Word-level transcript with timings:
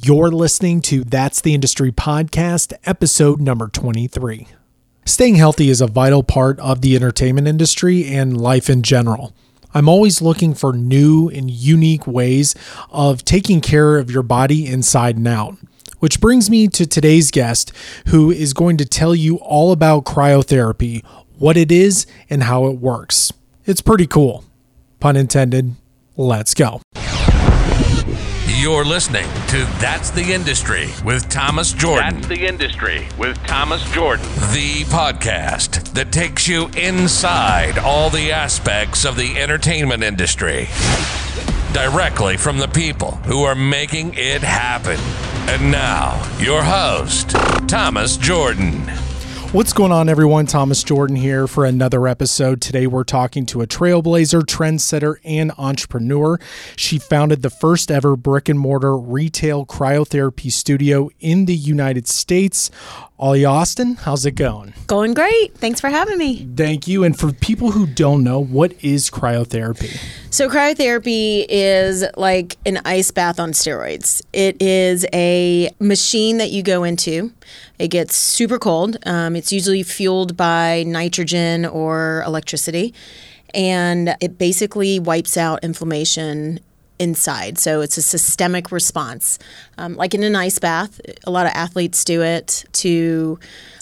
You're 0.00 0.30
listening 0.30 0.80
to 0.82 1.02
That's 1.02 1.40
the 1.40 1.54
Industry 1.54 1.90
podcast, 1.90 2.72
episode 2.84 3.40
number 3.40 3.66
23. 3.66 4.46
Staying 5.04 5.34
healthy 5.34 5.70
is 5.70 5.80
a 5.80 5.88
vital 5.88 6.22
part 6.22 6.60
of 6.60 6.82
the 6.82 6.94
entertainment 6.94 7.48
industry 7.48 8.06
and 8.06 8.40
life 8.40 8.70
in 8.70 8.82
general. 8.82 9.34
I'm 9.74 9.88
always 9.88 10.22
looking 10.22 10.54
for 10.54 10.72
new 10.72 11.28
and 11.28 11.50
unique 11.50 12.06
ways 12.06 12.54
of 12.90 13.24
taking 13.24 13.60
care 13.60 13.98
of 13.98 14.08
your 14.08 14.22
body 14.22 14.68
inside 14.68 15.16
and 15.16 15.26
out. 15.26 15.56
Which 15.98 16.20
brings 16.20 16.48
me 16.48 16.68
to 16.68 16.86
today's 16.86 17.32
guest, 17.32 17.72
who 18.06 18.30
is 18.30 18.54
going 18.54 18.76
to 18.76 18.84
tell 18.84 19.16
you 19.16 19.38
all 19.38 19.72
about 19.72 20.04
cryotherapy, 20.04 21.04
what 21.38 21.56
it 21.56 21.72
is, 21.72 22.06
and 22.30 22.44
how 22.44 22.66
it 22.66 22.78
works. 22.78 23.32
It's 23.64 23.80
pretty 23.80 24.06
cool. 24.06 24.44
Pun 25.00 25.16
intended. 25.16 25.74
Let's 26.16 26.54
go. 26.54 26.82
You're 28.58 28.84
listening 28.84 29.26
to 29.50 29.64
That's 29.78 30.10
the 30.10 30.32
Industry 30.32 30.88
with 31.04 31.28
Thomas 31.28 31.72
Jordan. 31.72 32.14
That's 32.16 32.26
the 32.26 32.44
industry 32.44 33.06
with 33.16 33.38
Thomas 33.46 33.80
Jordan. 33.92 34.26
the 34.52 34.82
podcast 34.86 35.92
that 35.94 36.10
takes 36.10 36.48
you 36.48 36.68
inside 36.76 37.78
all 37.78 38.10
the 38.10 38.32
aspects 38.32 39.04
of 39.04 39.14
the 39.14 39.38
entertainment 39.38 40.02
industry. 40.02 40.66
Directly 41.72 42.36
from 42.36 42.58
the 42.58 42.66
people 42.66 43.12
who 43.26 43.44
are 43.44 43.54
making 43.54 44.14
it 44.14 44.42
happen. 44.42 44.98
And 45.48 45.70
now, 45.70 46.20
your 46.40 46.64
host, 46.64 47.30
Thomas 47.68 48.16
Jordan. 48.16 48.82
What's 49.52 49.72
going 49.72 49.92
on, 49.92 50.10
everyone? 50.10 50.44
Thomas 50.44 50.82
Jordan 50.82 51.16
here 51.16 51.46
for 51.46 51.64
another 51.64 52.06
episode. 52.06 52.60
Today, 52.60 52.86
we're 52.86 53.02
talking 53.02 53.46
to 53.46 53.62
a 53.62 53.66
trailblazer, 53.66 54.42
trendsetter, 54.42 55.14
and 55.24 55.52
entrepreneur. 55.56 56.38
She 56.76 56.98
founded 56.98 57.40
the 57.40 57.48
first 57.48 57.90
ever 57.90 58.14
brick 58.14 58.50
and 58.50 58.60
mortar 58.60 58.94
retail 58.94 59.64
cryotherapy 59.64 60.52
studio 60.52 61.08
in 61.20 61.46
the 61.46 61.54
United 61.54 62.06
States. 62.06 62.70
Alia 63.18 63.48
Alston, 63.48 63.94
how's 63.94 64.26
it 64.26 64.32
going? 64.32 64.74
Going 64.86 65.14
great. 65.14 65.56
Thanks 65.56 65.80
for 65.80 65.88
having 65.88 66.18
me. 66.18 66.46
Thank 66.54 66.86
you. 66.86 67.02
And 67.02 67.18
for 67.18 67.32
people 67.32 67.70
who 67.70 67.86
don't 67.86 68.22
know, 68.22 68.38
what 68.44 68.74
is 68.84 69.08
cryotherapy? 69.08 69.98
So, 70.30 70.50
cryotherapy 70.50 71.46
is 71.48 72.04
like 72.18 72.58
an 72.66 72.80
ice 72.84 73.10
bath 73.10 73.40
on 73.40 73.52
steroids. 73.52 74.20
It 74.34 74.60
is 74.60 75.06
a 75.14 75.70
machine 75.80 76.36
that 76.36 76.50
you 76.50 76.62
go 76.62 76.84
into. 76.84 77.32
It 77.78 77.88
gets 77.88 78.14
super 78.14 78.58
cold. 78.58 78.98
Um, 79.06 79.34
it's 79.36 79.52
usually 79.52 79.82
fueled 79.82 80.36
by 80.36 80.84
nitrogen 80.86 81.64
or 81.64 82.22
electricity. 82.26 82.92
And 83.54 84.16
it 84.20 84.36
basically 84.36 85.00
wipes 85.00 85.38
out 85.38 85.64
inflammation 85.64 86.60
inside. 86.98 87.56
So 87.58 87.80
it's 87.80 87.96
a 87.96 88.02
systemic 88.02 88.70
response. 88.70 89.38
Um, 89.78 89.96
like 89.96 90.12
in 90.12 90.22
an 90.22 90.36
ice 90.36 90.58
bath, 90.58 91.00
a 91.24 91.30
lot 91.30 91.46
of 91.46 91.52
athletes 91.54 92.04
do 92.04 92.22
it 92.22 92.66
to 92.72 93.38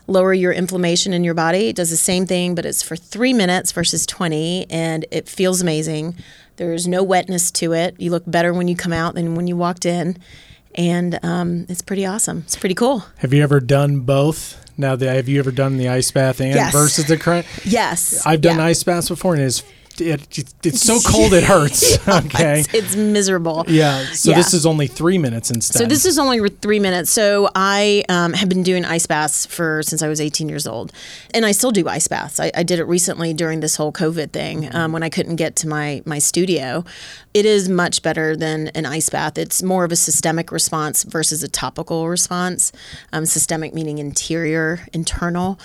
lower 0.06 0.32
your 0.32 0.52
inflammation 0.52 1.12
in 1.12 1.24
your 1.24 1.34
body. 1.34 1.68
It 1.68 1.76
does 1.76 1.90
the 1.90 1.96
same 1.96 2.26
thing, 2.26 2.54
but 2.54 2.64
it's 2.64 2.82
for 2.82 2.96
three 2.96 3.32
minutes 3.32 3.72
versus 3.72 4.06
20, 4.06 4.66
and 4.70 5.04
it 5.10 5.28
feels 5.28 5.60
amazing. 5.60 6.14
There's 6.56 6.86
no 6.86 7.02
wetness 7.02 7.50
to 7.52 7.72
it. 7.72 7.96
You 7.98 8.10
look 8.10 8.22
better 8.26 8.52
when 8.54 8.68
you 8.68 8.76
come 8.76 8.92
out 8.92 9.14
than 9.14 9.34
when 9.34 9.46
you 9.46 9.56
walked 9.56 9.84
in. 9.84 10.16
And 10.74 11.18
um, 11.24 11.66
it's 11.68 11.82
pretty 11.82 12.04
awesome. 12.06 12.38
It's 12.46 12.56
pretty 12.56 12.74
cool. 12.74 13.04
Have 13.18 13.32
you 13.32 13.42
ever 13.42 13.60
done 13.60 14.00
both? 14.00 14.62
Now, 14.78 14.94
the, 14.94 15.10
have 15.10 15.26
you 15.26 15.38
ever 15.38 15.50
done 15.50 15.78
the 15.78 15.88
ice 15.88 16.10
bath 16.10 16.38
and 16.40 16.54
Yes. 16.54 16.70
versus 16.72 17.06
the 17.06 17.16
cry? 17.16 17.44
Yes. 17.64 18.24
I've 18.26 18.42
done 18.42 18.58
Yeah. 18.58 18.66
ice 18.66 18.82
baths 18.82 19.08
before, 19.08 19.34
and 19.34 19.42
it's 19.42 19.62
it, 20.00 20.54
it's 20.64 20.80
so 20.80 20.98
cold 21.00 21.32
it 21.32 21.44
hurts. 21.44 21.96
okay. 22.08 22.60
It's, 22.60 22.74
it's 22.74 22.96
miserable. 22.96 23.64
Yeah. 23.68 24.04
So 24.12 24.30
Yeah. 24.30 24.36
this 24.36 24.54
is 24.54 24.66
only 24.66 24.86
three 24.86 25.18
minutes 25.18 25.50
instead. 25.50 25.78
So 25.78 25.86
this 25.86 26.04
is 26.04 26.18
only 26.18 26.48
three 26.48 26.80
minutes. 26.80 27.10
So 27.10 27.48
I 27.54 28.04
um, 28.08 28.32
have 28.32 28.48
been 28.48 28.62
doing 28.62 28.84
ice 28.84 29.06
baths 29.06 29.46
for 29.46 29.82
since 29.82 30.02
I 30.02 30.08
was 30.08 30.20
18 30.20 30.48
years 30.48 30.66
old, 30.66 30.92
and 31.34 31.44
I 31.46 31.52
still 31.52 31.70
do 31.72 31.88
ice 31.88 32.08
baths. 32.08 32.40
I, 32.40 32.50
I 32.54 32.62
did 32.62 32.78
it 32.78 32.84
recently 32.84 33.32
during 33.34 33.60
this 33.60 33.76
whole 33.76 33.92
COVID 33.92 34.30
thing 34.32 34.74
um, 34.74 34.92
when 34.92 35.02
I 35.02 35.08
couldn't 35.08 35.36
get 35.36 35.56
to 35.56 35.68
my 35.68 36.02
my 36.04 36.18
studio. 36.18 36.84
It 37.34 37.44
is 37.44 37.68
much 37.68 38.02
better 38.02 38.34
than 38.36 38.68
an 38.68 38.86
ice 38.86 39.10
bath. 39.10 39.36
It's 39.36 39.62
more 39.62 39.84
of 39.84 39.92
a 39.92 39.96
systemic 39.96 40.50
response 40.50 41.02
versus 41.02 41.42
a 41.42 41.48
topical 41.48 42.08
response. 42.08 42.72
Um, 43.12 43.26
systemic 43.26 43.74
meaning 43.74 43.98
interior, 43.98 44.86
internal. 44.92 45.58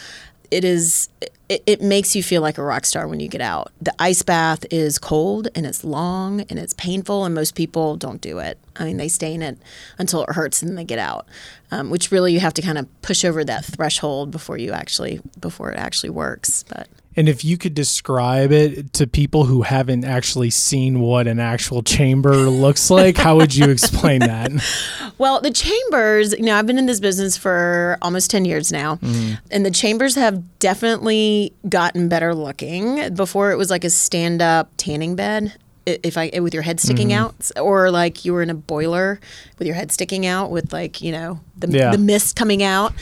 It 0.49 0.63
is. 0.65 1.07
It, 1.51 1.63
it 1.65 1.81
makes 1.81 2.15
you 2.15 2.23
feel 2.23 2.41
like 2.41 2.57
a 2.57 2.63
rock 2.63 2.85
star 2.85 3.09
when 3.09 3.19
you 3.19 3.27
get 3.27 3.41
out. 3.41 3.73
The 3.81 3.93
ice 3.99 4.21
bath 4.21 4.65
is 4.71 4.97
cold 4.97 5.49
and 5.53 5.65
it's 5.65 5.83
long 5.83 6.39
and 6.49 6.57
it's 6.57 6.71
painful, 6.71 7.25
and 7.25 7.35
most 7.35 7.55
people 7.55 7.97
don't 7.97 8.21
do 8.21 8.39
it. 8.39 8.57
I 8.77 8.85
mean, 8.85 8.95
they 8.95 9.09
stay 9.09 9.33
in 9.33 9.41
it 9.41 9.57
until 9.97 10.23
it 10.23 10.29
hurts 10.29 10.61
and 10.61 10.69
then 10.69 10.77
they 10.77 10.85
get 10.85 10.97
out, 10.97 11.27
um, 11.69 11.89
which 11.89 12.09
really 12.09 12.31
you 12.31 12.39
have 12.39 12.53
to 12.53 12.61
kind 12.61 12.77
of 12.77 12.87
push 13.01 13.25
over 13.25 13.43
that 13.43 13.65
threshold 13.65 14.31
before 14.31 14.57
you 14.57 14.71
actually 14.71 15.19
before 15.41 15.73
it 15.73 15.77
actually 15.77 16.11
works. 16.11 16.63
But 16.69 16.87
And 17.15 17.27
if 17.27 17.43
you 17.43 17.57
could 17.57 17.73
describe 17.73 18.51
it 18.51 18.93
to 18.93 19.05
people 19.05 19.45
who 19.45 19.63
haven't 19.63 20.05
actually 20.05 20.49
seen 20.49 21.01
what 21.01 21.27
an 21.27 21.39
actual 21.39 21.83
chamber 21.83 22.33
looks 22.35 22.89
like, 22.89 23.17
how 23.17 23.35
would 23.37 23.53
you 23.53 23.69
explain 23.69 24.19
that? 24.19 24.51
Well, 25.17 25.39
the 25.39 25.51
chambers, 25.51 26.33
you 26.33 26.45
know, 26.45 26.55
I've 26.55 26.65
been 26.65 26.79
in 26.79 26.87
this 26.87 26.99
business 26.99 27.37
for 27.37 27.99
almost 28.01 28.31
10 28.31 28.43
years 28.43 28.71
now, 28.71 28.95
mm-hmm. 28.95 29.35
and 29.51 29.63
the 29.63 29.69
chambers 29.69 30.15
have 30.15 30.57
definitely 30.57 31.53
gotten 31.69 32.09
better 32.09 32.33
looking. 32.33 33.13
Before 33.13 33.51
it 33.51 33.55
was 33.55 33.69
like 33.69 33.83
a 33.83 33.91
stand 33.91 34.41
up 34.41 34.71
tanning 34.77 35.15
bed. 35.15 35.53
If 35.85 36.17
I 36.17 36.29
with 36.39 36.53
your 36.53 36.63
head 36.63 36.79
sticking 36.79 37.09
mm-hmm. 37.09 37.25
out, 37.25 37.51
or 37.59 37.89
like 37.89 38.23
you 38.23 38.33
were 38.33 38.43
in 38.43 38.49
a 38.51 38.55
boiler 38.55 39.19
with 39.57 39.65
your 39.67 39.75
head 39.75 39.91
sticking 39.91 40.25
out, 40.27 40.51
with 40.51 40.71
like 40.71 41.01
you 41.01 41.11
know 41.11 41.39
the, 41.57 41.67
Yeah. 41.69 41.91
the 41.91 41.97
mist 41.97 42.35
coming 42.35 42.61
out. 42.61 42.93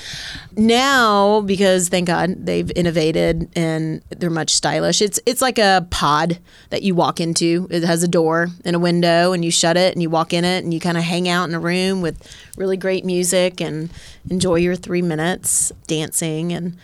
Now, 0.56 1.42
because 1.42 1.90
thank 1.90 2.08
God 2.08 2.46
they've 2.46 2.72
innovated 2.76 3.50
and 3.56 4.02
they're 4.10 4.30
much 4.30 4.52
stylish. 4.52 5.02
It's 5.02 5.20
it's 5.26 5.42
like 5.42 5.58
a 5.58 5.88
pod 5.90 6.40
that 6.70 6.84
you 6.84 6.96
walk 6.96 7.20
into. 7.20 7.68
It 7.70 7.84
has 7.84 8.02
a 8.02 8.08
door 8.08 8.48
and 8.64 8.76
a 8.76 8.80
window, 8.80 9.34
and 9.34 9.44
you 9.44 9.52
shut 9.52 9.76
it 9.76 9.94
and 9.94 10.02
you 10.02 10.10
walk 10.10 10.32
in 10.32 10.46
it, 10.46 10.64
and 10.64 10.74
you 10.74 10.80
kind 10.80 10.98
of 10.98 11.04
hang 11.04 11.28
out 11.28 11.50
in 11.50 11.56
a 11.56 11.60
room 11.60 12.02
with 12.02 12.18
really 12.56 12.78
great 12.78 13.04
music 13.04 13.60
and 13.60 13.90
enjoy 14.30 14.56
your 14.56 14.76
three 14.76 15.02
minutes 15.02 15.74
dancing 15.88 16.54
and. 16.54 16.78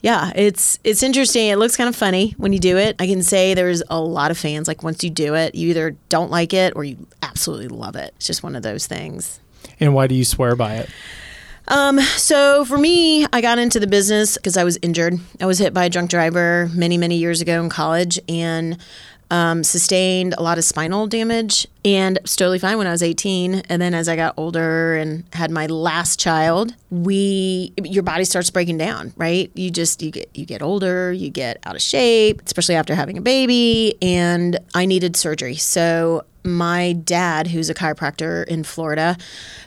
Yeah, 0.00 0.32
it's 0.36 0.78
it's 0.84 1.02
interesting. 1.02 1.48
It 1.48 1.58
looks 1.58 1.76
kind 1.76 1.88
of 1.88 1.96
funny 1.96 2.34
when 2.38 2.52
you 2.52 2.60
do 2.60 2.76
it. 2.76 2.96
I 3.00 3.06
can 3.06 3.22
say 3.22 3.54
there's 3.54 3.82
a 3.90 4.00
lot 4.00 4.30
of 4.30 4.38
fans. 4.38 4.68
Like 4.68 4.82
once 4.82 5.02
you 5.02 5.10
do 5.10 5.34
it, 5.34 5.54
you 5.54 5.70
either 5.70 5.96
don't 6.08 6.30
like 6.30 6.54
it 6.54 6.74
or 6.76 6.84
you 6.84 7.06
absolutely 7.22 7.68
love 7.68 7.96
it. 7.96 8.14
It's 8.16 8.26
just 8.26 8.42
one 8.42 8.54
of 8.54 8.62
those 8.62 8.86
things. 8.86 9.40
And 9.80 9.94
why 9.94 10.06
do 10.06 10.14
you 10.14 10.24
swear 10.24 10.54
by 10.54 10.76
it? 10.76 10.90
Um, 11.66 12.00
so 12.00 12.64
for 12.64 12.78
me, 12.78 13.26
I 13.32 13.40
got 13.40 13.58
into 13.58 13.78
the 13.78 13.86
business 13.86 14.36
because 14.36 14.56
I 14.56 14.64
was 14.64 14.78
injured. 14.80 15.14
I 15.40 15.46
was 15.46 15.58
hit 15.58 15.74
by 15.74 15.84
a 15.84 15.90
drunk 15.90 16.10
driver 16.10 16.70
many, 16.72 16.96
many 16.96 17.16
years 17.16 17.40
ago 17.40 17.62
in 17.62 17.68
college 17.68 18.18
and 18.28 18.78
um, 19.30 19.62
sustained 19.62 20.34
a 20.38 20.42
lot 20.42 20.58
of 20.58 20.64
spinal 20.64 21.06
damage 21.06 21.66
and 21.84 22.18
totally 22.24 22.58
fine 22.58 22.78
when 22.78 22.86
I 22.86 22.90
was 22.90 23.02
18. 23.02 23.62
And 23.68 23.80
then 23.80 23.94
as 23.94 24.08
I 24.08 24.16
got 24.16 24.34
older 24.36 24.96
and 24.96 25.24
had 25.32 25.50
my 25.50 25.66
last 25.66 26.18
child, 26.18 26.74
we 26.90 27.72
your 27.82 28.02
body 28.02 28.24
starts 28.24 28.50
breaking 28.50 28.78
down, 28.78 29.12
right? 29.16 29.50
You 29.54 29.70
just 29.70 30.02
you 30.02 30.10
get 30.10 30.30
you 30.34 30.44
get 30.44 30.62
older, 30.62 31.12
you 31.12 31.30
get 31.30 31.58
out 31.64 31.76
of 31.76 31.82
shape, 31.82 32.42
especially 32.44 32.74
after 32.74 32.94
having 32.94 33.18
a 33.18 33.22
baby, 33.22 33.96
and 34.00 34.58
I 34.74 34.86
needed 34.86 35.16
surgery. 35.16 35.56
So 35.56 36.24
my 36.56 36.92
dad, 36.92 37.48
who's 37.48 37.70
a 37.70 37.74
chiropractor 37.74 38.46
in 38.46 38.64
Florida, 38.64 39.16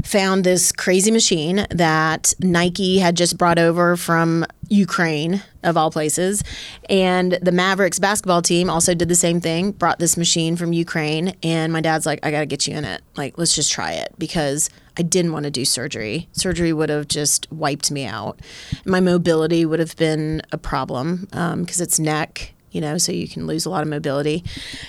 found 0.03 0.43
this 0.43 0.71
crazy 0.71 1.11
machine 1.11 1.65
that 1.69 2.33
Nike 2.39 2.99
had 2.99 3.15
just 3.15 3.37
brought 3.37 3.59
over 3.59 3.95
from 3.95 4.45
Ukraine, 4.67 5.43
of 5.63 5.77
all 5.77 5.91
places. 5.91 6.43
And 6.89 7.37
the 7.41 7.51
Mavericks 7.51 7.99
basketball 7.99 8.41
team 8.41 8.69
also 8.69 8.93
did 8.93 9.09
the 9.09 9.15
same 9.15 9.41
thing, 9.41 9.71
brought 9.71 9.99
this 9.99 10.17
machine 10.17 10.55
from 10.55 10.73
Ukraine. 10.73 11.35
And 11.43 11.71
my 11.73 11.81
dad's 11.81 12.05
like, 12.05 12.25
I 12.25 12.31
got 12.31 12.39
to 12.39 12.45
get 12.45 12.67
you 12.67 12.75
in 12.75 12.85
it. 12.85 13.01
Like, 13.15 13.37
let's 13.37 13.55
just 13.55 13.71
try 13.71 13.93
it 13.93 14.13
because 14.17 14.69
I 14.97 15.03
didn't 15.03 15.33
want 15.33 15.43
to 15.43 15.51
do 15.51 15.65
surgery. 15.65 16.27
Surgery 16.31 16.73
would 16.73 16.89
have 16.89 17.07
just 17.07 17.51
wiped 17.51 17.91
me 17.91 18.05
out. 18.05 18.39
My 18.85 18.99
mobility 18.99 19.65
would 19.65 19.79
have 19.79 19.95
been 19.97 20.41
a 20.51 20.57
problem 20.57 21.27
um, 21.33 21.61
because 21.61 21.81
it's 21.81 21.99
neck 21.99 22.53
you 22.71 22.81
know, 22.81 22.97
so 22.97 23.11
you 23.11 23.27
can 23.27 23.47
lose 23.47 23.65
a 23.65 23.69
lot 23.69 23.81
of 23.81 23.87
mobility. 23.87 24.43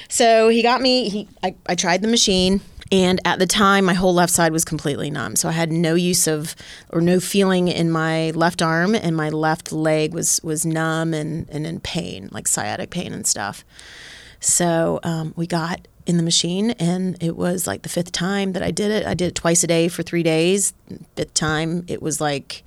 So 0.09 0.49
he 0.49 0.63
got 0.63 0.81
me, 0.81 1.09
he, 1.09 1.29
I, 1.43 1.55
I 1.67 1.75
tried 1.75 2.03
the 2.03 2.09
machine. 2.09 2.61
And 2.91 3.21
at 3.25 3.39
the 3.39 3.47
time, 3.47 3.87
my 3.87 3.95
whole 3.95 4.13
left 4.13 4.33
side 4.35 4.53
was 4.53 4.67
completely 4.67 5.11
numb. 5.11 5.35
So 5.35 5.49
I 5.49 5.53
had 5.53 5.73
no 5.73 5.95
use 5.95 6.27
of 6.27 6.55
or 6.91 7.01
no 7.01 7.21
feeling 7.21 7.69
in 7.69 7.91
my 7.91 8.33
left 8.33 8.61
arm, 8.61 8.95
and 8.95 9.17
my 9.17 9.31
left 9.31 9.73
leg 9.73 10.13
was 10.13 10.41
was 10.43 10.67
numb 10.67 11.15
and, 11.15 11.49
and 11.49 11.67
in 11.67 11.81
pain, 11.81 12.29
like 12.33 12.47
sciatic 12.47 12.91
pain 12.91 13.15
and 13.15 13.27
stuff. 13.27 13.65
So 14.41 15.01
um, 15.05 15.33
we 15.37 15.47
got 15.47 15.89
in 16.05 16.19
the 16.19 16.23
machine, 16.23 16.73
and 16.73 17.17
it 17.23 17.35
was 17.35 17.67
like 17.67 17.81
the 17.81 17.89
fifth 17.89 18.13
time 18.13 18.53
that 18.53 18.63
I 18.63 18.71
did 18.71 18.91
it. 18.91 19.07
I 19.07 19.15
did 19.15 19.29
it 19.29 19.35
twice 19.37 19.65
a 19.65 19.67
day 19.67 19.89
for 19.89 20.03
three 20.03 20.23
days. 20.23 20.75
Fifth 21.17 21.33
time, 21.33 21.85
it 21.89 22.03
was 22.03 22.21
like 22.21 22.63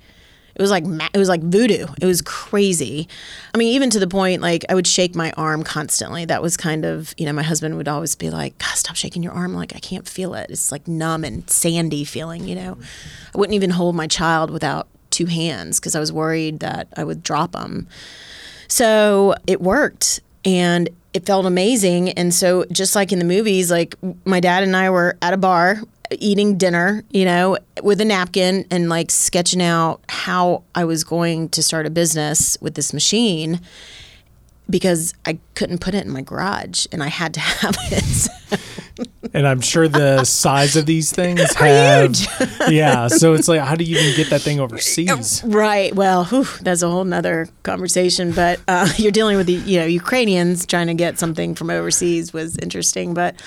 It 0.56 0.62
was 0.62 0.70
like 0.70 0.84
it 1.12 1.18
was 1.18 1.28
like 1.28 1.42
voodoo. 1.42 1.86
It 2.00 2.06
was 2.06 2.22
crazy. 2.22 3.08
I 3.54 3.58
mean, 3.58 3.74
even 3.74 3.90
to 3.90 3.98
the 3.98 4.08
point 4.08 4.40
like 4.40 4.64
I 4.68 4.74
would 4.74 4.86
shake 4.86 5.14
my 5.14 5.30
arm 5.36 5.62
constantly. 5.62 6.24
That 6.24 6.42
was 6.42 6.56
kind 6.56 6.86
of 6.86 7.14
you 7.18 7.26
know 7.26 7.32
my 7.34 7.42
husband 7.42 7.76
would 7.76 7.88
always 7.88 8.14
be 8.14 8.30
like, 8.30 8.56
"God, 8.58 8.74
stop 8.74 8.96
shaking 8.96 9.22
your 9.22 9.32
arm! 9.32 9.54
Like 9.54 9.76
I 9.76 9.78
can't 9.78 10.08
feel 10.08 10.34
it. 10.34 10.50
It's 10.50 10.72
like 10.72 10.88
numb 10.88 11.24
and 11.24 11.48
sandy 11.50 12.04
feeling." 12.04 12.48
You 12.48 12.54
know, 12.54 12.78
I 13.34 13.38
wouldn't 13.38 13.54
even 13.54 13.70
hold 13.70 13.94
my 13.94 14.06
child 14.06 14.50
without 14.50 14.88
two 15.10 15.26
hands 15.26 15.78
because 15.78 15.94
I 15.94 16.00
was 16.00 16.12
worried 16.12 16.60
that 16.60 16.88
I 16.96 17.04
would 17.04 17.22
drop 17.22 17.52
them. 17.52 17.86
So 18.68 19.34
it 19.46 19.60
worked 19.60 20.20
and 20.44 20.88
it 21.12 21.24
felt 21.24 21.46
amazing. 21.46 22.10
And 22.10 22.32
so, 22.32 22.64
just 22.70 22.94
like 22.94 23.12
in 23.12 23.18
the 23.18 23.24
movies, 23.24 23.70
like 23.70 23.94
my 24.24 24.40
dad 24.40 24.62
and 24.62 24.76
I 24.76 24.90
were 24.90 25.16
at 25.22 25.32
a 25.32 25.36
bar 25.38 25.80
eating 26.12 26.56
dinner, 26.56 27.04
you 27.10 27.24
know, 27.24 27.58
with 27.82 28.00
a 28.00 28.04
napkin 28.04 28.66
and 28.70 28.88
like 28.88 29.10
sketching 29.10 29.62
out 29.62 30.00
how 30.08 30.62
I 30.74 30.84
was 30.84 31.04
going 31.04 31.48
to 31.50 31.62
start 31.62 31.86
a 31.86 31.90
business 31.90 32.56
with 32.60 32.74
this 32.74 32.92
machine 32.92 33.60
because 34.68 35.14
I 35.24 35.38
couldn't 35.56 35.80
put 35.80 35.94
it 35.94 36.04
in 36.04 36.12
my 36.12 36.22
garage 36.22 36.86
and 36.92 37.02
I 37.02 37.08
had 37.08 37.34
to 37.34 37.40
have 37.60 37.76
it. 37.90 38.28
And 39.34 39.46
I'm 39.46 39.60
sure 39.60 39.88
the 39.88 40.24
size 40.24 40.76
of 40.76 40.86
these 40.86 41.12
things 41.12 41.52
have, 41.56 42.14
yeah. 42.70 43.08
So 43.08 43.34
it's 43.34 43.48
like, 43.48 43.60
how 43.60 43.74
do 43.74 43.84
you 43.84 43.98
even 43.98 44.16
get 44.16 44.30
that 44.30 44.40
thing 44.40 44.60
overseas? 44.60 45.42
Right. 45.44 45.94
Well, 45.94 46.24
whew, 46.24 46.46
that's 46.62 46.82
a 46.82 46.88
whole 46.88 47.04
nother 47.04 47.48
conversation. 47.62 48.32
But 48.32 48.60
uh, 48.68 48.88
you're 48.96 49.12
dealing 49.12 49.36
with 49.36 49.46
the 49.46 49.54
you 49.54 49.78
know 49.78 49.86
Ukrainians 49.86 50.64
trying 50.64 50.86
to 50.86 50.94
get 50.94 51.18
something 51.18 51.54
from 51.54 51.70
overseas 51.70 52.32
was 52.32 52.56
interesting. 52.58 53.12
But 53.12 53.42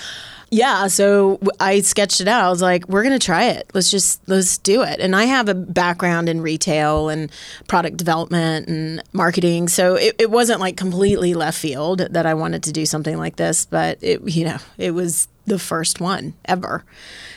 yeah, 0.52 0.88
so 0.88 1.38
I 1.60 1.80
sketched 1.80 2.20
it 2.20 2.26
out. 2.26 2.44
I 2.44 2.50
was 2.50 2.60
like, 2.60 2.88
we're 2.88 3.04
gonna 3.04 3.20
try 3.20 3.44
it. 3.50 3.70
Let's 3.72 3.90
just 3.90 4.20
let's 4.28 4.58
do 4.58 4.82
it. 4.82 4.98
And 4.98 5.14
I 5.14 5.24
have 5.24 5.48
a 5.48 5.54
background 5.54 6.28
in 6.28 6.40
retail 6.40 7.08
and 7.08 7.30
product 7.68 7.96
development 7.96 8.68
and 8.68 9.02
marketing, 9.12 9.68
so 9.68 9.94
it, 9.94 10.16
it 10.18 10.30
wasn't 10.30 10.60
like 10.60 10.76
completely 10.76 11.34
left 11.34 11.58
field 11.58 11.99
that 12.08 12.26
I 12.26 12.34
wanted 12.34 12.62
to 12.64 12.72
do 12.72 12.86
something 12.86 13.16
like 13.16 13.36
this. 13.36 13.66
But 13.66 13.98
it 14.02 14.20
you 14.28 14.44
know 14.44 14.58
it 14.78 14.92
was 14.92 15.28
the 15.46 15.58
first 15.58 16.00
one 16.00 16.34
ever. 16.44 16.84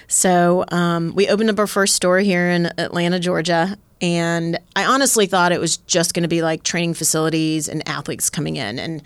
So 0.08 0.66
um, 0.70 1.14
we 1.16 1.28
opened 1.28 1.50
up 1.50 1.60
our 1.60 1.68
first 1.68 1.96
store 1.96 2.20
here 2.20 2.50
in 2.50 2.68
Atlanta, 2.78 3.20
Georgia. 3.20 3.78
And 4.02 4.60
I 4.76 4.86
honestly 4.86 5.26
thought 5.26 5.52
it 5.54 5.62
was 5.62 5.78
just 5.78 6.14
going 6.14 6.24
to 6.24 6.30
be 6.30 6.42
like 6.42 6.64
training 6.64 6.94
facilities 6.94 7.70
and 7.70 7.88
athletes 7.88 8.30
coming 8.30 8.58
in. 8.58 8.78
And 8.78 9.02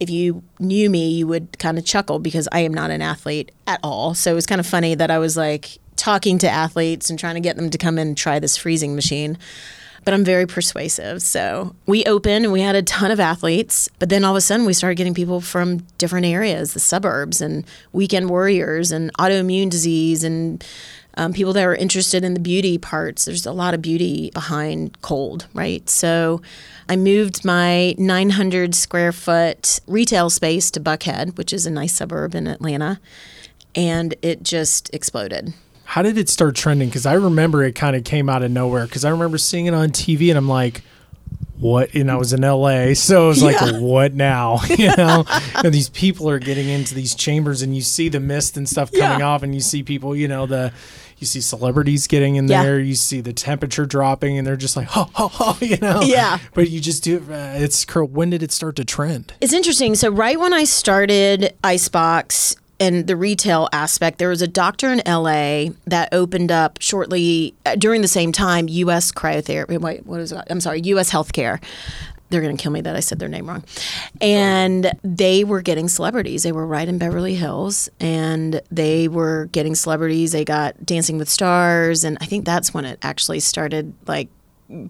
if 0.00 0.08
you 0.08 0.42
knew 0.58 0.88
me, 0.88 1.10
you 1.10 1.26
would 1.26 1.58
kind 1.58 1.78
of 1.78 1.84
chuckle 1.84 2.18
because 2.18 2.48
I 2.50 2.60
am 2.60 2.72
not 2.72 2.90
an 2.90 3.02
athlete 3.02 3.52
at 3.66 3.80
all. 3.82 4.14
So 4.14 4.32
it 4.32 4.34
was 4.34 4.46
kind 4.46 4.60
of 4.60 4.66
funny 4.66 4.94
that 4.94 5.10
I 5.10 5.18
was 5.18 5.36
like 5.36 5.78
talking 5.96 6.38
to 6.38 6.48
athletes 6.48 7.10
and 7.10 7.18
trying 7.18 7.34
to 7.34 7.40
get 7.40 7.56
them 7.56 7.68
to 7.68 7.78
come 7.78 7.98
in 7.98 8.08
and 8.08 8.16
try 8.16 8.38
this 8.38 8.56
freezing 8.56 8.94
machine. 8.94 9.36
But 10.04 10.14
I'm 10.14 10.24
very 10.24 10.46
persuasive. 10.46 11.22
So 11.22 11.74
we 11.86 12.04
opened 12.04 12.44
and 12.44 12.52
we 12.52 12.62
had 12.62 12.74
a 12.74 12.82
ton 12.82 13.10
of 13.10 13.20
athletes. 13.20 13.88
But 13.98 14.08
then 14.08 14.24
all 14.24 14.32
of 14.32 14.38
a 14.38 14.40
sudden, 14.40 14.66
we 14.66 14.72
started 14.72 14.94
getting 14.94 15.14
people 15.14 15.40
from 15.40 15.78
different 15.98 16.26
areas, 16.26 16.72
the 16.72 16.80
suburbs, 16.80 17.40
and 17.40 17.64
weekend 17.92 18.30
warriors, 18.30 18.92
and 18.92 19.12
autoimmune 19.14 19.70
disease, 19.70 20.24
and 20.24 20.64
um, 21.14 21.32
people 21.32 21.52
that 21.52 21.64
are 21.64 21.74
interested 21.74 22.24
in 22.24 22.34
the 22.34 22.40
beauty 22.40 22.78
parts. 22.78 23.24
There's 23.24 23.46
a 23.46 23.52
lot 23.52 23.74
of 23.74 23.82
beauty 23.82 24.30
behind 24.32 25.00
cold, 25.02 25.46
right? 25.54 25.88
So 25.88 26.40
I 26.88 26.96
moved 26.96 27.44
my 27.44 27.94
900 27.98 28.74
square 28.74 29.12
foot 29.12 29.80
retail 29.86 30.30
space 30.30 30.70
to 30.72 30.80
Buckhead, 30.80 31.36
which 31.36 31.52
is 31.52 31.66
a 31.66 31.70
nice 31.70 31.94
suburb 31.94 32.34
in 32.34 32.46
Atlanta, 32.46 33.00
and 33.74 34.14
it 34.22 34.42
just 34.42 34.92
exploded. 34.94 35.52
How 35.90 36.02
did 36.02 36.16
it 36.16 36.28
start 36.28 36.54
trending? 36.54 36.88
Because 36.88 37.04
I 37.04 37.14
remember 37.14 37.64
it 37.64 37.74
kind 37.74 37.96
of 37.96 38.04
came 38.04 38.28
out 38.28 38.44
of 38.44 38.50
nowhere. 38.52 38.84
Because 38.86 39.04
I 39.04 39.10
remember 39.10 39.38
seeing 39.38 39.66
it 39.66 39.74
on 39.74 39.88
TV, 39.90 40.28
and 40.28 40.38
I'm 40.38 40.48
like, 40.48 40.82
"What?" 41.58 41.92
And 41.96 42.08
I 42.08 42.14
was 42.14 42.32
in 42.32 42.42
LA, 42.42 42.94
so 42.94 43.24
it 43.24 43.28
was 43.28 43.42
like, 43.42 43.60
Yeah. 43.60 43.80
"What 43.80 44.14
now?" 44.14 44.60
You 44.68 44.94
know, 44.96 45.24
and 45.56 45.74
these 45.74 45.88
people 45.88 46.30
are 46.30 46.38
getting 46.38 46.68
into 46.68 46.94
these 46.94 47.16
chambers, 47.16 47.60
and 47.62 47.74
you 47.74 47.82
see 47.82 48.08
the 48.08 48.20
mist 48.20 48.56
and 48.56 48.68
stuff 48.68 48.92
coming 48.92 49.18
Yeah. 49.18 49.26
off, 49.26 49.42
and 49.42 49.52
you 49.52 49.60
see 49.60 49.82
people, 49.82 50.14
you 50.14 50.28
know, 50.28 50.46
the 50.46 50.72
you 51.18 51.26
see 51.26 51.40
celebrities 51.40 52.06
getting 52.06 52.36
in 52.36 52.46
Yeah. 52.46 52.62
there, 52.62 52.78
you 52.78 52.94
see 52.94 53.20
the 53.20 53.32
temperature 53.32 53.84
dropping, 53.84 54.38
and 54.38 54.46
they're 54.46 54.56
just 54.56 54.76
like, 54.76 54.86
"Ho 54.90 55.10
ho 55.12 55.26
ho," 55.26 55.56
you 55.60 55.76
know. 55.78 56.02
Yeah. 56.02 56.38
But 56.54 56.70
you 56.70 56.78
just 56.78 57.02
do 57.02 57.16
it. 57.16 57.22
Uh, 57.28 57.64
it's 57.64 57.84
when 57.96 58.30
did 58.30 58.44
it 58.44 58.52
start 58.52 58.76
to 58.76 58.84
trend? 58.84 59.32
It's 59.40 59.52
interesting. 59.52 59.96
So 59.96 60.08
right 60.08 60.38
when 60.38 60.52
I 60.52 60.62
started 60.62 61.52
Icebox 61.64 62.54
and 62.80 63.06
the 63.06 63.16
retail 63.16 63.68
aspect, 63.72 64.18
there 64.18 64.30
was 64.30 64.40
a 64.40 64.48
doctor 64.48 64.90
in 64.90 65.02
LA 65.06 65.74
that 65.86 66.08
opened 66.12 66.50
up 66.50 66.78
shortly 66.80 67.54
uh, 67.66 67.76
during 67.76 68.00
the 68.00 68.08
same 68.08 68.32
time. 68.32 68.68
U.S. 68.68 69.12
Cryotherapy. 69.12 69.78
Wait, 69.78 70.06
what 70.06 70.20
is 70.20 70.32
it? 70.32 70.42
I'm 70.48 70.60
sorry. 70.60 70.80
U.S. 70.80 71.10
Healthcare. 71.10 71.62
They're 72.30 72.40
going 72.40 72.56
to 72.56 72.62
kill 72.62 72.72
me 72.72 72.80
that 72.80 72.96
I 72.96 73.00
said 73.00 73.18
their 73.18 73.28
name 73.28 73.48
wrong. 73.48 73.64
And 74.20 74.92
they 75.02 75.44
were 75.44 75.62
getting 75.62 75.88
celebrities. 75.88 76.44
They 76.44 76.52
were 76.52 76.66
right 76.66 76.88
in 76.88 76.96
Beverly 76.96 77.34
Hills, 77.34 77.88
and 77.98 78.62
they 78.70 79.08
were 79.08 79.46
getting 79.46 79.74
celebrities. 79.74 80.32
They 80.32 80.44
got 80.44 80.86
Dancing 80.86 81.18
with 81.18 81.28
Stars, 81.28 82.04
and 82.04 82.16
I 82.20 82.26
think 82.26 82.44
that's 82.44 82.72
when 82.72 82.84
it 82.84 82.98
actually 83.02 83.40
started 83.40 83.92
like 84.06 84.28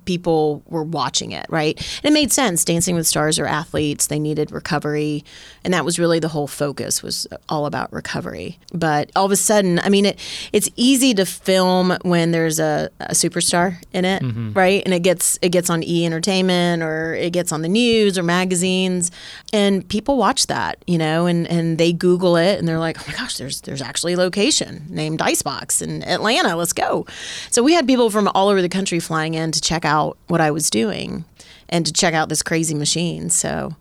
people 0.05 0.62
were 0.67 0.82
watching 0.82 1.32
it, 1.32 1.47
right? 1.49 1.77
And 2.03 2.11
it 2.11 2.12
made 2.12 2.32
sense. 2.32 2.65
Dancing 2.65 2.94
with 2.94 3.06
Stars 3.06 3.38
are 3.38 3.47
athletes; 3.47 4.06
they 4.06 4.19
needed 4.19 4.50
recovery, 4.50 5.25
and 5.65 5.73
that 5.75 5.85
was 5.85 5.99
really 5.99 6.19
the 6.19 6.29
whole 6.29 6.47
focus 6.47 7.03
was 7.03 7.27
all 7.49 7.67
about 7.67 7.93
recovery. 7.93 8.59
But 8.73 9.11
all 9.17 9.25
of 9.25 9.32
a 9.32 9.37
sudden, 9.37 9.79
I 9.81 9.88
mean, 9.88 10.06
it 10.06 10.19
it's 10.53 10.69
easy 10.77 11.15
to 11.15 11.27
film 11.27 11.97
when 12.03 12.31
there's 12.31 12.59
a, 12.59 12.91
a 13.00 13.15
superstar 13.15 13.77
in 13.93 14.05
it, 14.05 14.23
mm-hmm. 14.23 14.53
right? 14.53 14.82
And 14.85 14.94
it 14.94 15.00
gets 15.00 15.38
it 15.43 15.50
gets 15.50 15.71
on 15.71 15.83
E 15.83 16.05
Entertainment 16.05 16.83
or 16.83 17.15
it 17.15 17.33
gets 17.33 17.53
on 17.53 17.62
the 17.62 17.69
news 17.69 18.19
or 18.19 18.23
magazines, 18.23 19.11
and 19.53 19.87
people 19.88 20.17
watch 20.17 20.47
that, 20.49 20.83
you 20.87 20.99
know, 20.99 21.26
and 21.26 21.47
and 21.47 21.79
they 21.79 21.93
Google 21.93 22.37
it 22.37 22.59
and 22.59 22.69
they're 22.69 22.79
like, 22.79 22.99
oh 23.00 23.05
my 23.06 23.17
gosh, 23.17 23.37
there's 23.37 23.61
there's 23.62 23.83
actually 23.83 24.15
a 24.15 24.19
location 24.19 24.85
named 24.88 25.23
Icebox 25.23 25.83
in 25.83 26.03
Atlanta. 26.05 26.56
Let's 26.56 26.73
go. 26.73 27.06
So 27.50 27.62
we 27.62 27.73
had 27.73 27.87
people 27.87 28.11
from 28.11 28.29
all 28.35 28.49
over 28.49 28.62
the 28.62 28.69
country 28.69 29.00
flying 29.00 29.35
in 29.35 29.53
to 29.53 29.61
check 29.71 29.85
out 29.85 30.17
what 30.27 30.41
I 30.41 30.51
was 30.51 30.69
doing 30.71 31.25
and 31.69 31.87
to 31.87 31.93
check 31.93 32.15
out 32.15 32.29
this 32.29 32.43
crazy 32.43 32.75
machine. 32.75 33.31
So, 33.31 33.77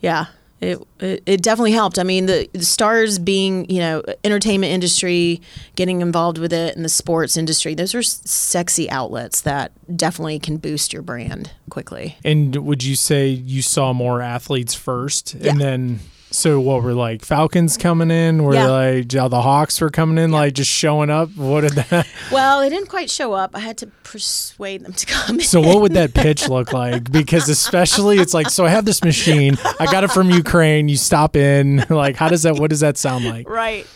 yeah, 0.00 0.26
it 0.60 0.78
it, 1.00 1.22
it 1.26 1.42
definitely 1.42 1.72
helped. 1.72 1.98
I 1.98 2.02
mean, 2.02 2.26
the, 2.26 2.48
the 2.52 2.64
stars 2.64 3.18
being 3.18 3.68
you 3.70 3.80
know 3.80 4.02
entertainment 4.24 4.72
industry, 4.72 5.40
getting 5.74 6.00
involved 6.02 6.38
with 6.38 6.52
it, 6.52 6.76
and 6.76 6.84
the 6.84 6.88
sports 6.90 7.36
industry. 7.36 7.74
Those 7.74 7.94
are 7.94 8.00
s- 8.00 8.20
sexy 8.24 8.88
outlets 8.90 9.40
that 9.42 9.72
definitely 9.96 10.38
can 10.38 10.58
boost 10.58 10.92
your 10.92 11.02
brand 11.02 11.50
quickly. 11.70 12.16
And 12.24 12.54
would 12.56 12.84
you 12.84 12.94
say 12.94 13.28
you 13.28 13.62
saw 13.62 13.92
more 13.92 14.20
athletes 14.20 14.74
first, 14.74 15.34
Yeah. 15.34 15.50
and 15.52 15.60
then 15.60 16.00
so 16.32 16.58
what 16.60 16.82
were 16.82 16.94
like 16.94 17.24
Falcons 17.24 17.76
coming 17.76 18.10
in? 18.10 18.42
Were 18.42 18.54
Yeah. 18.54 18.66
like 18.68 19.12
yeah, 19.12 19.28
the 19.28 19.40
Hawks 19.42 19.80
were 19.80 19.90
coming 19.90 20.18
in, 20.18 20.32
like 20.32 20.54
just 20.54 20.70
showing 20.70 21.10
up? 21.10 21.30
What 21.36 21.60
did 21.62 21.72
that? 21.72 22.06
Well, 22.32 22.60
they 22.60 22.70
didn't 22.70 22.88
quite 22.88 23.10
show 23.10 23.34
up. 23.34 23.50
I 23.54 23.58
had 23.60 23.76
to 23.78 23.86
persuade 24.04 24.84
them 24.84 24.92
to 24.94 25.06
come 25.06 25.36
in. 25.36 25.42
So 25.44 25.60
what 25.60 25.82
would 25.82 25.92
that 25.92 26.14
pitch 26.14 26.48
look 26.48 26.72
like? 26.72 27.12
Because 27.12 27.48
especially 27.48 28.18
it's 28.18 28.32
like 28.32 28.48
so 28.50 28.64
I 28.64 28.70
have 28.70 28.84
this 28.86 29.04
machine, 29.04 29.58
I 29.78 29.84
got 29.86 30.02
it 30.04 30.10
from 30.10 30.30
Ukraine. 30.30 30.88
You 30.88 30.96
stop 30.96 31.36
in, 31.36 31.84
like 31.90 32.16
how 32.16 32.28
does 32.28 32.42
that? 32.44 32.56
What 32.58 32.70
does 32.70 32.80
that 32.80 32.96
sound 32.96 33.24
like? 33.26 33.48
Right. 33.48 33.86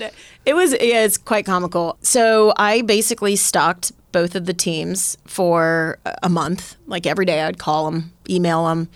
It 0.45 0.55
was 0.55 0.73
yeah, 0.73 1.05
it's 1.05 1.19
quite 1.19 1.47
comical. 1.47 1.97
So 2.03 2.53
I 2.57 2.83
basically 2.83 3.37
stocked 3.37 3.93
both 4.13 4.35
of 4.35 4.47
the 4.47 4.55
teams 4.55 5.17
for 5.27 5.99
a 6.23 6.29
month. 6.29 6.77
Like 6.87 7.07
every 7.07 7.25
day, 7.27 7.43
I'd 7.43 7.59
call 7.59 7.91
them, 7.91 8.13
email 8.29 8.67
them, 8.67 8.89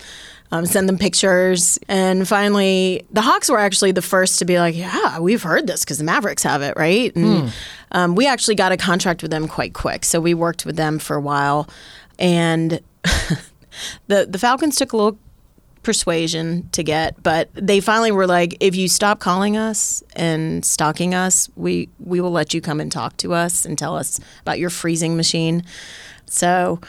um, 0.52 0.66
send 0.66 0.88
them 0.88 0.99
pictures, 0.99 1.78
and 1.88 2.26
finally, 2.26 3.07
the 3.12 3.21
Hawks 3.21 3.49
were 3.49 3.59
actually 3.59 3.92
the 3.92 4.02
first 4.02 4.38
to 4.40 4.45
be 4.45 4.59
like, 4.59 4.75
"Yeah, 4.75 5.19
we've 5.21 5.42
heard 5.42 5.66
this 5.66 5.85
because 5.85 5.99
the 5.99 6.04
Mavericks 6.04 6.42
have 6.42 6.62
it, 6.62 6.75
right?" 6.76 7.14
And 7.14 7.52
um, 7.92 8.14
we 8.14 8.26
actually 8.26 8.57
got 8.57 8.73
a 8.73 8.76
contract 8.76 9.23
with 9.23 9.30
them 9.30 9.47
quite 9.47 9.75
quick, 9.75 10.04
so 10.04 10.21
we 10.21 10.35
worked 10.35 10.66
with 10.66 10.76
them 10.76 10.99
for 10.99 11.16
a 11.16 11.21
while, 11.21 11.69
and 12.19 12.80
the 14.09 14.26
the 14.28 14.38
Falcons 14.38 14.76
took 14.76 14.92
a 14.92 14.97
little 14.97 15.19
persuasion 15.83 16.69
to 16.73 16.83
get, 16.83 17.23
but 17.23 17.49
they 17.54 17.80
finally 17.80 18.12
were 18.12 18.26
like, 18.26 18.57
if 18.61 18.76
you 18.76 18.88
stop 18.88 19.19
calling 19.19 19.57
us 19.57 20.02
and 20.14 20.64
stalking 20.64 21.14
us, 21.14 21.49
we 21.57 21.88
we 21.99 22.21
will 22.21 22.30
let 22.30 22.52
you 22.52 22.61
come 22.61 22.80
and 22.80 22.92
talk 22.92 23.16
to 23.19 23.33
us 23.33 23.64
and 23.64 23.78
tell 23.78 23.97
us 23.97 24.21
about 24.42 24.59
your 24.59 24.71
freezing 24.71 25.16
machine. 25.16 25.64
So 26.26 26.80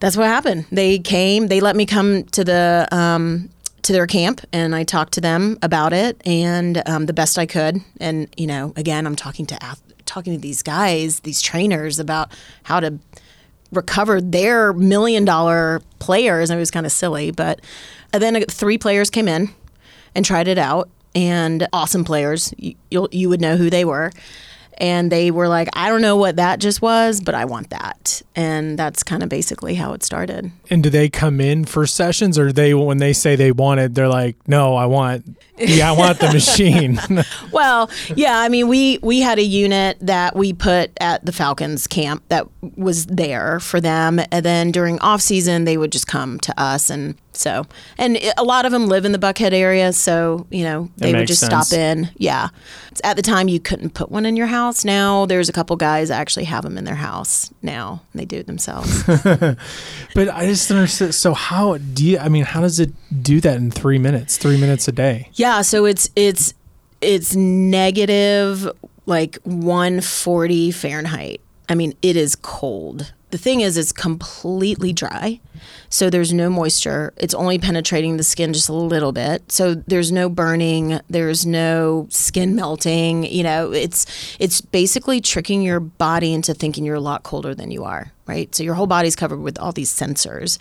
that's 0.00 0.16
what 0.16 0.26
happened. 0.26 0.66
They 0.70 0.98
came. 0.98 1.48
They 1.48 1.60
let 1.60 1.76
me 1.76 1.86
come 1.86 2.24
to 2.24 2.44
the 2.44 2.88
um, 2.90 3.50
to 3.82 3.92
their 3.92 4.06
camp, 4.06 4.40
and 4.52 4.74
I 4.74 4.84
talked 4.84 5.12
to 5.14 5.20
them 5.20 5.58
about 5.62 5.92
it, 5.92 6.20
and 6.26 6.82
um, 6.86 7.06
the 7.06 7.12
best 7.12 7.38
I 7.38 7.46
could. 7.46 7.78
And 8.00 8.28
you 8.36 8.46
know, 8.46 8.72
again, 8.76 9.06
I'm 9.06 9.16
talking 9.16 9.46
to 9.46 9.62
ath- 9.62 9.82
talking 10.04 10.32
to 10.34 10.38
these 10.38 10.62
guys, 10.62 11.20
these 11.20 11.40
trainers 11.40 11.98
about 11.98 12.32
how 12.64 12.80
to 12.80 12.98
recover 13.72 14.20
their 14.20 14.72
million 14.72 15.24
dollar 15.24 15.80
players. 15.98 16.50
And 16.50 16.58
it 16.58 16.60
was 16.60 16.70
kind 16.70 16.86
of 16.86 16.92
silly, 16.92 17.30
but 17.30 17.60
then 18.12 18.42
three 18.44 18.78
players 18.78 19.10
came 19.10 19.28
in 19.28 19.50
and 20.14 20.24
tried 20.24 20.48
it 20.48 20.58
out, 20.58 20.88
and 21.14 21.66
awesome 21.72 22.04
players. 22.04 22.54
You, 22.56 23.08
you 23.10 23.28
would 23.28 23.40
know 23.40 23.56
who 23.56 23.70
they 23.70 23.84
were. 23.84 24.12
And 24.78 25.10
they 25.10 25.30
were 25.30 25.48
like, 25.48 25.68
I 25.74 25.88
don't 25.88 26.02
know 26.02 26.16
what 26.16 26.36
that 26.36 26.60
just 26.60 26.82
was, 26.82 27.20
but 27.20 27.34
I 27.34 27.44
want 27.44 27.70
that. 27.70 28.22
And 28.34 28.78
that's 28.78 29.02
kind 29.02 29.22
of 29.22 29.28
basically 29.28 29.74
how 29.74 29.92
it 29.92 30.02
started. 30.02 30.50
And 30.70 30.82
do 30.82 30.90
they 30.90 31.08
come 31.08 31.40
in 31.40 31.64
for 31.64 31.86
sessions 31.86 32.38
or 32.38 32.52
they 32.52 32.74
when 32.74 32.98
they 32.98 33.12
say 33.12 33.36
they 33.36 33.52
want 33.52 33.80
it, 33.80 33.94
they're 33.94 34.08
like, 34.08 34.36
No, 34.48 34.74
I 34.74 34.86
want 34.86 35.36
yeah, 35.58 35.88
I 35.88 35.92
want 35.92 36.18
the 36.18 36.26
machine. 36.32 37.00
well, 37.52 37.90
yeah, 38.16 38.38
I 38.38 38.48
mean, 38.48 38.68
we 38.68 38.98
we 39.02 39.20
had 39.20 39.38
a 39.38 39.44
unit 39.44 39.98
that 40.00 40.36
we 40.36 40.52
put 40.52 40.90
at 41.00 41.24
the 41.24 41.32
Falcons 41.32 41.86
camp 41.86 42.24
that 42.28 42.46
was 42.76 43.06
there 43.06 43.60
for 43.60 43.80
them, 43.80 44.20
and 44.30 44.44
then 44.44 44.72
during 44.72 44.98
off 45.00 45.20
season 45.20 45.64
they 45.64 45.76
would 45.76 45.92
just 45.92 46.06
come 46.06 46.40
to 46.40 46.60
us, 46.60 46.90
and 46.90 47.16
so 47.36 47.66
and 47.96 48.18
a 48.36 48.44
lot 48.44 48.66
of 48.66 48.72
them 48.72 48.86
live 48.88 49.04
in 49.04 49.12
the 49.12 49.18
Buckhead 49.18 49.52
area, 49.52 49.92
so 49.92 50.46
you 50.50 50.64
know 50.64 50.90
they 50.96 51.12
would 51.12 51.28
just 51.28 51.40
sense. 51.40 51.68
stop 51.68 51.78
in. 51.78 52.10
Yeah, 52.16 52.48
at 53.04 53.16
the 53.16 53.22
time 53.22 53.48
you 53.48 53.60
couldn't 53.60 53.94
put 53.94 54.10
one 54.10 54.26
in 54.26 54.36
your 54.36 54.48
house. 54.48 54.84
Now 54.84 55.26
there's 55.26 55.48
a 55.48 55.52
couple 55.52 55.76
guys 55.76 56.10
actually 56.10 56.44
have 56.44 56.64
them 56.64 56.76
in 56.76 56.84
their 56.84 56.94
house 56.96 57.52
now. 57.62 58.02
They 58.14 58.24
do 58.24 58.38
it 58.38 58.46
themselves. 58.46 59.04
but 59.06 60.28
I 60.28 60.46
just 60.46 60.70
understand. 60.70 61.14
So 61.14 61.32
how 61.32 61.78
do 61.78 62.04
you? 62.04 62.18
I 62.18 62.28
mean, 62.28 62.44
how 62.44 62.60
does 62.60 62.80
it 62.80 62.92
do 63.22 63.40
that 63.40 63.56
in 63.56 63.70
three 63.70 63.98
minutes? 63.98 64.36
Three 64.36 64.58
minutes 64.58 64.88
a 64.88 64.92
day? 64.92 65.30
Yeah 65.32 65.44
yeah, 65.44 65.60
so 65.60 65.84
it's 65.84 66.08
it's 66.16 66.54
it's 67.02 67.36
negative 67.36 68.70
like 69.04 69.36
140 69.42 70.70
Fahrenheit. 70.70 71.42
I 71.68 71.74
mean, 71.74 71.92
it 72.00 72.16
is 72.16 72.34
cold. 72.34 73.12
The 73.34 73.38
thing 73.38 73.62
is, 73.62 73.76
it's 73.76 73.90
completely 73.90 74.92
dry. 74.92 75.40
So 75.88 76.08
there's 76.08 76.32
no 76.32 76.48
moisture. 76.48 77.12
It's 77.16 77.34
only 77.34 77.58
penetrating 77.58 78.16
the 78.16 78.22
skin 78.22 78.52
just 78.52 78.68
a 78.68 78.72
little 78.72 79.10
bit. 79.10 79.50
So 79.50 79.74
there's 79.74 80.12
no 80.12 80.28
burning, 80.28 81.00
there's 81.10 81.44
no 81.44 82.06
skin 82.10 82.54
melting, 82.54 83.24
you 83.24 83.42
know, 83.42 83.72
it's 83.72 84.06
it's 84.38 84.60
basically 84.60 85.20
tricking 85.20 85.62
your 85.62 85.80
body 85.80 86.32
into 86.32 86.54
thinking 86.54 86.84
you're 86.84 86.94
a 86.94 87.00
lot 87.00 87.24
colder 87.24 87.56
than 87.56 87.72
you 87.72 87.82
are, 87.82 88.12
right? 88.28 88.54
So 88.54 88.62
your 88.62 88.74
whole 88.74 88.86
body's 88.86 89.16
covered 89.16 89.40
with 89.40 89.58
all 89.58 89.72
these 89.72 89.92
sensors, 89.92 90.60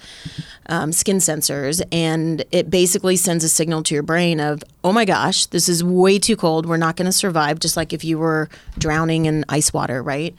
um, 0.65 0.91
skin 0.91 1.17
sensors, 1.17 1.79
and 1.91 2.43
it 2.51 2.71
basically 2.71 3.17
sends 3.17 3.43
a 3.43 3.49
signal 3.49 3.83
to 3.83 3.93
your 3.93 4.01
brain 4.01 4.39
of, 4.39 4.63
oh 4.83 4.91
my 4.91 5.05
gosh, 5.05 5.45
this 5.45 5.69
is 5.69 5.83
way 5.83 6.17
too 6.17 6.35
cold. 6.35 6.65
We're 6.65 6.77
not 6.77 6.95
going 6.95 7.05
to 7.05 7.11
survive, 7.11 7.59
just 7.59 7.77
like 7.77 7.93
if 7.93 8.03
you 8.03 8.17
were 8.17 8.49
drowning 8.79 9.27
in 9.27 9.45
ice 9.47 9.71
water, 9.71 10.01
right? 10.01 10.35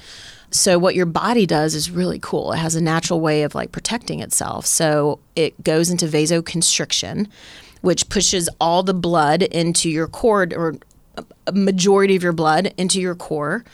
So 0.54 0.78
what 0.78 0.94
your 0.94 1.06
body 1.06 1.46
does 1.46 1.74
is 1.74 1.90
really 1.90 2.20
cool. 2.20 2.52
It 2.52 2.58
has 2.58 2.76
a 2.76 2.80
natural 2.80 3.20
way 3.20 3.42
of 3.42 3.56
like 3.56 3.72
protecting 3.72 4.20
itself. 4.20 4.66
So 4.66 5.18
it 5.34 5.64
goes 5.64 5.90
into 5.90 6.06
vasoconstriction, 6.06 7.26
which 7.80 8.08
pushes 8.08 8.48
all 8.60 8.84
the 8.84 8.94
blood 8.94 9.42
into 9.42 9.90
your 9.90 10.06
cord 10.06 10.54
or 10.54 10.76
a 11.48 11.52
majority 11.52 12.14
of 12.14 12.22
your 12.22 12.32
blood 12.32 12.72
into 12.76 13.00
your 13.00 13.16
core 13.16 13.64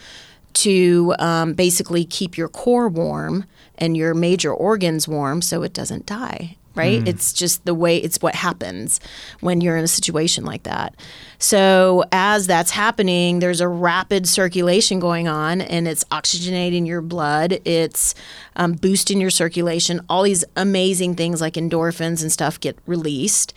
to 0.53 1.13
um, 1.19 1.53
basically 1.53 2.03
keep 2.03 2.35
your 2.35 2.49
core 2.49 2.89
warm 2.89 3.45
and 3.77 3.95
your 3.95 4.15
major 4.15 4.51
organs 4.51 5.07
warm 5.07 5.43
so 5.43 5.61
it 5.61 5.73
doesn't 5.73 6.07
die 6.07 6.57
right? 6.75 7.01
Mm. 7.01 7.07
It's 7.07 7.33
just 7.33 7.65
the 7.65 7.73
way 7.73 7.97
it's 7.97 8.21
what 8.21 8.35
happens 8.35 8.99
when 9.39 9.61
you're 9.61 9.77
in 9.77 9.83
a 9.83 9.89
situation 9.89 10.45
like 10.45 10.63
that. 10.63 10.95
So, 11.37 12.03
as 12.11 12.47
that's 12.47 12.71
happening, 12.71 13.39
there's 13.39 13.61
a 13.61 13.67
rapid 13.67 14.27
circulation 14.27 14.99
going 14.99 15.27
on 15.27 15.61
and 15.61 15.87
it's 15.87 16.03
oxygenating 16.05 16.85
your 16.87 17.01
blood, 17.01 17.59
it's 17.65 18.15
um, 18.55 18.73
boosting 18.73 19.19
your 19.19 19.31
circulation. 19.31 20.01
All 20.09 20.23
these 20.23 20.45
amazing 20.55 21.15
things 21.15 21.41
like 21.41 21.53
endorphins 21.55 22.21
and 22.21 22.31
stuff 22.31 22.59
get 22.59 22.77
released. 22.85 23.53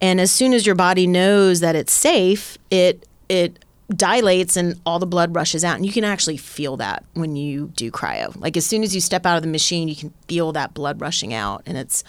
And 0.00 0.20
as 0.20 0.30
soon 0.30 0.52
as 0.52 0.66
your 0.66 0.74
body 0.74 1.06
knows 1.06 1.60
that 1.60 1.76
it's 1.76 1.92
safe, 1.92 2.58
it, 2.70 3.06
it, 3.28 3.58
dilates 3.90 4.56
and 4.56 4.80
all 4.86 4.98
the 4.98 5.06
blood 5.06 5.34
rushes 5.34 5.62
out 5.62 5.76
and 5.76 5.84
you 5.84 5.92
can 5.92 6.04
actually 6.04 6.38
feel 6.38 6.78
that 6.78 7.04
when 7.12 7.36
you 7.36 7.70
do 7.76 7.90
cryo 7.90 8.34
like 8.40 8.56
as 8.56 8.64
soon 8.64 8.82
as 8.82 8.94
you 8.94 9.00
step 9.00 9.26
out 9.26 9.36
of 9.36 9.42
the 9.42 9.48
machine 9.48 9.88
you 9.88 9.94
can 9.94 10.10
feel 10.26 10.52
that 10.52 10.72
blood 10.72 11.02
rushing 11.02 11.34
out 11.34 11.62
and 11.66 11.76
it's 11.76 12.02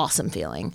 awesome 0.00 0.30
feeling. 0.30 0.72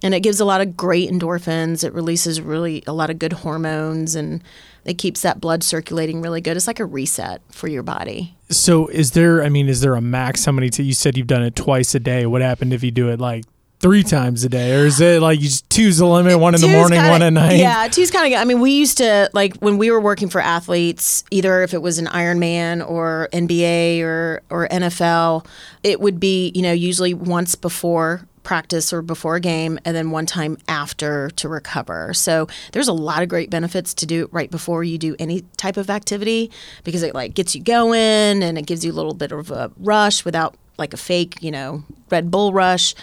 And 0.00 0.14
it 0.14 0.20
gives 0.20 0.38
a 0.38 0.44
lot 0.44 0.60
of 0.60 0.76
great 0.76 1.10
endorphins. 1.10 1.82
It 1.82 1.92
releases 1.92 2.40
really 2.40 2.84
a 2.86 2.92
lot 2.92 3.10
of 3.10 3.18
good 3.18 3.32
hormones 3.32 4.14
and 4.14 4.42
it 4.84 4.94
keeps 4.94 5.22
that 5.22 5.40
blood 5.40 5.64
circulating 5.64 6.22
really 6.22 6.40
good. 6.40 6.56
It's 6.56 6.68
like 6.68 6.78
a 6.78 6.84
reset 6.84 7.42
for 7.50 7.66
your 7.66 7.82
body. 7.82 8.36
So, 8.48 8.86
is 8.86 9.10
there, 9.10 9.42
I 9.42 9.48
mean, 9.48 9.68
is 9.68 9.80
there 9.80 9.96
a 9.96 10.00
max? 10.00 10.44
How 10.44 10.52
many, 10.52 10.70
t- 10.70 10.84
you 10.84 10.94
said 10.94 11.16
you've 11.16 11.26
done 11.26 11.42
it 11.42 11.56
twice 11.56 11.94
a 11.96 12.00
day. 12.00 12.26
What 12.26 12.40
happened 12.40 12.72
if 12.72 12.84
you 12.84 12.92
do 12.92 13.10
it 13.10 13.20
like 13.20 13.44
three 13.80 14.02
times 14.02 14.44
a 14.44 14.48
day, 14.48 14.74
or 14.74 14.86
is 14.86 15.00
it 15.00 15.20
like 15.22 15.40
you 15.40 15.46
just 15.46 15.68
two's 15.70 15.98
the 15.98 16.06
limit, 16.06 16.38
one 16.38 16.54
in 16.54 16.60
the 16.60 16.68
morning, 16.68 16.98
kinda, 16.98 17.10
one 17.10 17.22
at 17.22 17.32
night? 17.32 17.58
Yeah, 17.58 17.88
two's 17.88 18.10
kind 18.10 18.32
of. 18.32 18.40
I 18.40 18.44
mean, 18.44 18.60
we 18.60 18.72
used 18.72 18.98
to 18.98 19.30
like 19.32 19.56
when 19.56 19.78
we 19.78 19.90
were 19.90 20.00
working 20.00 20.28
for 20.28 20.40
athletes, 20.40 21.24
either 21.30 21.62
if 21.62 21.74
it 21.74 21.82
was 21.82 21.98
an 21.98 22.06
Ironman 22.06 22.88
or 22.88 23.28
NBA 23.32 24.02
or 24.02 24.42
or 24.50 24.68
NFL, 24.68 25.46
it 25.82 26.00
would 26.00 26.18
be 26.18 26.52
you 26.54 26.62
know 26.62 26.72
usually 26.72 27.14
once 27.14 27.54
before 27.54 28.26
practice 28.48 28.94
or 28.94 29.02
before 29.02 29.36
a 29.36 29.40
game 29.40 29.78
and 29.84 29.94
then 29.94 30.10
one 30.10 30.24
time 30.24 30.56
after 30.68 31.28
to 31.32 31.50
recover. 31.50 32.14
So 32.14 32.48
there's 32.72 32.88
a 32.88 32.94
lot 32.94 33.22
of 33.22 33.28
great 33.28 33.50
benefits 33.50 33.92
to 33.92 34.06
do 34.06 34.24
it 34.24 34.32
right 34.32 34.50
before 34.50 34.82
you 34.82 34.96
do 34.96 35.14
any 35.18 35.42
type 35.58 35.76
of 35.76 35.90
activity 35.90 36.50
because 36.82 37.02
it 37.02 37.14
like 37.14 37.34
gets 37.34 37.54
you 37.54 37.62
going 37.62 38.42
and 38.42 38.56
it 38.56 38.64
gives 38.64 38.86
you 38.86 38.90
a 38.90 38.94
little 38.94 39.12
bit 39.12 39.32
of 39.32 39.50
a 39.50 39.70
rush 39.76 40.24
without 40.24 40.56
like 40.78 40.94
a 40.94 40.96
fake, 40.96 41.36
you 41.42 41.50
know, 41.50 41.84
Red 42.08 42.30
Bull 42.30 42.54
rush. 42.54 42.94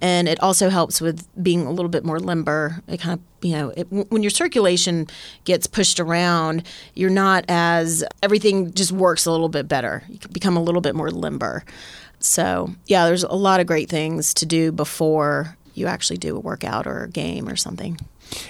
And 0.00 0.26
it 0.26 0.42
also 0.42 0.70
helps 0.70 1.02
with 1.02 1.28
being 1.42 1.66
a 1.66 1.70
little 1.70 1.90
bit 1.90 2.02
more 2.02 2.18
limber. 2.18 2.80
It 2.88 2.98
kind 2.98 3.20
of, 3.20 3.46
you 3.46 3.56
know, 3.56 3.74
it, 3.76 3.84
when 4.10 4.22
your 4.22 4.30
circulation 4.30 5.06
gets 5.44 5.66
pushed 5.66 6.00
around, 6.00 6.66
you're 6.94 7.10
not 7.10 7.44
as, 7.48 8.02
everything 8.22 8.72
just 8.72 8.90
works 8.90 9.26
a 9.26 9.30
little 9.30 9.50
bit 9.50 9.68
better. 9.68 10.02
You 10.08 10.18
become 10.32 10.56
a 10.56 10.62
little 10.62 10.80
bit 10.80 10.94
more 10.94 11.10
limber. 11.10 11.64
So, 12.24 12.74
yeah, 12.86 13.06
there's 13.06 13.22
a 13.22 13.34
lot 13.34 13.60
of 13.60 13.66
great 13.66 13.88
things 13.88 14.32
to 14.34 14.46
do 14.46 14.72
before 14.72 15.56
you 15.74 15.86
actually 15.86 16.16
do 16.16 16.36
a 16.36 16.40
workout 16.40 16.86
or 16.86 17.04
a 17.04 17.10
game 17.10 17.48
or 17.48 17.56
something. 17.56 17.98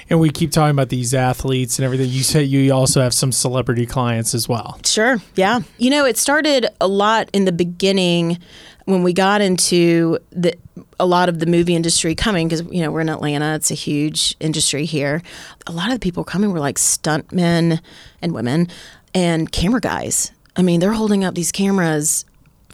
And 0.08 0.20
we 0.20 0.30
keep 0.30 0.52
talking 0.52 0.70
about 0.70 0.88
these 0.88 1.14
athletes 1.14 1.78
and 1.78 1.84
everything. 1.84 2.08
You 2.08 2.22
say 2.22 2.44
you 2.44 2.72
also 2.72 3.00
have 3.00 3.12
some 3.12 3.32
celebrity 3.32 3.86
clients 3.86 4.34
as 4.34 4.48
well. 4.48 4.78
Sure. 4.84 5.18
Yeah. 5.34 5.60
You 5.78 5.90
know, 5.90 6.04
it 6.04 6.16
started 6.16 6.66
a 6.80 6.86
lot 6.86 7.28
in 7.32 7.44
the 7.44 7.52
beginning 7.52 8.38
when 8.84 9.02
we 9.02 9.12
got 9.12 9.40
into 9.40 10.18
the 10.30 10.54
a 11.00 11.06
lot 11.06 11.28
of 11.28 11.40
the 11.40 11.46
movie 11.46 11.74
industry 11.74 12.14
coming 12.14 12.46
because 12.46 12.62
you 12.70 12.80
know 12.80 12.90
we're 12.92 13.00
in 13.00 13.08
Atlanta. 13.08 13.56
It's 13.56 13.70
a 13.70 13.74
huge 13.74 14.36
industry 14.38 14.84
here. 14.84 15.22
A 15.66 15.72
lot 15.72 15.88
of 15.88 15.94
the 15.94 16.00
people 16.00 16.22
coming 16.22 16.52
were 16.52 16.60
like 16.60 16.76
stuntmen 16.76 17.80
and 18.22 18.32
women 18.32 18.68
and 19.14 19.50
camera 19.50 19.80
guys. 19.80 20.30
I 20.56 20.62
mean, 20.62 20.78
they're 20.78 20.92
holding 20.92 21.24
up 21.24 21.34
these 21.34 21.50
cameras 21.50 22.24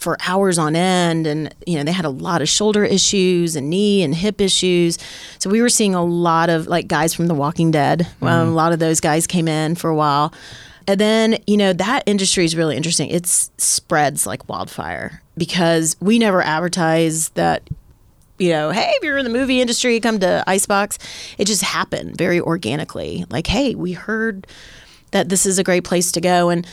for 0.01 0.17
hours 0.27 0.59
on 0.59 0.75
end 0.75 1.27
and 1.27 1.55
you 1.67 1.77
know 1.77 1.85
they 1.85 1.93
had 1.93 2.07
a 2.07 2.11
lot 2.11 2.41
of 2.41 2.49
shoulder 2.49 2.85
issues 2.85 3.55
and 3.55 3.69
knee 3.69 4.03
and 4.03 4.15
hip 4.15 4.41
issues. 4.41 4.99
So 5.39 5.51
we 5.51 5.61
were 5.61 5.69
seeing 5.69 5.95
a 5.95 6.03
lot 6.03 6.49
of 6.49 6.67
like 6.67 6.89
guys 6.89 7.15
from 7.15 7.27
the 7.27 7.35
walking 7.35 7.71
dead. 7.71 8.01
Mm-hmm. 8.01 8.27
um, 8.27 8.49
a 8.49 8.53
lot 8.53 8.73
of 8.73 8.79
those 8.79 8.99
guys 8.99 9.27
came 9.27 9.47
in 9.47 9.75
for 9.75 9.91
a 9.91 9.95
while. 9.95 10.33
And 10.89 10.99
then 10.99 11.39
you 11.47 11.57
know 11.57 11.73
that 11.75 12.03
industry 12.07 12.45
is 12.47 12.57
really 12.57 12.77
interesting. 12.77 13.11
It 13.11 13.27
spreads 13.27 14.27
like 14.27 14.49
wildfire 14.49 15.23
because 15.37 15.97
we 16.01 16.19
never 16.19 16.43
advertise 16.43 17.29
that 17.31 17.63
you 18.39 18.51
know 18.51 18.71
hey 18.71 18.91
if 18.97 19.05
you're 19.05 19.19
in 19.19 19.25
the 19.25 19.31
movie 19.31 19.61
industry 19.61 20.01
come 20.01 20.19
to 20.21 20.43
icebox. 20.47 20.99
It 21.37 21.45
just 21.45 21.63
happened 21.63 22.17
very 22.17 22.41
organically. 22.41 23.27
Like 23.29 23.47
hey 23.47 23.75
we 23.75 23.93
heard 23.93 24.47
that 25.11 25.29
this 25.29 25.45
is 25.45 25.59
a 25.59 25.65
great 25.65 25.85
place 25.85 26.11
to 26.13 26.23
go. 26.23 26.49
And 26.49 26.67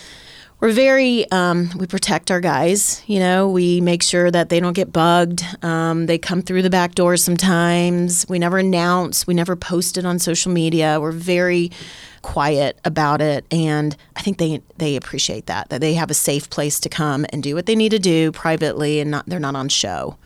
we're 0.59 0.71
very 0.71 1.29
um, 1.31 1.69
we 1.77 1.85
protect 1.85 2.31
our 2.31 2.39
guys 2.41 3.03
you 3.05 3.19
know 3.19 3.49
we 3.49 3.79
make 3.81 4.01
sure 4.01 4.31
that 4.31 4.49
they 4.49 4.59
don't 4.59 4.73
get 4.73 4.91
bugged. 4.91 5.43
Um, 5.63 6.05
they 6.05 6.17
come 6.17 6.41
through 6.41 6.61
the 6.61 6.69
back 6.69 6.95
doors 6.95 7.23
sometimes. 7.23 8.25
We 8.27 8.39
never 8.39 8.57
announce. 8.57 9.27
We 9.27 9.33
never 9.33 9.55
post 9.55 9.97
it 9.97 10.05
on 10.05 10.19
social 10.19 10.51
media. 10.51 10.99
We're 10.99 11.11
very 11.11 11.71
quiet 12.23 12.77
about 12.83 13.21
it 13.21 13.45
and 13.51 13.95
i 14.17 14.21
think 14.21 14.37
they 14.37 14.61
they 14.79 14.97
appreciate 14.97 15.45
that 15.45 15.69
that 15.69 15.79
they 15.79 15.93
have 15.93 16.11
a 16.11 16.13
safe 16.13 16.49
place 16.49 16.77
to 16.77 16.89
come 16.89 17.25
and 17.29 17.41
do 17.41 17.55
what 17.55 17.67
they 17.67 17.75
need 17.75 17.89
to 17.89 17.99
do 17.99 18.33
privately 18.33 18.99
and 18.99 19.11
not 19.11 19.25
they're 19.27 19.39
not 19.39 19.55
on 19.55 19.69
show 19.69 20.17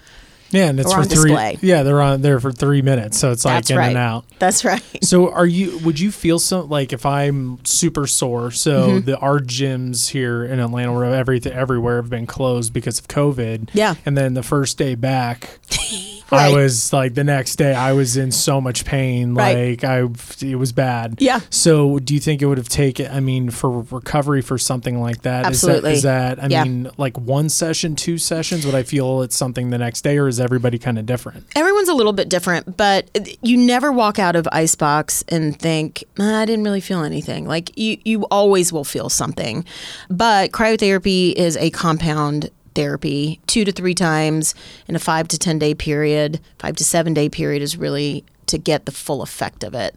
yeah, 0.51 0.67
and 0.67 0.79
it's 0.79 0.93
for 0.93 1.03
three. 1.03 1.31
Display. 1.31 1.57
Yeah, 1.61 1.83
they're 1.83 2.01
on 2.01 2.21
there 2.21 2.39
for 2.39 2.51
three 2.51 2.81
minutes, 2.81 3.17
so 3.17 3.31
it's 3.31 3.45
like 3.45 3.55
That's 3.55 3.71
in 3.71 3.77
right. 3.77 3.87
and 3.87 3.97
out. 3.97 4.25
That's 4.39 4.63
right. 4.65 4.81
So, 5.03 5.31
are 5.31 5.45
you? 5.45 5.77
Would 5.79 5.99
you 5.99 6.11
feel 6.11 6.39
so 6.39 6.61
like 6.61 6.93
if 6.93 7.05
I'm 7.05 7.63
super 7.65 8.07
sore? 8.07 8.51
So 8.51 8.87
mm-hmm. 8.87 9.05
the 9.05 9.17
our 9.17 9.39
gyms 9.39 10.09
here 10.09 10.43
in 10.43 10.59
Atlanta, 10.59 10.93
where 10.93 11.05
everything 11.05 11.53
everywhere 11.53 11.97
have 11.97 12.09
been 12.09 12.27
closed 12.27 12.73
because 12.73 12.99
of 12.99 13.07
COVID. 13.07 13.69
Yeah. 13.73 13.95
And 14.05 14.17
then 14.17 14.33
the 14.33 14.43
first 14.43 14.77
day 14.77 14.95
back, 14.95 15.59
I 16.31 16.49
was 16.53 16.93
like 16.93 17.13
the 17.13 17.23
next 17.23 17.55
day 17.57 17.73
I 17.73 17.93
was 17.93 18.17
in 18.17 18.31
so 18.31 18.59
much 18.61 18.85
pain. 18.85 19.33
Right. 19.35 19.81
Like 19.81 19.83
I 19.83 20.07
it 20.45 20.55
was 20.55 20.71
bad. 20.71 21.15
Yeah. 21.19 21.39
So 21.49 21.99
do 21.99 22.13
you 22.13 22.19
think 22.19 22.41
it 22.41 22.45
would 22.45 22.57
have 22.57 22.69
taken 22.69 23.11
I 23.11 23.19
mean 23.19 23.49
for 23.49 23.81
recovery 23.91 24.41
for 24.41 24.57
something 24.57 24.99
like 25.01 25.21
that? 25.23 25.51
is 25.51 25.61
that- 25.61 25.67
Absolutely. 25.71 25.93
Is 25.93 26.01
that, 26.03 26.43
I 26.43 26.47
Yeah. 26.47 26.63
mean 26.63 26.89
like 26.97 27.17
one 27.17 27.49
session, 27.49 27.95
two 27.95 28.17
sessions? 28.17 28.65
Would 28.65 28.75
I 28.75 28.83
feel 28.83 29.21
it's 29.21 29.35
something 29.35 29.69
the 29.69 29.77
next 29.77 30.01
day 30.01 30.17
or 30.17 30.27
is 30.27 30.39
everybody 30.39 30.77
kind 30.79 30.97
of 30.97 31.05
different? 31.05 31.45
Everyone's 31.55 31.89
a 31.89 31.93
little 31.93 32.13
bit 32.13 32.29
different, 32.29 32.77
but 32.77 33.09
you 33.41 33.57
never 33.57 33.91
walk 33.91 34.19
out 34.19 34.35
of 34.35 34.47
Icebox 34.51 35.23
and 35.29 35.57
think, 35.59 36.03
"Ah, 36.19 36.41
I 36.41 36.45
didn't 36.45 36.63
really 36.63 36.81
feel 36.81 37.03
anything. 37.03 37.45
Like 37.47 37.77
you, 37.77 37.97
you 38.03 38.23
always 38.31 38.71
will 38.73 38.83
feel 38.83 39.09
something. 39.09 39.65
But 40.09 40.51
cryotherapy 40.51 41.33
is 41.33 41.57
a 41.57 41.69
compound 41.71 42.49
therapy, 42.75 43.39
two 43.47 43.65
to 43.65 43.71
three 43.71 43.93
times 43.93 44.55
in 44.87 44.95
a 44.95 44.99
five 44.99 45.27
to 45.29 45.37
10 45.37 45.59
day 45.59 45.73
period. 45.73 46.39
Five 46.59 46.75
to 46.77 46.83
seven 46.83 47.13
day 47.13 47.29
period 47.29 47.61
is 47.61 47.77
really 47.77 48.23
to 48.47 48.57
get 48.57 48.85
the 48.85 48.91
full 48.91 49.21
effect 49.21 49.63
of 49.63 49.73
it. 49.73 49.95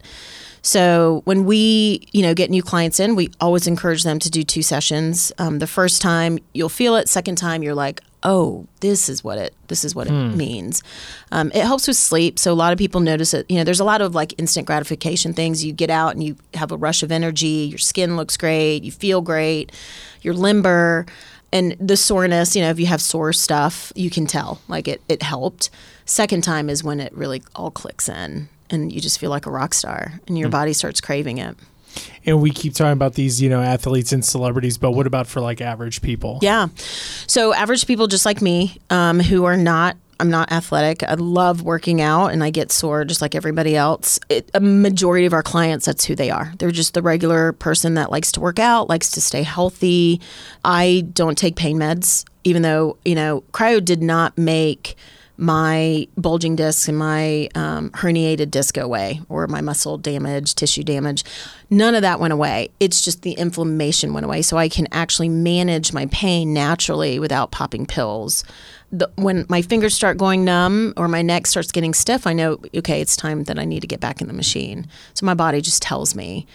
So 0.61 1.21
when 1.25 1.45
we, 1.45 2.07
you 2.11 2.23
know, 2.23 2.33
get 2.33 2.49
new 2.49 2.63
clients 2.63 2.99
in, 2.99 3.15
we 3.15 3.29
always 3.39 3.67
encourage 3.67 4.03
them 4.03 4.17
to 4.17 4.31
do 4.31 4.41
two 4.43 4.63
sessions. 4.63 5.31
Um, 5.37 5.59
the 5.59 5.67
first 5.67 6.01
time 6.01 6.39
you'll 6.53 6.69
feel 6.69 6.95
it. 6.95 7.07
Second 7.07 7.35
time 7.35 7.61
you're 7.61 7.75
like, 7.75 8.01
oh, 8.23 8.65
this 8.79 9.07
is 9.07 9.23
what 9.23 9.37
it 9.37 9.53
this 9.67 9.85
is 9.85 9.93
what 9.93 10.07
it 10.07 10.11
means. 10.11 10.81
Um, 11.31 11.51
it 11.53 11.63
helps 11.63 11.87
with 11.87 11.97
sleep. 11.97 12.39
So 12.39 12.51
a 12.51 12.55
lot 12.55 12.73
of 12.73 12.79
people 12.79 12.99
notice 12.99 13.33
it. 13.35 13.45
You 13.49 13.57
know, 13.57 13.63
there's 13.63 13.79
a 13.79 13.85
lot 13.85 14.01
of 14.01 14.15
like 14.15 14.33
instant 14.39 14.65
gratification 14.65 15.33
things. 15.33 15.63
You 15.63 15.71
get 15.71 15.91
out 15.91 16.13
and 16.15 16.23
you 16.23 16.35
have 16.55 16.71
a 16.71 16.77
rush 16.77 17.03
of 17.03 17.11
energy. 17.11 17.67
Your 17.69 17.77
skin 17.77 18.17
looks 18.17 18.35
great. 18.35 18.83
You 18.83 18.91
feel 18.91 19.21
great. 19.21 19.71
You're 20.21 20.33
limber. 20.33 21.05
And 21.55 21.77
the 21.79 21.95
soreness, 21.95 22.53
you 22.53 22.61
know, 22.61 22.69
if 22.69 22.81
you 22.81 22.85
have 22.87 23.01
sore 23.01 23.31
stuff, 23.31 23.93
you 23.95 24.09
can 24.09 24.27
tell 24.27 24.59
like 24.67 24.89
it, 24.89 25.01
it 25.07 25.23
helped. 25.23 25.69
Second 26.03 26.43
time 26.43 26.69
is 26.69 26.83
when 26.83 26.99
it 26.99 27.13
really 27.13 27.41
all 27.55 27.71
clicks 27.71 28.09
in 28.09 28.49
and 28.69 28.91
you 28.91 28.99
just 28.99 29.19
feel 29.19 29.29
like 29.29 29.45
a 29.45 29.49
rock 29.49 29.73
star 29.73 30.19
and 30.27 30.37
your 30.37 30.49
body 30.49 30.73
starts 30.73 30.99
craving 30.99 31.37
it. 31.37 31.55
And 32.25 32.41
we 32.41 32.51
keep 32.51 32.73
talking 32.73 32.91
about 32.91 33.13
these, 33.13 33.41
you 33.41 33.47
know, 33.47 33.61
athletes 33.61 34.11
and 34.11 34.25
celebrities, 34.25 34.77
but 34.77 34.91
what 34.91 35.07
about 35.07 35.27
for 35.27 35.39
like 35.39 35.61
average 35.61 36.01
people? 36.01 36.39
Yeah. 36.41 36.67
So 37.25 37.53
average 37.53 37.87
people 37.87 38.07
just 38.07 38.25
like 38.25 38.41
me, 38.41 38.77
um, 38.89 39.21
who 39.21 39.45
are 39.45 39.55
not. 39.55 39.95
I'm 40.19 40.29
not 40.29 40.51
athletic. 40.51 41.03
I 41.03 41.15
love 41.15 41.61
working 41.61 42.01
out 42.01 42.27
and 42.27 42.43
I 42.43 42.49
get 42.49 42.71
sore 42.71 43.03
just 43.03 43.21
like 43.21 43.35
everybody 43.35 43.75
else. 43.75 44.19
It, 44.29 44.49
a 44.53 44.59
majority 44.59 45.25
of 45.25 45.33
our 45.33 45.43
clients, 45.43 45.85
that's 45.85 46.05
who 46.05 46.15
they 46.15 46.29
are. 46.29 46.53
They're 46.57 46.71
just 46.71 46.93
the 46.93 47.01
regular 47.01 47.51
person 47.53 47.95
that 47.95 48.11
likes 48.11 48.31
to 48.33 48.39
work 48.39 48.59
out, 48.59 48.87
likes 48.87 49.11
to 49.11 49.21
stay 49.21 49.43
healthy. 49.43 50.21
I 50.63 51.05
don't 51.13 51.37
take 51.37 51.55
pain 51.55 51.77
meds, 51.77 52.23
even 52.43 52.61
though, 52.61 52.97
you 53.03 53.15
know, 53.15 53.43
cryo 53.51 53.83
did 53.83 54.01
not 54.01 54.37
make 54.37 54.95
my 55.37 56.07
bulging 56.17 56.55
disc 56.55 56.87
and 56.87 56.97
my 56.97 57.49
um, 57.55 57.89
herniated 57.91 58.51
disc 58.51 58.77
away 58.77 59.21
or 59.29 59.47
my 59.47 59.61
muscle 59.61 59.97
damage, 59.97 60.55
tissue 60.55 60.83
damage. 60.83 61.23
None 61.69 61.95
of 61.95 62.01
that 62.03 62.19
went 62.19 62.33
away. 62.33 62.69
It's 62.79 63.03
just 63.03 63.21
the 63.21 63.33
inflammation 63.33 64.13
went 64.13 64.25
away. 64.25 64.41
So 64.41 64.57
I 64.57 64.69
can 64.69 64.87
actually 64.91 65.29
manage 65.29 65.91
my 65.91 66.05
pain 66.07 66.53
naturally 66.53 67.19
without 67.19 67.51
popping 67.51 67.85
pills. 67.85 68.43
The, 68.91 69.09
when 69.15 69.45
my 69.49 69.61
fingers 69.61 69.93
start 69.93 70.17
going 70.17 70.45
numb 70.45 70.93
or 70.95 71.07
my 71.07 71.21
neck 71.21 71.47
starts 71.47 71.71
getting 71.71 71.93
stiff, 71.93 72.25
I 72.25 72.33
know, 72.33 72.59
okay, 72.75 73.01
it's 73.01 73.15
time 73.17 73.43
that 73.45 73.59
I 73.59 73.65
need 73.65 73.81
to 73.81 73.87
get 73.87 73.99
back 73.99 74.21
in 74.21 74.27
the 74.27 74.33
machine. 74.33 74.87
So 75.15 75.25
my 75.25 75.33
body 75.33 75.59
just 75.59 75.81
tells 75.81 76.15
me. 76.15 76.45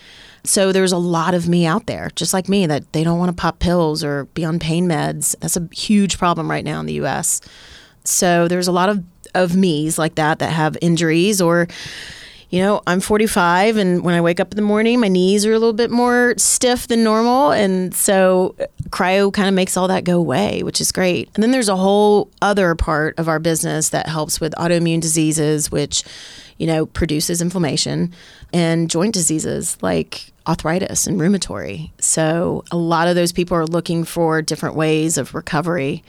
So 0.43 0.73
there's 0.73 0.93
a 0.93 0.99
lot 0.99 1.35
of 1.35 1.49
me 1.49 1.67
out 1.67 1.87
there, 1.87 2.11
just 2.17 2.33
like 2.33 2.49
me, 2.49 2.67
that 2.67 2.91
they 2.93 3.05
don't 3.05 3.19
want 3.19 3.29
to 3.37 3.39
pop 3.39 3.59
pills 3.59 4.03
or 4.03 4.25
be 4.27 4.45
on 4.45 4.59
pain 4.59 4.89
meds. 4.89 5.35
That's 5.41 5.57
a 5.57 5.69
huge 5.73 6.19
problem 6.19 6.51
right 6.51 6.65
now 6.65 6.81
in 6.81 6.87
the 6.87 6.95
US. 7.05 7.43
So 8.05 8.49
there's 8.49 8.69
a 8.69 8.73
lot 8.73 8.89
of 8.89 9.05
of 9.35 9.55
me's 9.55 9.97
like 9.97 10.17
that 10.17 10.41
that 10.41 10.51
have 10.51 10.77
injuries 10.81 11.41
or 11.41 11.69
you 12.49 12.61
know, 12.61 12.83
I'm 12.85 12.99
45 12.99 13.77
and 13.77 14.03
when 14.03 14.17
I 14.17 14.21
wake 14.21 14.41
up 14.41 14.51
in 14.51 14.57
the 14.57 14.63
morning, 14.63 14.99
my 14.99 15.07
knees 15.07 15.47
are 15.47 15.53
a 15.53 15.59
little 15.59 15.73
bit 15.73 15.89
more 15.89 16.35
stiff 16.37 16.89
than 16.89 17.05
normal 17.05 17.53
and 17.53 17.95
so 17.95 18.57
uh, 18.59 18.65
cryo 18.89 19.33
kind 19.33 19.47
of 19.47 19.55
makes 19.55 19.77
all 19.77 19.87
that 19.87 20.03
go 20.03 20.19
away, 20.19 20.65
which 20.65 20.81
is 20.81 20.91
great. 20.91 21.31
And 21.37 21.45
then 21.45 21.53
there's 21.53 21.69
a 21.69 21.77
whole 21.77 22.29
other 22.43 22.75
part 22.75 23.17
of 23.21 23.29
our 23.29 23.39
business 23.39 23.91
that 23.91 24.09
helps 24.09 24.41
with 24.41 24.53
autoimmune 24.55 25.01
diseases 25.01 25.71
which 25.71 26.03
you 26.61 26.67
know, 26.67 26.85
produces 26.85 27.41
inflammation 27.41 28.13
and 28.53 28.91
joint 28.91 29.15
diseases 29.15 29.79
like 29.81 30.31
arthritis 30.47 31.07
and 31.07 31.19
rheumatoid. 31.19 31.91
So 32.01 32.65
a 32.71 32.77
lot 32.77 33.09
of 33.09 33.15
those 33.15 33.33
people 33.33 33.57
are 33.57 33.65
looking 33.65 34.05
for 34.05 34.43
different 34.43 34.77
ways 34.77 35.17
of 35.17 35.35
recovery 35.35 36.05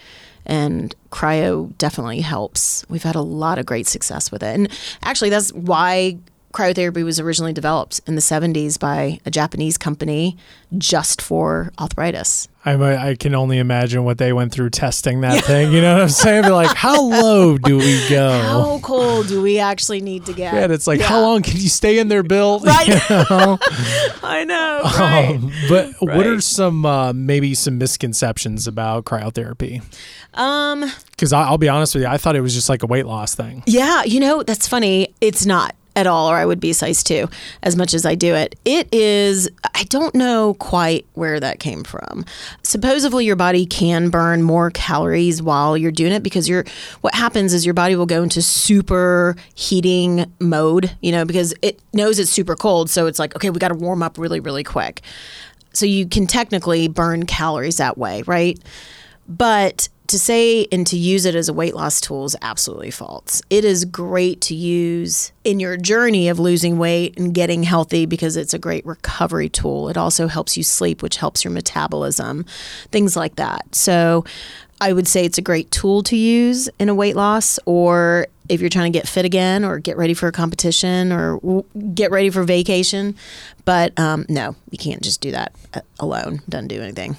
and 0.45 0.95
cryo 1.12 1.75
definitely 1.77 2.21
helps. 2.21 2.86
We've 2.89 3.03
had 3.03 3.15
a 3.15 3.21
lot 3.21 3.60
of 3.60 3.65
great 3.65 3.88
success 3.88 4.31
with 4.31 4.43
it. 4.43 4.55
And 4.55 4.69
actually, 5.03 5.29
that's 5.29 5.51
why 5.53 6.17
cryotherapy 6.53 7.03
was 7.03 7.19
originally 7.19 7.53
developed 7.53 8.01
in 8.07 8.15
the 8.15 8.21
70s 8.21 8.79
by 8.79 9.19
a 9.25 9.31
Japanese 9.31 9.77
company 9.77 10.38
just 10.77 11.21
for 11.21 11.71
arthritis. 11.79 12.48
I, 12.63 13.09
I 13.09 13.15
can 13.15 13.33
only 13.33 13.57
imagine 13.57 14.03
what 14.03 14.19
they 14.19 14.33
went 14.33 14.51
through 14.51 14.69
testing 14.69 15.21
that 15.21 15.43
thing. 15.45 15.71
You 15.71 15.81
know 15.81 15.93
what 15.93 16.03
I'm 16.03 16.09
saying? 16.09 16.43
Like, 16.45 16.75
how 16.75 17.01
low 17.01 17.57
do 17.57 17.77
we 17.77 18.07
go? 18.07 18.31
How 18.39 18.79
cold 18.83 19.27
do 19.29 19.41
we 19.41 19.57
actually 19.57 20.00
need 20.01 20.25
to 20.27 20.33
get? 20.33 20.53
and 20.53 20.71
it's 20.71 20.85
like, 20.85 21.01
how 21.01 21.21
long 21.21 21.41
can 21.41 21.57
you 21.57 21.69
stay 21.69 21.97
in 21.97 22.07
there, 22.07 22.24
built? 22.24 22.63
Right. 22.71 22.87
You 22.87 22.93
know? 22.93 23.57
I 24.24 24.45
know. 24.47 24.81
Right. 24.83 25.35
Um, 25.35 25.51
but 25.67 25.93
what 26.00 26.27
are 26.27 26.39
some 26.39 26.85
uh, 26.85 27.11
maybe 27.13 27.55
some 27.55 27.77
misconceptions 27.79 28.67
about 28.67 29.05
cryotherapy? 29.05 29.81
Um, 30.35 30.85
Because 31.11 31.33
I'll 31.33 31.57
be 31.57 31.67
honest 31.67 31.95
with 31.95 32.03
you, 32.03 32.09
I 32.09 32.17
thought 32.17 32.35
it 32.35 32.41
was 32.41 32.53
just 32.53 32.69
like 32.69 32.83
a 32.83 32.87
weight 32.87 33.05
loss 33.07 33.35
thing. 33.35 33.63
Yeah, 33.65 34.03
you 34.03 34.19
know, 34.19 34.43
that's 34.43 34.67
funny. 34.67 35.13
It's 35.19 35.45
not 35.45 35.75
at 35.95 36.07
all, 36.07 36.29
or 36.29 36.35
I 36.35 36.45
would 36.45 36.59
be 36.59 36.73
size 36.73 37.03
two 37.03 37.29
as 37.63 37.75
much 37.75 37.93
as 37.93 38.05
I 38.05 38.15
do 38.15 38.33
it. 38.35 38.57
It 38.65 38.93
is, 38.93 39.49
I 39.75 39.83
don't 39.85 40.15
know 40.15 40.53
quite 40.55 41.05
where 41.13 41.39
that 41.39 41.59
came 41.59 41.83
from. 41.83 42.25
Supposedly, 42.63 43.25
your 43.25 43.35
body 43.35 43.65
can 43.65 44.09
burn 44.09 44.43
more 44.43 44.71
calories 44.71 45.41
while 45.41 45.77
you're 45.77 45.91
doing 45.91 46.13
it 46.13 46.23
because 46.23 46.47
you're, 46.47 46.65
what 47.01 47.13
happens 47.13 47.53
is 47.53 47.65
your 47.65 47.73
body 47.73 47.95
will 47.95 48.05
go 48.05 48.23
into 48.23 48.41
super 48.41 49.35
heating 49.55 50.31
mode, 50.39 50.95
you 51.01 51.11
know, 51.11 51.25
because 51.25 51.53
it 51.61 51.79
knows 51.93 52.19
it's 52.19 52.31
super 52.31 52.55
cold. 52.55 52.89
So 52.89 53.07
it's 53.07 53.19
like, 53.19 53.35
okay, 53.35 53.49
we 53.49 53.59
got 53.59 53.69
to 53.69 53.75
warm 53.75 54.03
up 54.03 54.17
really, 54.17 54.39
really 54.39 54.63
quick. 54.63 55.01
So 55.73 55.85
you 55.85 56.05
can 56.05 56.27
technically 56.27 56.87
burn 56.87 57.25
calories 57.25 57.77
that 57.77 57.97
way, 57.97 58.23
right? 58.23 58.59
But 59.27 59.87
to 60.11 60.19
say 60.19 60.67
and 60.71 60.85
to 60.87 60.97
use 60.97 61.25
it 61.25 61.35
as 61.35 61.50
a 61.50 61.53
weight 61.53 61.75
loss 61.75 62.00
tool 62.00 62.25
is 62.25 62.35
absolutely 62.41 62.91
false. 62.91 63.41
It 63.50 63.65
is 63.65 63.85
great 63.85 64.41
to 64.41 64.55
use 64.55 65.31
in 65.43 65.59
your 65.59 65.77
journey 65.77 66.29
of 66.29 66.39
losing 66.39 66.77
weight 66.77 67.17
and 67.17 67.33
getting 67.33 67.63
healthy 67.63 68.05
because 68.05 68.37
it's 68.37 68.53
a 68.53 68.59
great 68.59 68.85
recovery 68.85 69.50
tool. 69.50 69.89
It 69.89 69.97
also 69.97 70.27
helps 70.27 70.55
you 70.55 70.63
sleep, 70.63 71.01
which 71.01 71.17
helps 71.17 71.43
your 71.43 71.51
metabolism, 71.51 72.45
things 72.91 73.15
like 73.15 73.35
that. 73.37 73.74
So 73.74 74.24
I 74.79 74.93
would 74.93 75.07
say 75.07 75.25
it's 75.25 75.37
a 75.37 75.43
great 75.43 75.71
tool 75.71 76.03
to 76.03 76.15
use 76.15 76.69
in 76.79 76.89
a 76.89 76.95
weight 76.95 77.15
loss 77.15 77.59
or 77.65 78.27
if 78.50 78.59
you're 78.59 78.69
trying 78.69 78.91
to 78.91 78.97
get 78.97 79.07
fit 79.07 79.25
again 79.25 79.63
or 79.63 79.79
get 79.79 79.95
ready 79.95 80.13
for 80.13 80.27
a 80.27 80.31
competition 80.31 81.11
or 81.11 81.63
get 81.93 82.11
ready 82.11 82.29
for 82.29 82.43
vacation. 82.43 83.15
But 83.63 83.97
um, 84.00 84.25
no, 84.27 84.55
you 84.71 84.77
can't 84.77 85.01
just 85.01 85.21
do 85.21 85.31
that 85.31 85.53
uh, 85.74 85.81
alone. 86.00 86.41
Doesn't 86.50 86.67
do 86.67 86.81
anything. 86.81 87.15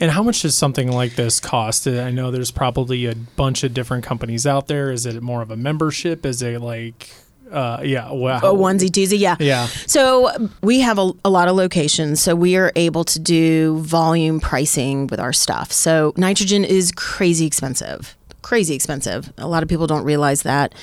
And 0.00 0.10
how 0.10 0.22
much 0.22 0.42
does 0.42 0.56
something 0.56 0.90
like 0.90 1.14
this 1.14 1.40
cost? 1.40 1.86
I 1.86 2.10
know 2.10 2.30
there's 2.30 2.50
probably 2.50 3.06
a 3.06 3.14
bunch 3.14 3.64
of 3.64 3.74
different 3.74 4.04
companies 4.04 4.46
out 4.46 4.66
there. 4.66 4.90
Is 4.90 5.06
it 5.06 5.22
more 5.22 5.42
of 5.42 5.50
a 5.50 5.56
membership? 5.56 6.26
Is 6.26 6.42
it 6.42 6.60
like, 6.60 7.10
uh, 7.50 7.80
yeah, 7.84 8.10
wow. 8.10 8.38
A 8.38 8.54
onesie 8.54 8.88
twosie, 8.88 9.18
yeah. 9.18 9.36
Yeah. 9.38 9.66
So 9.86 10.50
we 10.62 10.80
have 10.80 10.98
a, 10.98 11.12
a 11.24 11.30
lot 11.30 11.46
of 11.48 11.54
locations, 11.56 12.20
so 12.20 12.34
we 12.34 12.56
are 12.56 12.72
able 12.74 13.04
to 13.04 13.18
do 13.20 13.78
volume 13.78 14.40
pricing 14.40 15.06
with 15.06 15.20
our 15.20 15.32
stuff. 15.32 15.70
So 15.70 16.12
nitrogen 16.16 16.64
is 16.64 16.90
crazy 16.90 17.46
expensive. 17.46 18.16
Crazy 18.44 18.74
expensive. 18.74 19.32
A 19.38 19.48
lot 19.48 19.62
of 19.62 19.70
people 19.70 19.86
don't 19.86 20.04
realize 20.04 20.42
that. 20.42 20.74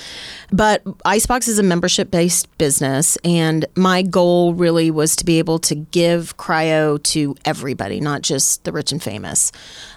But 0.52 0.82
Icebox 1.06 1.47
is 1.47 1.60
a 1.60 1.63
membership 1.63 2.10
based 2.10 2.58
business, 2.58 3.19
and 3.24 3.67
my 3.76 4.02
goal 4.02 4.56
really 4.56 4.89
was 4.89 5.15
to 5.17 5.26
be 5.26 5.38
able 5.38 5.60
to 5.60 5.76
give 5.76 6.36
cryo 6.38 7.02
to 7.04 7.36
everybody, 7.45 8.02
not 8.02 8.24
just 8.24 8.63
the 8.63 8.71
rich 8.71 8.91
and 8.91 9.02
famous. 9.02 9.52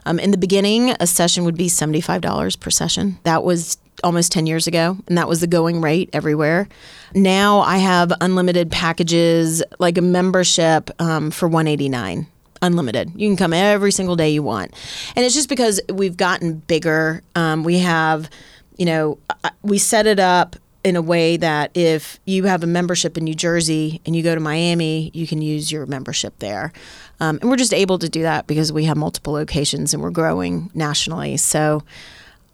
Um, 0.04 0.18
in 0.18 0.30
the 0.30 0.36
beginning, 0.36 0.94
a 1.00 1.06
session 1.06 1.44
would 1.44 1.56
be 1.56 1.68
$75 1.68 2.60
per 2.60 2.68
session. 2.68 3.18
That 3.22 3.44
was 3.44 3.78
almost 4.02 4.30
10 4.32 4.46
years 4.46 4.66
ago 4.66 4.98
and 5.06 5.16
that 5.16 5.28
was 5.28 5.40
the 5.40 5.46
going 5.46 5.80
rate 5.80 6.10
everywhere 6.12 6.68
now 7.14 7.60
i 7.60 7.76
have 7.76 8.12
unlimited 8.20 8.68
packages 8.68 9.62
like 9.78 9.96
a 9.96 10.02
membership 10.02 10.90
um, 11.00 11.30
for 11.30 11.46
189 11.46 12.26
unlimited 12.64 13.12
you 13.14 13.28
can 13.28 13.36
come 13.36 13.52
every 13.52 13.92
single 13.92 14.16
day 14.16 14.30
you 14.30 14.42
want 14.42 14.72
and 15.14 15.24
it's 15.24 15.34
just 15.34 15.48
because 15.48 15.80
we've 15.92 16.16
gotten 16.16 16.54
bigger 16.54 17.22
um, 17.34 17.62
we 17.64 17.78
have 17.78 18.28
you 18.76 18.86
know 18.86 19.18
we 19.62 19.78
set 19.78 20.06
it 20.06 20.18
up 20.18 20.56
in 20.84 20.96
a 20.96 21.02
way 21.02 21.38
that 21.38 21.70
if 21.74 22.20
you 22.26 22.44
have 22.44 22.62
a 22.62 22.66
membership 22.66 23.16
in 23.16 23.24
New 23.24 23.34
Jersey 23.34 24.02
and 24.04 24.14
you 24.14 24.22
go 24.22 24.34
to 24.34 24.40
Miami, 24.40 25.10
you 25.14 25.26
can 25.26 25.40
use 25.40 25.72
your 25.72 25.86
membership 25.86 26.38
there. 26.40 26.72
Um, 27.20 27.38
and 27.40 27.48
we're 27.48 27.56
just 27.56 27.72
able 27.72 27.98
to 27.98 28.08
do 28.08 28.20
that 28.22 28.46
because 28.46 28.70
we 28.70 28.84
have 28.84 28.96
multiple 28.98 29.32
locations 29.32 29.94
and 29.94 30.02
we're 30.02 30.10
growing 30.10 30.70
nationally. 30.74 31.38
So 31.38 31.82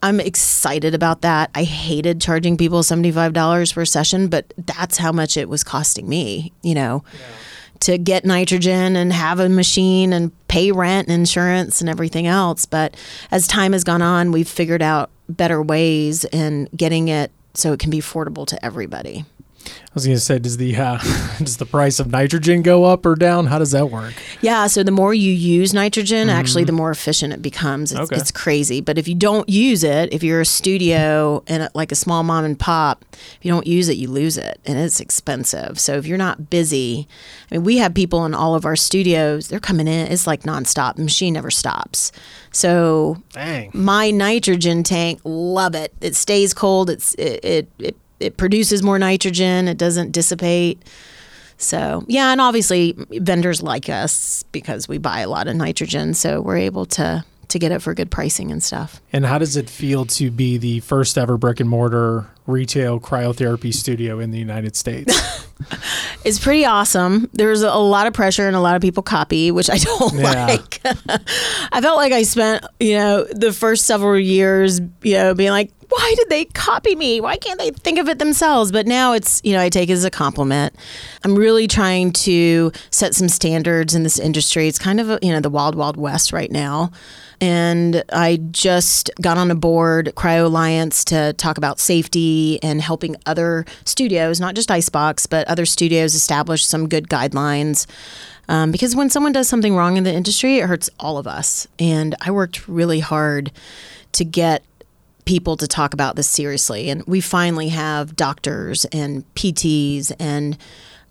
I'm 0.02 0.20
excited 0.20 0.94
about 0.94 1.22
that. 1.22 1.50
I 1.56 1.64
hated 1.64 2.20
charging 2.20 2.56
people 2.56 2.82
$75 2.82 3.74
per 3.74 3.84
session, 3.84 4.28
but 4.28 4.54
that's 4.56 4.96
how 4.96 5.10
much 5.10 5.36
it 5.36 5.48
was 5.48 5.64
costing 5.64 6.08
me, 6.08 6.52
you 6.62 6.74
know, 6.74 7.02
to 7.80 7.98
get 7.98 8.24
nitrogen 8.24 8.96
and 8.96 9.12
have 9.12 9.40
a 9.40 9.48
machine 9.48 10.12
and 10.12 10.32
pay 10.48 10.70
rent 10.70 11.08
and 11.08 11.14
insurance 11.14 11.80
and 11.80 11.88
everything 11.88 12.26
else. 12.26 12.66
But 12.66 12.96
as 13.30 13.46
time 13.46 13.72
has 13.72 13.84
gone 13.84 14.02
on, 14.02 14.32
we've 14.32 14.48
figured 14.48 14.82
out 14.82 15.10
better 15.28 15.62
ways 15.62 16.24
in 16.26 16.68
getting 16.76 17.08
it 17.08 17.30
so 17.54 17.72
it 17.72 17.80
can 17.80 17.90
be 17.90 18.00
affordable 18.00 18.46
to 18.46 18.64
everybody. 18.64 19.24
I 19.70 19.92
was 19.94 20.04
going 20.04 20.16
to 20.16 20.20
say, 20.20 20.38
does 20.38 20.56
the 20.56 20.76
uh, 20.76 20.98
does 21.38 21.56
the 21.56 21.66
price 21.66 21.98
of 21.98 22.08
nitrogen 22.10 22.62
go 22.62 22.84
up 22.84 23.04
or 23.04 23.16
down? 23.16 23.46
How 23.46 23.58
does 23.58 23.72
that 23.72 23.90
work? 23.90 24.14
Yeah, 24.40 24.68
so 24.68 24.82
the 24.84 24.92
more 24.92 25.12
you 25.12 25.32
use 25.32 25.74
nitrogen, 25.74 26.30
actually, 26.30 26.62
the 26.62 26.70
more 26.72 26.92
efficient 26.92 27.32
it 27.32 27.42
becomes. 27.42 27.90
It's, 27.90 28.00
Okay. 28.02 28.16
it's 28.16 28.30
crazy. 28.30 28.80
But 28.80 28.98
if 28.98 29.08
you 29.08 29.16
don't 29.16 29.48
use 29.48 29.82
it, 29.82 30.12
if 30.12 30.22
you're 30.22 30.40
a 30.40 30.46
studio 30.46 31.42
and 31.48 31.64
a- 31.64 31.70
like 31.74 31.90
a 31.90 31.96
small 31.96 32.22
mom 32.22 32.44
and 32.44 32.56
pop, 32.58 33.04
if 33.12 33.38
you 33.42 33.50
don't 33.50 33.66
use 33.66 33.88
it, 33.88 33.96
you 33.96 34.08
lose 34.08 34.38
it, 34.38 34.60
and 34.64 34.78
it's 34.78 35.00
expensive. 35.00 35.80
So 35.80 35.94
if 35.96 36.06
you're 36.06 36.18
not 36.18 36.50
busy, 36.50 37.08
I 37.50 37.56
mean, 37.56 37.64
we 37.64 37.78
have 37.78 37.92
people 37.92 38.24
in 38.24 38.32
all 38.34 38.54
of 38.54 38.64
our 38.64 38.76
studios. 38.76 39.48
They're 39.48 39.58
coming 39.58 39.88
in. 39.88 40.06
It's 40.12 40.26
like 40.26 40.42
nonstop. 40.44 40.96
The 40.96 41.02
machine 41.02 41.34
never 41.34 41.50
stops. 41.50 42.12
So 42.52 43.20
Dang. 43.32 43.70
my 43.74 44.10
nitrogen 44.10 44.82
tank 44.82 45.20
love 45.24 45.74
it 45.76 45.92
it 46.00 46.16
stays 46.16 46.52
cold 46.52 46.90
it's 46.90 47.14
it, 47.14 47.44
it 47.44 47.68
it 47.78 47.96
it 48.20 48.36
produces 48.36 48.82
more 48.82 48.98
nitrogen 48.98 49.66
it 49.68 49.78
doesn't 49.78 50.12
dissipate 50.12 50.80
so 51.56 52.04
yeah 52.06 52.32
and 52.32 52.40
obviously 52.40 52.94
vendors 53.12 53.62
like 53.62 53.88
us 53.88 54.42
because 54.52 54.88
we 54.88 54.98
buy 54.98 55.20
a 55.20 55.28
lot 55.28 55.46
of 55.48 55.56
nitrogen 55.56 56.14
so 56.14 56.40
we're 56.40 56.56
able 56.56 56.86
to 56.86 57.24
to 57.48 57.58
get 57.58 57.72
it 57.72 57.82
for 57.82 57.94
good 57.94 58.12
pricing 58.12 58.52
and 58.52 58.62
stuff 58.62 59.00
And 59.12 59.26
how 59.26 59.36
does 59.38 59.56
it 59.56 59.68
feel 59.68 60.06
to 60.06 60.30
be 60.30 60.56
the 60.56 60.78
first 60.80 61.18
ever 61.18 61.36
brick 61.36 61.58
and 61.58 61.68
mortar 61.68 62.30
retail 62.46 63.00
cryotherapy 63.00 63.74
studio 63.74 64.20
in 64.20 64.30
the 64.30 64.38
United 64.38 64.76
States? 64.76 65.46
it's 66.24 66.38
pretty 66.38 66.64
awesome 66.64 67.28
there's 67.32 67.62
a 67.62 67.74
lot 67.74 68.06
of 68.06 68.12
pressure 68.12 68.46
and 68.46 68.54
a 68.54 68.60
lot 68.60 68.76
of 68.76 68.82
people 68.82 69.02
copy 69.02 69.50
which 69.50 69.68
i 69.68 69.76
don't 69.78 70.14
Yeah. 70.14 70.46
like 70.46 70.80
i 71.72 71.80
felt 71.80 71.96
like 71.96 72.12
i 72.12 72.22
spent 72.22 72.64
you 72.78 72.94
know 72.96 73.24
the 73.24 73.52
first 73.52 73.84
several 73.84 74.18
years 74.18 74.80
you 75.02 75.14
know 75.14 75.34
being 75.34 75.50
like 75.50 75.70
why 75.90 76.14
did 76.16 76.28
they 76.30 76.44
copy 76.46 76.94
me? 76.94 77.20
Why 77.20 77.36
can't 77.36 77.58
they 77.58 77.70
think 77.70 77.98
of 77.98 78.08
it 78.08 78.18
themselves? 78.18 78.72
But 78.72 78.86
now 78.86 79.12
it's 79.12 79.40
you 79.44 79.52
know 79.52 79.60
i 79.60 79.68
take 79.68 79.90
it 79.90 79.92
as 79.92 80.04
a 80.04 80.10
compliment. 80.10 80.74
I'm 81.24 81.34
really 81.34 81.66
trying 81.66 82.12
to 82.12 82.72
set 82.90 83.14
some 83.14 83.28
standards 83.28 83.94
in 83.94 84.02
this 84.02 84.18
industry. 84.18 84.68
It's 84.68 84.78
kind 84.78 85.00
of 85.00 85.10
a, 85.10 85.18
you 85.20 85.32
know 85.32 85.40
the 85.40 85.50
wild 85.50 85.74
wild 85.74 85.96
west 85.96 86.32
right 86.32 86.50
now. 86.50 86.92
And 87.42 88.04
I 88.12 88.36
just 88.50 89.10
got 89.20 89.38
on 89.38 89.50
a 89.50 89.54
board, 89.54 90.12
Cryo 90.14 90.44
Alliance, 90.44 91.04
to 91.06 91.32
talk 91.34 91.56
about 91.56 91.80
safety 91.80 92.62
and 92.62 92.82
helping 92.82 93.16
other 93.24 93.64
studios, 93.86 94.40
not 94.40 94.54
just 94.54 94.70
Icebox, 94.70 95.26
but 95.26 95.48
other 95.48 95.64
studios 95.64 96.14
establish 96.14 96.66
some 96.66 96.86
good 96.86 97.08
guidelines. 97.08 97.86
Um, 98.48 98.72
because 98.72 98.94
when 98.94 99.08
someone 99.08 99.32
does 99.32 99.48
something 99.48 99.74
wrong 99.74 99.96
in 99.96 100.04
the 100.04 100.12
industry, 100.12 100.58
it 100.58 100.66
hurts 100.66 100.90
all 101.00 101.16
of 101.16 101.26
us. 101.26 101.66
And 101.78 102.14
I 102.20 102.30
worked 102.30 102.68
really 102.68 103.00
hard 103.00 103.52
to 104.12 104.24
get 104.24 104.62
people 105.24 105.56
to 105.56 105.66
talk 105.66 105.94
about 105.94 106.16
this 106.16 106.28
seriously. 106.28 106.90
And 106.90 107.04
we 107.06 107.20
finally 107.20 107.68
have 107.68 108.16
doctors 108.16 108.84
and 108.86 109.24
PTs 109.34 110.12
and 110.18 110.56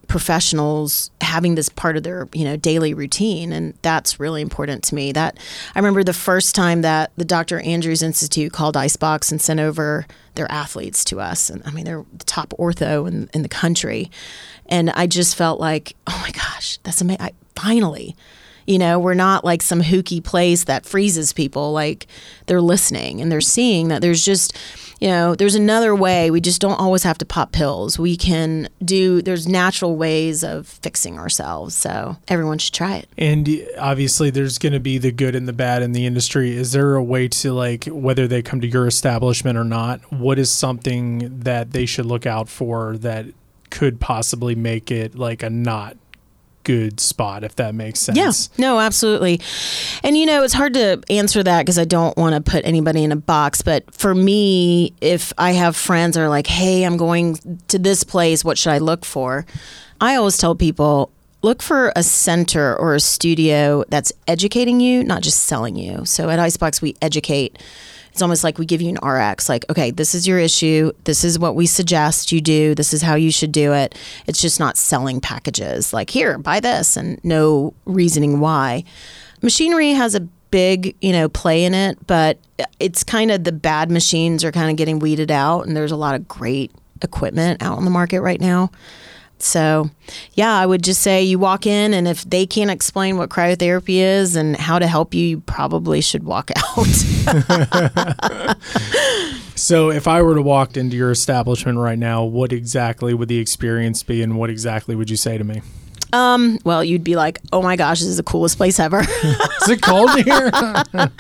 professionals 0.09 1.11
having 1.21 1.53
this 1.53 1.69
part 1.69 1.95
of 1.95 2.01
their 2.01 2.27
you 2.33 2.43
know 2.43 2.57
daily 2.57 2.93
routine. 2.93 3.53
And 3.53 3.75
that's 3.83 4.19
really 4.19 4.41
important 4.41 4.83
to 4.85 4.95
me. 4.95 5.11
That 5.11 5.37
i 5.75 5.79
remember 5.79 6.03
the 6.03 6.13
first 6.13 6.55
time 6.55 6.81
that 6.81 7.11
the 7.15 7.23
dr 7.23 7.59
andrews 7.59 8.01
institute 8.01 8.51
called 8.51 8.75
icebox 8.75 9.31
and 9.31 9.39
sent 9.39 9.59
over 9.59 10.07
their 10.33 10.51
athletes 10.51 11.05
to 11.05 11.21
us. 11.21 11.49
And 11.49 11.61
i 11.65 11.71
mean 11.71 11.85
they're 11.85 12.05
the 12.17 12.25
top 12.25 12.49
ortho 12.57 13.07
in, 13.07 13.29
in 13.33 13.43
the 13.43 13.49
country. 13.49 14.09
And 14.65 14.89
i 14.89 15.05
just 15.05 15.35
felt 15.35 15.59
like 15.59 15.95
oh 16.07 16.19
my 16.23 16.31
gosh 16.31 16.79
that's 16.83 17.01
amazing 17.01 17.21
I, 17.21 17.31
finally 17.55 18.15
you 18.69 18.77
know, 18.77 18.99
we're 18.99 19.15
not 19.15 19.43
like 19.43 19.63
some 19.63 19.82
hooky 19.82 20.21
place 20.21 20.65
that 20.65 20.86
freezes 20.86 21.34
people. 21.34 21.73
Like 21.73 22.05
they're 22.45 22.62
listening 22.62 23.19
and 23.19 23.32
they're 23.32 23.41
seeing 23.41 23.88
that 23.88 24.03
there's 24.03 24.23
just, 24.23 24.55
you 24.99 25.08
know, 25.08 25.34
there's 25.34 25.55
another 25.55 25.95
way. 25.95 26.29
We 26.29 26.39
just 26.39 26.62
don't 26.62 26.79
always 26.79 27.01
have 27.01 27.17
to 27.17 27.25
pop 27.25 27.51
pills. 27.51 27.97
We 27.97 28.15
can 28.15 28.69
do, 28.86 29.23
there's 29.23 29.47
natural 29.47 29.95
ways 29.95 30.43
of 30.43 30.67
fixing 30.67 31.17
ourselves. 31.17 31.73
So 31.73 32.17
everyone 32.27 32.60
should 32.60 32.75
try 32.75 32.97
it. 32.97 33.10
and 33.17 33.49
obviously, 33.79 34.29
there's 34.29 34.60
going 34.60 34.73
to 34.73 34.79
be 34.79 34.99
the 34.99 35.12
good 35.12 35.34
and 35.34 35.47
the 35.47 35.53
bad 35.53 35.82
in 35.82 35.93
the 35.93 36.05
industry. 36.05 36.55
Is 36.55 36.71
there 36.71 36.93
a 36.93 37.03
way 37.03 37.27
to, 37.27 37.53
like, 37.53 37.86
whether 37.86 38.27
they 38.27 38.43
come 38.43 38.62
to 38.62 38.67
your 38.67 38.86
establishment 38.86 39.58
or 39.58 39.63
not, 39.63 39.99
what 40.13 40.38
is 40.38 40.51
something 40.51 41.39
that 41.39 41.71
they 41.71 41.88
should 41.88 42.05
look 42.05 42.27
out 42.27 42.49
for 42.49 42.97
that 42.97 43.25
could 43.71 43.99
possibly 43.99 44.53
make 44.53 44.91
it 44.91 45.15
like 45.15 45.41
a 45.41 45.49
not 45.49 45.97
good 46.69 46.99
spot, 46.99 47.43
if 47.43 47.55
that 47.55 47.73
makes 47.73 47.99
sense? 47.99 48.15
Yeah, 48.15 48.32
no, 48.63 48.79
absolutely. 48.79 49.41
And 50.03 50.15
you 50.15 50.27
know, 50.27 50.43
it's 50.43 50.53
hard 50.53 50.75
to 50.75 51.01
answer 51.10 51.41
that 51.41 51.63
because 51.63 51.79
I 51.79 51.86
don't 51.86 52.15
want 52.15 52.36
to 52.36 52.51
put 52.51 52.63
anybody 52.63 53.03
in 53.03 53.12
a 53.12 53.15
box. 53.15 53.63
But 53.63 53.91
for 53.91 54.13
me, 54.13 54.93
if 55.01 55.34
I 55.39 55.53
have 55.53 55.75
friends 55.75 56.15
that 56.15 56.21
are 56.21 56.29
like, 56.29 56.45
hey, 56.45 56.84
I'm 56.84 56.95
going 56.95 57.38
to 57.69 57.79
this 57.79 58.03
place, 58.03 58.45
what 58.45 58.60
should 58.60 58.71
I 58.71 58.77
look 58.77 59.03
for? 59.03 59.47
I 59.99 60.15
always 60.15 60.38
tell 60.38 60.53
people, 60.53 61.10
look 61.41 61.63
for 61.63 61.91
a 61.95 62.03
center 62.03 62.77
or 62.77 62.93
a 62.93 62.99
studio 62.99 63.84
that's 63.89 64.13
educating 64.27 64.79
you, 64.79 65.03
not 65.03 65.23
just 65.23 65.45
selling 65.45 65.75
you. 65.75 66.05
So 66.05 66.29
at 66.29 66.38
Icebox, 66.38 66.84
we 66.84 66.95
educate. 67.01 67.58
It's 68.19 68.21
almost 68.21 68.43
like 68.43 68.58
we 68.58 68.65
give 68.65 68.82
you 68.82 68.93
an 68.93 69.08
RX, 69.08 69.47
like, 69.47 69.63
okay, 69.69 69.91
this 69.91 70.13
is 70.13 70.27
your 70.27 70.39
issue. 70.39 70.91
This 71.05 71.23
is 71.23 71.39
what 71.39 71.55
we 71.55 71.65
suggest 71.65 72.34
you 72.34 72.41
do. 72.41 72.75
This 72.75 72.93
is 72.93 73.01
how 73.01 73.15
you 73.15 73.32
should 73.32 73.53
do 73.53 73.71
it. 73.71 73.97
It's 74.27 74.41
just 74.41 74.60
not 74.60 74.75
selling 74.75 75.21
packages 75.21 75.93
like, 75.93 76.10
here, 76.10 76.38
buy 76.38 76.60
this, 76.60 76.97
and 76.97 77.23
no 77.23 77.73
reasoning 77.86 78.41
why. 78.41 78.84
Machinery 79.41 79.91
has 79.91 80.15
a 80.15 80.19
big, 80.51 80.97
you 80.99 81.13
know, 81.13 81.29
play 81.29 81.63
in 81.63 81.73
it, 81.73 81.97
but 82.08 82.38
it's 82.82 83.05
kind 83.05 83.32
of 83.32 83.45
the 83.45 83.53
bad 83.53 83.89
machines 83.89 84.43
are 84.43 84.51
kind 84.51 84.69
of 84.69 84.75
getting 84.75 84.99
weeded 84.99 85.32
out, 85.32 85.65
and 85.65 85.77
there's 85.77 85.93
a 85.93 85.95
lot 85.95 86.13
of 86.13 86.27
great 86.27 86.73
equipment 87.01 87.63
out 87.63 87.77
on 87.77 87.86
the 87.86 87.89
market 87.89 88.19
right 88.19 88.41
now. 88.41 88.69
So, 89.41 89.89
yeah, 90.34 90.54
I 90.54 90.65
would 90.65 90.84
just 90.84 91.02
say 91.02 91.23
you 91.23 91.39
walk 91.39 91.65
in, 91.65 91.93
and 91.93 92.08
if 92.08 92.23
they 92.23 92.45
can't 92.45 92.69
explain 92.69 93.17
what 93.17 93.30
cryotherapy 93.30 93.95
is 94.02 94.36
and 94.36 94.56
how 94.58 94.80
to 94.80 94.88
help 94.88 95.13
you, 95.13 95.25
you 95.25 95.39
probably 95.41 96.02
should 96.02 96.23
walk 96.23 96.52
out. 96.78 96.88
So, 99.56 99.91
if 99.91 100.08
I 100.08 100.21
were 100.21 100.36
to 100.36 100.41
walk 100.41 100.78
into 100.78 100.95
your 100.95 101.12
establishment 101.12 101.78
right 101.78 101.99
now, 101.99 102.23
what 102.23 102.54
exactly 102.54 103.13
would 103.13 103.28
the 103.28 103.39
experience 103.39 104.04
be, 104.04 104.21
and 104.21 104.38
what 104.38 104.49
exactly 104.49 104.95
would 104.95 105.10
you 105.10 105.17
say 105.17 105.38
to 105.38 105.43
me? 105.43 105.62
Um, 106.13 106.60
well, 106.63 106.84
you'd 106.84 107.04
be 107.04 107.15
like, 107.15 107.39
oh 107.52 107.62
my 107.62 107.75
gosh, 107.75 107.99
this 107.99 108.08
is 108.08 108.17
the 108.17 108.23
coolest 108.23 108.58
place 108.58 108.80
ever. 108.80 109.02
Is 109.62 109.69
it 109.69 109.82
cold 109.82 110.12
here? 110.23 110.52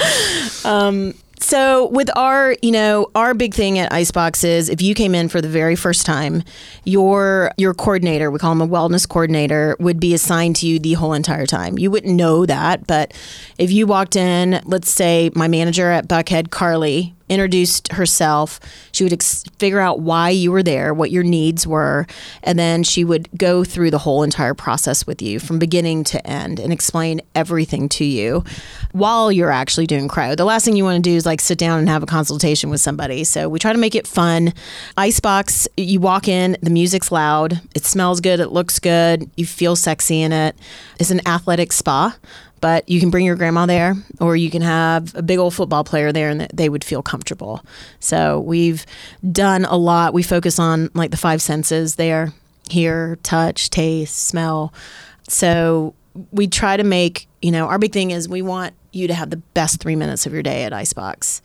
Um, 0.65 1.13
So 1.41 1.87
with 1.87 2.09
our, 2.17 2.55
you 2.61 2.71
know, 2.71 3.09
our 3.15 3.33
big 3.33 3.53
thing 3.53 3.79
at 3.79 3.91
Icebox 3.93 4.43
is 4.43 4.69
if 4.69 4.81
you 4.81 4.93
came 4.93 5.15
in 5.15 5.29
for 5.29 5.41
the 5.41 5.47
very 5.47 5.75
first 5.75 6.05
time, 6.05 6.43
your 6.83 7.51
your 7.57 7.73
coordinator, 7.73 8.29
we 8.29 8.39
call 8.39 8.51
him 8.51 8.61
a 8.61 8.67
wellness 8.67 9.07
coordinator, 9.07 9.75
would 9.79 9.99
be 9.99 10.13
assigned 10.13 10.57
to 10.57 10.67
you 10.67 10.79
the 10.79 10.93
whole 10.93 11.13
entire 11.13 11.45
time. 11.45 11.79
You 11.79 11.91
wouldn't 11.91 12.13
know 12.13 12.45
that, 12.45 12.85
but 12.87 13.13
if 13.57 13.71
you 13.71 13.87
walked 13.87 14.15
in, 14.15 14.61
let's 14.65 14.91
say 14.91 15.31
my 15.33 15.47
manager 15.47 15.89
at 15.89 16.07
Buckhead, 16.07 16.49
Carly, 16.51 17.15
introduced 17.29 17.91
herself. 17.91 18.59
She 18.91 19.03
would 19.03 19.13
ex- 19.13 19.43
figure 19.57 19.79
out 19.79 19.99
why 19.99 20.29
you 20.29 20.51
were 20.51 20.63
there, 20.63 20.93
what 20.93 21.11
your 21.11 21.23
needs 21.23 21.65
were, 21.65 22.07
and 22.43 22.57
then 22.57 22.83
she 22.83 23.03
would 23.03 23.29
go 23.37 23.63
through 23.63 23.91
the 23.91 23.99
whole 23.99 24.23
entire 24.23 24.53
process 24.53 25.05
with 25.05 25.21
you 25.21 25.39
from 25.39 25.59
beginning 25.59 26.03
to 26.05 26.27
end 26.27 26.59
and 26.59 26.73
explain 26.73 27.21
everything 27.35 27.87
to 27.89 28.03
you 28.03 28.43
while 28.91 29.31
you're 29.31 29.51
actually 29.51 29.87
doing 29.87 30.07
cryo. 30.07 30.35
The 30.35 30.45
last 30.45 30.65
thing 30.65 30.75
you 30.75 30.83
want 30.83 31.03
to 31.03 31.09
do 31.09 31.15
is 31.15 31.25
like 31.25 31.41
sit 31.41 31.57
down 31.57 31.79
and 31.79 31.89
have 31.89 32.03
a 32.03 32.07
consultation 32.07 32.69
with 32.69 32.81
somebody. 32.81 33.23
So 33.23 33.47
we 33.47 33.59
try 33.59 33.73
to 33.73 33.79
make 33.79 33.95
it 33.95 34.07
fun. 34.07 34.53
Icebox, 34.97 35.67
you 35.77 35.99
walk 35.99 36.27
in, 36.27 36.57
the 36.61 36.69
music's 36.69 37.11
loud, 37.11 37.61
it 37.75 37.85
smells 37.85 38.19
good, 38.19 38.39
it 38.39 38.49
looks 38.49 38.79
good, 38.79 39.29
you 39.35 39.45
feel 39.45 39.75
sexy 39.75 40.21
in 40.21 40.31
it. 40.31 40.55
It's 40.99 41.11
an 41.11 41.21
athletic 41.27 41.71
spa 41.71 42.15
but 42.61 42.87
you 42.89 42.99
can 42.99 43.09
bring 43.09 43.25
your 43.25 43.35
grandma 43.35 43.65
there 43.65 43.95
or 44.19 44.35
you 44.35 44.49
can 44.49 44.61
have 44.61 45.15
a 45.15 45.21
big 45.21 45.39
old 45.39 45.53
football 45.53 45.83
player 45.83 46.11
there 46.11 46.29
and 46.29 46.41
they 46.53 46.69
would 46.69 46.83
feel 46.83 47.01
comfortable. 47.01 47.63
So 47.99 48.39
we've 48.39 48.85
done 49.31 49.65
a 49.65 49.77
lot. 49.77 50.13
We 50.13 50.23
focus 50.23 50.59
on 50.59 50.89
like 50.93 51.11
the 51.11 51.17
five 51.17 51.41
senses 51.41 51.95
there 51.95 52.33
hear 52.71 53.17
touch 53.23 53.69
taste 53.69 54.27
smell. 54.27 54.73
So 55.27 55.93
we 56.31 56.47
try 56.47 56.77
to 56.77 56.83
make 56.83 57.27
you 57.41 57.51
know 57.51 57.67
our 57.67 57.79
big 57.79 57.93
thing 57.93 58.11
is 58.11 58.27
we 58.27 58.41
want 58.41 58.73
you 58.91 59.07
to 59.07 59.13
have 59.13 59.29
the 59.29 59.37
best 59.37 59.79
three 59.79 59.95
minutes 59.95 60.25
of 60.25 60.33
your 60.33 60.43
day 60.43 60.63
at 60.63 60.73
icebox. 60.73 61.41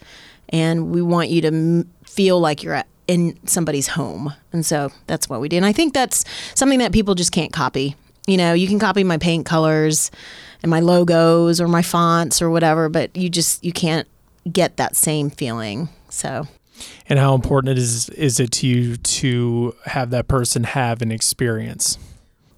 And 0.50 0.90
we 0.90 1.02
want 1.02 1.30
you 1.30 1.40
to 1.42 1.48
m- 1.48 1.90
feel 2.04 2.40
like 2.40 2.62
you're 2.62 2.74
at 2.74 2.86
in 3.06 3.38
somebody's 3.46 3.88
home. 3.88 4.32
And 4.52 4.64
so 4.64 4.90
that's 5.06 5.28
what 5.28 5.40
we 5.40 5.48
do. 5.48 5.56
And 5.56 5.66
i 5.66 5.72
think 5.72 5.92
that's 5.92 6.24
something 6.54 6.78
that 6.78 6.92
people 6.92 7.14
just 7.14 7.32
can't 7.32 7.52
copy. 7.52 7.96
You 8.26 8.36
know 8.36 8.54
you 8.54 8.66
can 8.66 8.78
copy 8.78 9.04
my 9.04 9.18
paint 9.18 9.46
colors 9.46 10.10
and 10.64 10.70
my 10.70 10.80
logos 10.80 11.60
or 11.60 11.68
my 11.68 11.82
fonts 11.82 12.42
or 12.42 12.50
whatever 12.50 12.88
but 12.88 13.14
you 13.14 13.28
just 13.28 13.64
you 13.64 13.72
can't 13.72 14.08
get 14.50 14.76
that 14.76 14.96
same 14.96 15.30
feeling. 15.30 15.88
So 16.08 16.46
And 17.08 17.18
how 17.18 17.34
important 17.34 17.78
is 17.78 18.08
is 18.10 18.40
it 18.40 18.50
to 18.52 18.66
you 18.66 18.96
to 18.96 19.74
have 19.86 20.10
that 20.10 20.26
person 20.26 20.64
have 20.64 21.02
an 21.02 21.12
experience? 21.12 21.98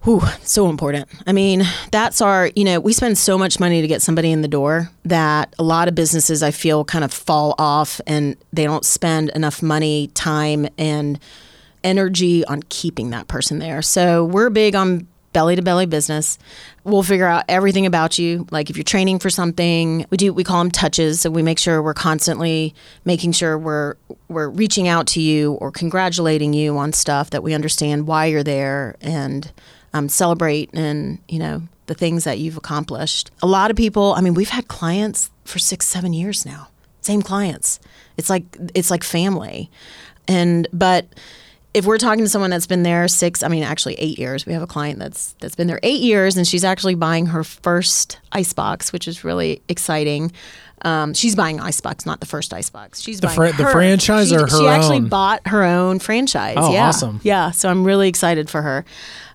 Whew, 0.03 0.21
so 0.41 0.69
important. 0.69 1.09
I 1.25 1.33
mean, 1.33 1.63
that's 1.91 2.21
our, 2.21 2.49
you 2.55 2.63
know, 2.63 2.79
we 2.79 2.93
spend 2.93 3.17
so 3.17 3.37
much 3.37 3.59
money 3.59 3.81
to 3.81 3.87
get 3.87 4.01
somebody 4.01 4.31
in 4.31 4.41
the 4.41 4.47
door 4.47 4.89
that 5.03 5.53
a 5.59 5.63
lot 5.63 5.89
of 5.89 5.95
businesses 5.95 6.41
I 6.41 6.51
feel 6.51 6.85
kind 6.85 7.03
of 7.03 7.11
fall 7.11 7.55
off 7.57 7.99
and 8.07 8.37
they 8.53 8.63
don't 8.63 8.85
spend 8.85 9.31
enough 9.31 9.61
money, 9.61 10.07
time, 10.13 10.67
and 10.77 11.19
energy 11.83 12.45
on 12.45 12.63
keeping 12.69 13.09
that 13.09 13.27
person 13.27 13.59
there. 13.59 13.81
So 13.81 14.23
we're 14.23 14.49
big 14.49 14.75
on 14.75 15.07
belly 15.37 15.55
to 15.55 15.61
belly 15.61 15.85
business. 15.85 16.39
We'll 16.83 17.03
figure 17.03 17.27
out 17.27 17.45
everything 17.47 17.85
about 17.85 18.17
you. 18.17 18.47
Like 18.49 18.71
if 18.71 18.75
you're 18.75 18.83
training 18.83 19.19
for 19.19 19.29
something, 19.29 20.03
we 20.09 20.17
do 20.17 20.33
we 20.33 20.43
call 20.43 20.57
them 20.57 20.71
touches. 20.71 21.21
So 21.21 21.29
we 21.29 21.43
make 21.43 21.59
sure 21.59 21.79
we're 21.83 21.93
constantly 21.93 22.73
making 23.05 23.33
sure 23.33 23.55
we're 23.55 23.97
we're 24.29 24.49
reaching 24.49 24.87
out 24.87 25.05
to 25.09 25.21
you 25.21 25.51
or 25.61 25.69
congratulating 25.69 26.53
you 26.53 26.75
on 26.79 26.91
stuff 26.91 27.29
that 27.29 27.43
we 27.43 27.53
understand 27.53 28.07
why 28.07 28.25
you're 28.25 28.41
there 28.41 28.95
and 28.99 29.51
um, 29.93 30.09
celebrate 30.09 30.71
and 30.73 31.19
you 31.27 31.37
know 31.37 31.61
the 31.85 31.93
things 31.93 32.23
that 32.23 32.39
you've 32.39 32.57
accomplished. 32.57 33.29
A 33.43 33.47
lot 33.47 33.69
of 33.69 33.77
people. 33.77 34.15
I 34.15 34.21
mean, 34.21 34.33
we've 34.33 34.49
had 34.49 34.67
clients 34.67 35.29
for 35.45 35.59
six, 35.59 35.85
seven 35.85 36.13
years 36.13 36.47
now. 36.47 36.69
Same 37.01 37.21
clients. 37.21 37.79
It's 38.17 38.31
like 38.31 38.45
it's 38.73 38.89
like 38.89 39.03
family, 39.03 39.69
and 40.27 40.67
but 40.73 41.05
if 41.77 41.85
we're 41.85 41.97
talking 41.97 42.23
to 42.23 42.29
someone 42.29 42.49
that's 42.49 42.67
been 42.67 42.83
there 42.83 43.07
six, 43.07 43.43
I 43.43 43.47
mean, 43.47 43.63
actually 43.63 43.95
eight 43.95 44.17
years, 44.17 44.45
we 44.45 44.53
have 44.53 44.61
a 44.61 44.67
client 44.67 44.99
that's 44.99 45.33
that's 45.39 45.55
been 45.55 45.67
there 45.67 45.79
eight 45.83 46.01
years, 46.01 46.35
and 46.37 46.47
she's 46.47 46.63
actually 46.63 46.95
buying 46.95 47.27
her 47.27 47.43
first 47.43 48.19
ice 48.31 48.51
box, 48.53 48.91
which 48.91 49.07
is 49.07 49.23
really 49.23 49.61
exciting. 49.69 50.31
Um, 50.83 51.13
she's 51.13 51.35
buying 51.35 51.59
ice 51.59 51.81
box, 51.81 52.05
not 52.05 52.19
the 52.19 52.25
first 52.27 52.53
ice 52.53 52.69
box. 52.69 53.01
She's 53.01 53.19
The 53.19 53.27
buying 53.27 53.35
fran- 53.35 53.57
the 53.57 53.65
franchise 53.71 54.29
she, 54.29 54.35
or 54.35 54.41
her 54.41 54.47
She 54.59 54.67
actually 54.67 54.97
own? 54.97 55.07
bought 55.07 55.41
her 55.47 55.63
own 55.63 55.99
franchise. 55.99 56.55
Oh, 56.57 56.71
yeah. 56.71 56.87
awesome. 56.89 57.19
Yeah, 57.23 57.49
so 57.51 57.69
I'm 57.69 57.83
really 57.83 58.07
excited 58.07 58.47
for 58.49 58.61
her. 58.61 58.85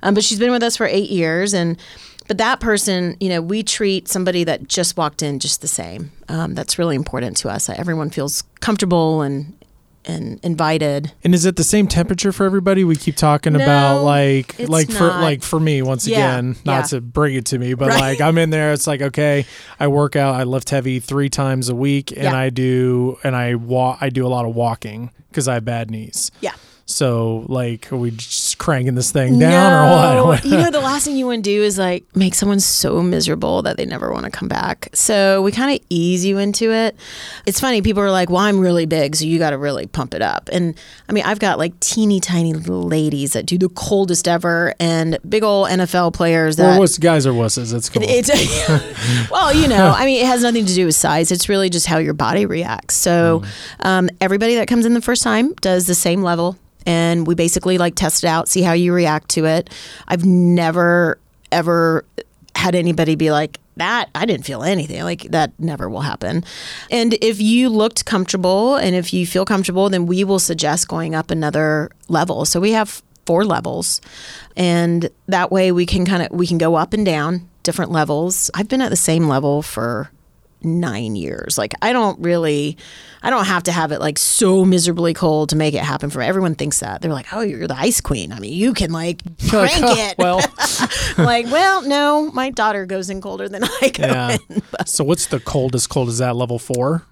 Um, 0.04 0.14
but 0.14 0.22
she's 0.24 0.38
been 0.38 0.52
with 0.52 0.62
us 0.62 0.76
for 0.76 0.86
eight 0.86 1.10
years, 1.10 1.52
and 1.54 1.76
but 2.28 2.38
that 2.38 2.60
person, 2.60 3.16
you 3.20 3.28
know, 3.28 3.42
we 3.42 3.62
treat 3.64 4.06
somebody 4.08 4.44
that 4.44 4.68
just 4.68 4.96
walked 4.96 5.22
in 5.22 5.38
just 5.40 5.60
the 5.60 5.68
same. 5.68 6.12
Um, 6.28 6.54
that's 6.54 6.78
really 6.78 6.94
important 6.96 7.36
to 7.38 7.48
us. 7.48 7.68
Everyone 7.68 8.10
feels 8.10 8.44
comfortable 8.60 9.22
and 9.22 9.52
and 10.04 10.40
invited. 10.42 11.12
And 11.24 11.34
is 11.34 11.44
it 11.44 11.56
the 11.56 11.64
same 11.64 11.86
temperature 11.86 12.32
for 12.32 12.44
everybody? 12.44 12.84
We 12.84 12.96
keep 12.96 13.16
talking 13.16 13.54
about 13.54 13.98
No, 13.98 14.04
like 14.04 14.58
it's 14.58 14.68
like 14.70 14.90
for 14.90 15.08
like 15.08 15.42
for 15.42 15.60
me 15.60 15.82
once 15.82 16.06
Yeah, 16.06 16.16
again, 16.36 16.56
not 16.64 16.72
yeah. 16.72 16.82
to 16.82 17.00
bring 17.00 17.34
it 17.34 17.46
to 17.46 17.58
me, 17.58 17.74
but 17.74 17.88
Right. 17.88 18.00
like 18.00 18.20
I'm 18.20 18.38
in 18.38 18.50
there. 18.50 18.72
It's 18.72 18.86
like 18.86 19.02
okay, 19.02 19.46
I 19.80 19.86
work 19.88 20.16
out, 20.16 20.34
I 20.34 20.44
lift 20.44 20.70
heavy 20.70 20.98
three 21.00 21.28
times 21.28 21.68
a 21.68 21.74
week, 21.74 22.10
and 22.12 22.22
Yeah. 22.24 22.36
I 22.36 22.50
do 22.50 23.18
and 23.24 23.34
I 23.36 23.54
walk. 23.54 23.98
I 24.00 24.08
do 24.10 24.26
a 24.26 24.28
lot 24.28 24.44
of 24.44 24.54
walking 24.54 25.10
because 25.28 25.48
I 25.48 25.54
have 25.54 25.64
bad 25.64 25.90
knees. 25.90 26.30
Yeah. 26.40 26.52
So 26.92 27.44
like, 27.48 27.92
are 27.92 27.96
we 27.96 28.10
just 28.10 28.58
cranking 28.58 28.94
this 28.94 29.10
thing 29.10 29.38
down 29.38 30.18
or 30.18 30.26
what? 30.26 30.44
you 30.44 30.56
know, 30.56 30.70
the 30.70 30.80
last 30.80 31.04
thing 31.04 31.16
you 31.16 31.26
want 31.26 31.44
to 31.44 31.50
do 31.50 31.62
is 31.62 31.78
like 31.78 32.04
make 32.14 32.34
someone 32.34 32.60
so 32.60 33.02
miserable 33.02 33.62
that 33.62 33.76
they 33.76 33.84
never 33.84 34.12
want 34.12 34.24
to 34.24 34.30
come 34.30 34.48
back. 34.48 34.88
So 34.92 35.42
we 35.42 35.52
kind 35.52 35.74
of 35.74 35.84
ease 35.88 36.24
you 36.24 36.38
into 36.38 36.72
it. 36.72 36.96
It's 37.46 37.60
funny, 37.60 37.82
people 37.82 38.02
are 38.02 38.10
like, 38.10 38.30
well, 38.30 38.40
I'm 38.40 38.60
really 38.60 38.86
big, 38.86 39.16
so 39.16 39.24
you 39.24 39.38
got 39.38 39.50
to 39.50 39.58
really 39.58 39.86
pump 39.86 40.14
it 40.14 40.22
up. 40.22 40.48
And 40.52 40.78
I 41.08 41.12
mean, 41.12 41.24
I've 41.24 41.38
got 41.38 41.58
like 41.58 41.78
teeny 41.80 42.20
tiny 42.20 42.52
little 42.52 42.82
ladies 42.82 43.32
that 43.32 43.46
do 43.46 43.58
the 43.58 43.68
coldest 43.70 44.28
ever 44.28 44.74
and 44.78 45.18
big 45.28 45.42
old 45.42 45.68
NFL 45.68 46.12
players 46.12 46.56
that. 46.56 46.76
or 46.76 46.78
what's 46.78 46.98
guys 46.98 47.26
or 47.26 47.32
wusses? 47.32 47.74
It's 47.74 47.88
cool. 47.88 48.02
It's 48.04 48.30
well, 49.30 49.54
you 49.54 49.68
know, 49.68 49.94
I 49.96 50.04
mean, 50.04 50.22
it 50.22 50.26
has 50.26 50.42
nothing 50.42 50.66
to 50.66 50.74
do 50.74 50.86
with 50.86 50.94
size. 50.94 51.30
It's 51.30 51.48
really 51.48 51.70
just 51.70 51.86
how 51.86 51.98
your 51.98 52.14
body 52.14 52.46
reacts. 52.46 52.94
So, 52.96 53.42
um, 53.80 54.08
everybody 54.20 54.54
that 54.56 54.68
comes 54.68 54.86
in 54.86 54.94
the 54.94 55.00
first 55.00 55.22
time 55.22 55.54
does 55.54 55.86
the 55.86 55.94
same 55.94 56.22
level, 56.22 56.56
and 56.86 57.26
we 57.26 57.34
basically 57.34 57.78
like 57.78 57.94
test 57.94 58.24
it 58.24 58.26
out, 58.26 58.48
see 58.48 58.62
how 58.62 58.72
you 58.72 58.92
react 58.92 59.28
to 59.30 59.44
it. 59.44 59.70
I've 60.08 60.24
never 60.24 61.18
ever 61.50 62.04
had 62.54 62.74
anybody 62.74 63.14
be 63.14 63.30
like 63.30 63.58
that. 63.76 64.10
I 64.14 64.26
didn't 64.26 64.44
feel 64.44 64.62
anything. 64.62 65.02
Like 65.02 65.22
that 65.30 65.52
never 65.58 65.88
will 65.88 66.00
happen. 66.00 66.44
And 66.90 67.14
if 67.20 67.40
you 67.40 67.68
looked 67.68 68.04
comfortable, 68.04 68.76
and 68.76 68.94
if 68.94 69.12
you 69.12 69.26
feel 69.26 69.44
comfortable, 69.44 69.88
then 69.88 70.06
we 70.06 70.24
will 70.24 70.38
suggest 70.38 70.88
going 70.88 71.14
up 71.14 71.30
another 71.30 71.90
level. 72.08 72.44
So 72.44 72.60
we 72.60 72.72
have 72.72 73.02
four 73.26 73.44
levels 73.44 74.00
and 74.56 75.08
that 75.28 75.52
way 75.52 75.70
we 75.70 75.86
can 75.86 76.04
kind 76.04 76.24
of 76.24 76.30
we 76.32 76.46
can 76.46 76.58
go 76.58 76.74
up 76.74 76.92
and 76.92 77.06
down 77.06 77.48
different 77.62 77.92
levels 77.92 78.50
i've 78.54 78.66
been 78.66 78.82
at 78.82 78.90
the 78.90 78.96
same 78.96 79.28
level 79.28 79.62
for 79.62 80.10
nine 80.64 81.16
years. 81.16 81.58
Like 81.58 81.74
i 81.82 81.92
don't 81.92 82.18
really 82.20 82.76
i 83.22 83.30
don't 83.30 83.44
have 83.46 83.62
to 83.64 83.72
have 83.72 83.92
it 83.92 84.00
like 84.00 84.18
so 84.18 84.64
miserably 84.64 85.14
cold 85.14 85.50
to 85.50 85.56
make 85.56 85.74
it 85.74 85.82
happen 85.82 86.10
for 86.10 86.22
everyone 86.22 86.54
thinks 86.54 86.80
that. 86.80 87.02
They're 87.02 87.12
like 87.12 87.32
oh 87.32 87.40
you're 87.40 87.66
the 87.68 87.78
ice 87.78 88.00
queen. 88.00 88.32
I 88.32 88.38
mean 88.40 88.52
you 88.52 88.74
can 88.74 88.92
like 88.92 89.22
oh, 89.44 89.48
crank 89.48 89.98
it. 89.98 90.18
Well, 90.18 90.40
like 91.18 91.46
well 91.46 91.82
no 91.82 92.30
my 92.32 92.50
daughter 92.50 92.86
goes 92.86 93.10
in 93.10 93.20
colder 93.20 93.48
than 93.48 93.64
i 93.64 93.88
go 93.92 94.06
yeah. 94.06 94.36
in 94.48 94.62
so 94.86 95.04
what's 95.04 95.26
the 95.26 95.40
coldest 95.40 95.88
cold? 95.88 96.08
Is 96.08 96.18
that 96.18 96.36
level 96.36 96.58
four? 96.58 97.04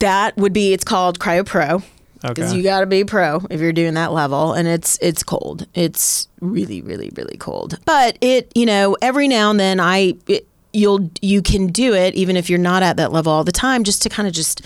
that 0.00 0.36
would 0.36 0.52
be 0.52 0.72
it's 0.74 0.84
called 0.84 1.18
cryo 1.18 1.44
pro 1.46 1.82
because 2.22 2.50
Okay. 2.50 2.56
you 2.58 2.62
got 2.62 2.80
to 2.80 2.86
be 2.86 3.04
pro 3.04 3.40
if 3.50 3.60
you're 3.60 3.72
doing 3.72 3.94
that 3.94 4.12
level 4.12 4.52
and 4.52 4.68
it's 4.68 4.98
it's 5.02 5.22
cold. 5.22 5.66
It's 5.74 6.28
really 6.40 6.80
really 6.82 7.10
really 7.16 7.36
cold. 7.36 7.78
But 7.84 8.16
it 8.20 8.52
you 8.54 8.66
know 8.66 8.96
every 9.02 9.26
now 9.28 9.50
and 9.50 9.58
then 9.58 9.80
i 9.80 10.14
it, 10.28 10.46
you'll 10.72 11.10
you 11.20 11.42
can 11.42 11.66
do 11.66 11.94
it 11.94 12.14
even 12.14 12.36
if 12.36 12.48
you're 12.48 12.58
not 12.58 12.82
at 12.82 12.96
that 12.96 13.12
level 13.12 13.32
all 13.32 13.44
the 13.44 13.52
time 13.52 13.84
just 13.84 14.02
to 14.02 14.08
kind 14.08 14.26
of 14.26 14.34
just 14.34 14.62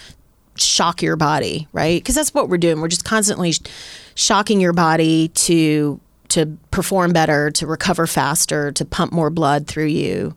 shock 0.56 1.02
your 1.02 1.16
body 1.16 1.66
right 1.72 2.00
because 2.02 2.14
that's 2.14 2.32
what 2.32 2.48
we're 2.48 2.56
doing 2.58 2.80
we're 2.80 2.88
just 2.88 3.04
constantly 3.04 3.52
sh- 3.52 3.60
shocking 4.14 4.60
your 4.60 4.72
body 4.72 5.28
to 5.28 6.00
to 6.28 6.56
perform 6.70 7.12
better 7.12 7.50
to 7.50 7.66
recover 7.66 8.06
faster 8.06 8.72
to 8.72 8.84
pump 8.84 9.12
more 9.12 9.30
blood 9.30 9.66
through 9.66 9.84
you 9.86 10.34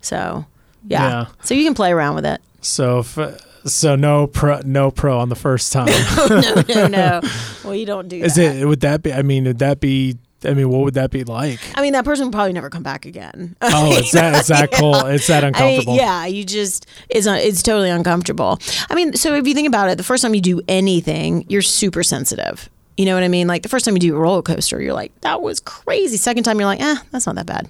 so 0.00 0.44
yeah, 0.88 1.08
Yeah. 1.08 1.26
so 1.42 1.54
you 1.54 1.64
can 1.64 1.74
play 1.74 1.90
around 1.90 2.14
with 2.14 2.26
it 2.26 2.40
So 2.60 3.00
if, 3.00 3.18
so 3.64 3.96
no 3.96 4.28
pro 4.28 4.60
no 4.64 4.90
pro 4.92 5.18
on 5.18 5.28
the 5.28 5.34
first 5.34 5.72
time. 5.72 5.86
no, 6.28 6.62
no, 6.68 6.86
no. 6.86 7.20
Well, 7.64 7.74
you 7.74 7.84
don't 7.86 8.06
do 8.06 8.22
Is 8.22 8.36
that. 8.36 8.54
it? 8.54 8.64
Would 8.64 8.80
that 8.82 9.02
be? 9.02 9.12
I 9.12 9.22
mean, 9.22 9.42
would 9.44 9.58
that 9.58 9.80
be? 9.80 10.16
I 10.46 10.54
mean, 10.54 10.68
what 10.68 10.82
would 10.82 10.94
that 10.94 11.10
be 11.10 11.24
like? 11.24 11.58
I 11.74 11.82
mean, 11.82 11.92
that 11.92 12.04
person 12.04 12.26
would 12.26 12.32
probably 12.32 12.52
never 12.52 12.70
come 12.70 12.82
back 12.82 13.04
again. 13.06 13.56
Oh, 13.60 13.90
it's 13.92 14.12
that. 14.12 14.34
It's 14.36 14.48
that 14.48 14.70
cool. 14.72 14.94
It's 15.06 15.26
that 15.26 15.44
I 15.44 15.48
mean, 15.48 15.54
uncomfortable. 15.54 15.96
yeah, 15.96 16.26
you 16.26 16.44
just 16.44 16.86
it's 17.08 17.26
un, 17.26 17.38
it's 17.38 17.62
totally 17.62 17.90
uncomfortable. 17.90 18.58
I 18.90 18.94
mean, 18.94 19.14
so 19.14 19.34
if 19.34 19.46
you 19.46 19.54
think 19.54 19.68
about 19.68 19.90
it, 19.90 19.96
the 19.98 20.04
first 20.04 20.22
time 20.22 20.34
you 20.34 20.40
do 20.40 20.60
anything, 20.68 21.44
you're 21.48 21.62
super 21.62 22.02
sensitive. 22.02 22.68
You 22.96 23.04
know 23.04 23.14
what 23.14 23.24
I 23.24 23.28
mean? 23.28 23.46
Like 23.46 23.62
the 23.62 23.68
first 23.68 23.84
time 23.84 23.94
you 23.94 24.00
do 24.00 24.16
a 24.16 24.18
roller 24.18 24.42
coaster, 24.42 24.80
you're 24.80 24.94
like, 24.94 25.12
that 25.20 25.42
was 25.42 25.60
crazy. 25.60 26.16
Second 26.16 26.44
time, 26.44 26.58
you're 26.58 26.66
like, 26.66 26.80
eh, 26.80 26.96
that's 27.10 27.26
not 27.26 27.34
that 27.36 27.44
bad. 27.46 27.68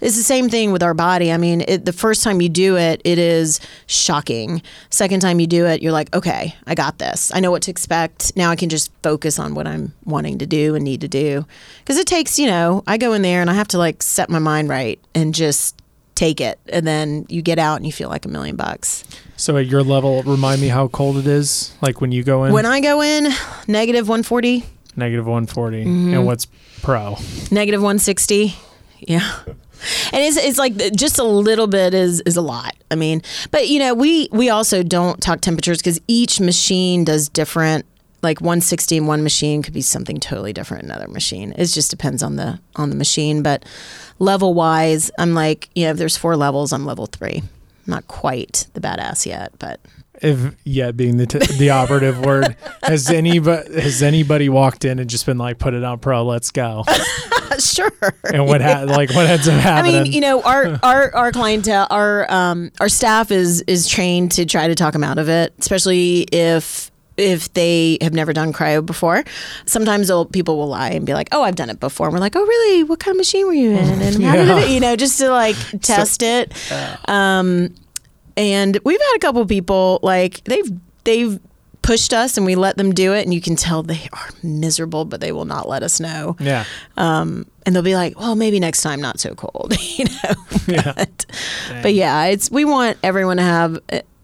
It's 0.00 0.16
the 0.16 0.22
same 0.22 0.48
thing 0.48 0.72
with 0.72 0.82
our 0.82 0.94
body. 0.94 1.32
I 1.32 1.36
mean, 1.36 1.62
it, 1.66 1.84
the 1.84 1.92
first 1.92 2.22
time 2.22 2.40
you 2.40 2.48
do 2.48 2.76
it, 2.76 3.00
it 3.04 3.18
is 3.18 3.60
shocking. 3.86 4.62
Second 4.90 5.20
time 5.20 5.40
you 5.40 5.46
do 5.46 5.66
it, 5.66 5.82
you're 5.82 5.92
like, 5.92 6.14
okay, 6.14 6.54
I 6.66 6.74
got 6.74 6.98
this. 6.98 7.30
I 7.34 7.40
know 7.40 7.50
what 7.50 7.62
to 7.62 7.70
expect. 7.70 8.36
Now 8.36 8.50
I 8.50 8.56
can 8.56 8.68
just 8.68 8.90
focus 9.02 9.38
on 9.38 9.54
what 9.54 9.66
I'm 9.66 9.92
wanting 10.04 10.38
to 10.38 10.46
do 10.46 10.74
and 10.74 10.84
need 10.84 11.00
to 11.02 11.08
do. 11.08 11.44
Because 11.80 11.98
it 11.98 12.06
takes, 12.06 12.38
you 12.38 12.46
know, 12.46 12.82
I 12.86 12.96
go 12.98 13.12
in 13.12 13.22
there 13.22 13.40
and 13.40 13.50
I 13.50 13.54
have 13.54 13.68
to 13.68 13.78
like 13.78 14.02
set 14.02 14.30
my 14.30 14.38
mind 14.38 14.68
right 14.68 14.98
and 15.14 15.34
just 15.34 15.80
take 16.14 16.40
it. 16.40 16.58
And 16.70 16.86
then 16.86 17.24
you 17.28 17.42
get 17.42 17.58
out 17.58 17.76
and 17.76 17.86
you 17.86 17.92
feel 17.92 18.08
like 18.08 18.24
a 18.24 18.28
million 18.28 18.56
bucks. 18.56 19.04
So 19.36 19.56
at 19.56 19.66
your 19.66 19.82
level, 19.82 20.22
remind 20.24 20.60
me 20.60 20.68
how 20.68 20.88
cold 20.88 21.16
it 21.16 21.26
is. 21.26 21.74
Like 21.80 22.00
when 22.00 22.12
you 22.12 22.22
go 22.22 22.44
in, 22.44 22.52
When 22.52 22.66
I 22.66 22.80
go 22.80 23.00
in, 23.02 23.28
negative 23.66 24.06
140, 24.08 24.64
negative 24.96 25.26
one 25.26 25.46
Mm-hmm. 25.46 26.12
and 26.14 26.26
what's 26.26 26.46
pro? 26.82 27.16
negative 27.50 27.80
160. 27.80 28.54
Yeah. 29.06 29.30
And 30.12 30.22
it's, 30.22 30.36
it's 30.36 30.58
like 30.58 30.76
just 30.94 31.18
a 31.18 31.24
little 31.24 31.66
bit 31.66 31.94
is 31.94 32.20
is 32.26 32.36
a 32.36 32.42
lot. 32.42 32.74
I 32.90 32.96
mean, 32.96 33.22
but 33.50 33.68
you 33.68 33.78
know, 33.78 33.94
we 33.94 34.28
we 34.30 34.50
also 34.50 34.82
don't 34.82 35.20
talk 35.22 35.40
temperatures 35.40 35.78
because 35.78 36.00
each 36.06 36.40
machine 36.40 37.04
does 37.04 37.28
different. 37.28 37.86
Like 38.22 38.42
160 38.42 38.98
in 38.98 39.06
one 39.06 39.22
machine 39.22 39.62
could 39.62 39.72
be 39.72 39.80
something 39.80 40.18
totally 40.20 40.52
different 40.52 40.84
in 40.84 40.90
another 40.90 41.08
machine. 41.08 41.54
It 41.56 41.64
just 41.66 41.90
depends 41.90 42.22
on 42.22 42.36
the 42.36 42.60
on 42.76 42.90
the 42.90 42.96
machine. 42.96 43.42
But 43.42 43.64
level 44.18 44.52
wise, 44.52 45.10
I'm 45.18 45.32
like, 45.32 45.70
you 45.74 45.84
know, 45.84 45.92
if 45.92 45.96
there's 45.96 46.18
four 46.18 46.36
levels, 46.36 46.74
I'm 46.74 46.84
level 46.84 47.06
three. 47.06 47.42
Not 47.86 48.06
quite 48.08 48.66
the 48.74 48.80
badass 48.80 49.24
yet, 49.24 49.52
but 49.58 49.80
If 50.22 50.54
yet 50.64 50.96
being 50.96 51.16
the 51.16 51.26
t- 51.26 51.38
the 51.58 51.70
operative 51.70 52.18
word, 52.24 52.56
has 52.82 53.08
anybody 53.10 53.80
has 53.80 54.02
anybody 54.02 54.48
walked 54.48 54.84
in 54.84 54.98
and 54.98 55.08
just 55.08 55.24
been 55.26 55.38
like, 55.38 55.58
put 55.58 55.72
it 55.74 55.82
on 55.82 55.98
pro, 55.98 56.24
let's 56.24 56.50
go? 56.50 56.84
sure. 57.58 57.90
And 58.32 58.46
what 58.46 58.60
ha- 58.60 58.84
like 58.86 59.10
what 59.14 59.26
ends 59.26 59.48
up 59.48 59.64
I 59.64 59.82
mean, 59.82 60.06
you 60.12 60.20
know, 60.20 60.42
our 60.42 60.78
our 60.82 61.14
our 61.14 61.32
clientele, 61.32 61.86
our 61.90 62.30
um, 62.30 62.70
our 62.80 62.88
staff 62.88 63.30
is 63.30 63.62
is 63.62 63.88
trained 63.88 64.32
to 64.32 64.44
try 64.44 64.68
to 64.68 64.74
talk 64.74 64.92
them 64.92 65.04
out 65.04 65.18
of 65.18 65.28
it, 65.28 65.54
especially 65.58 66.22
if 66.32 66.90
if 67.16 67.52
they 67.52 67.98
have 68.00 68.14
never 68.14 68.32
done 68.32 68.52
cryo 68.52 68.84
before. 68.84 69.24
Sometimes 69.66 70.10
people 70.32 70.56
will 70.56 70.68
lie 70.68 70.90
and 70.90 71.04
be 71.04 71.12
like, 71.12 71.28
"Oh, 71.32 71.42
I've 71.42 71.56
done 71.56 71.68
it 71.70 71.80
before." 71.80 72.06
And 72.08 72.14
we're 72.14 72.20
like, 72.20 72.36
"Oh, 72.36 72.44
really? 72.44 72.84
What 72.84 72.98
kind 73.00 73.14
of 73.14 73.18
machine 73.18 73.46
were 73.46 73.52
you 73.52 73.70
in?" 73.72 74.00
And 74.00 74.22
how 74.24 74.36
did 74.36 74.46
Yeah. 74.48 74.58
it, 74.60 74.70
you 74.70 74.80
know, 74.80 74.96
just 74.96 75.18
to 75.18 75.28
like 75.30 75.56
test 75.82 76.22
it. 76.22 76.52
Um, 77.08 77.74
and 78.36 78.78
we've 78.84 79.00
had 79.00 79.16
a 79.16 79.20
couple 79.20 79.44
people 79.46 80.00
like 80.02 80.44
they've 80.44 80.70
they've 81.04 81.40
pushed 81.82 82.12
us 82.12 82.36
and 82.36 82.44
we 82.44 82.54
let 82.54 82.76
them 82.76 82.92
do 82.92 83.14
it 83.14 83.24
and 83.24 83.32
you 83.32 83.40
can 83.40 83.56
tell 83.56 83.82
they 83.82 84.08
are 84.12 84.28
miserable 84.42 85.04
but 85.04 85.20
they 85.20 85.32
will 85.32 85.46
not 85.46 85.68
let 85.68 85.82
us 85.82 85.98
know. 85.98 86.36
Yeah. 86.38 86.64
Um, 86.96 87.46
and 87.64 87.74
they'll 87.74 87.82
be 87.82 87.94
like 87.94 88.18
well 88.18 88.36
maybe 88.36 88.60
next 88.60 88.82
time 88.82 89.00
not 89.00 89.18
so 89.20 89.34
cold 89.34 89.74
you 89.98 90.04
know? 90.04 90.34
But, 90.94 91.26
but 91.82 91.94
yeah 91.94 92.24
it's 92.26 92.50
we 92.50 92.64
want 92.64 92.98
everyone 93.02 93.38
to 93.38 93.42
have 93.42 93.78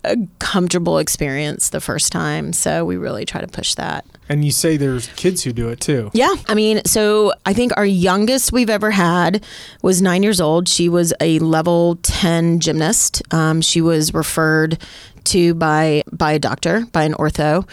a, 0.07 0.17
comfortable 0.39 0.99
experience 0.99 1.71
the 1.71 1.81
first 1.81 2.13
time 2.13 2.53
so 2.53 2.85
we 2.85 2.97
really 2.97 3.25
try 3.25 3.41
to 3.41 3.47
push 3.47 3.75
that 3.75 4.05
And 4.29 4.45
you 4.45 4.51
say 4.51 4.77
there's 4.77 5.09
kids 5.17 5.43
who 5.45 5.53
do 5.53 5.69
it 5.69 5.81
too. 5.81 6.11
yeah. 6.15 6.35
I 6.49 6.55
mean, 6.55 6.81
so 6.85 7.33
I 7.45 7.53
think 7.53 7.73
our 7.77 7.87
youngest 7.87 8.53
we've 8.53 8.71
ever 8.71 8.91
had 8.91 9.45
was 9.83 10.03
nine 10.03 10.23
years 10.23 10.41
old. 10.41 10.69
She 10.69 10.89
was 10.89 11.13
a 11.21 11.39
level 11.39 11.97
10 12.03 12.59
gymnast. 12.61 13.23
Um, 13.33 13.61
she 13.61 13.81
was 13.81 14.13
referred 14.15 14.79
to 15.25 15.55
by, 15.55 16.03
by 16.13 16.33
a 16.33 16.39
doctor, 16.39 16.87
by 16.93 17.05
an 17.05 17.15
ortho, 17.15 17.69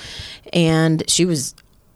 and 0.52 1.04
she 1.08 1.26
was 1.26 1.56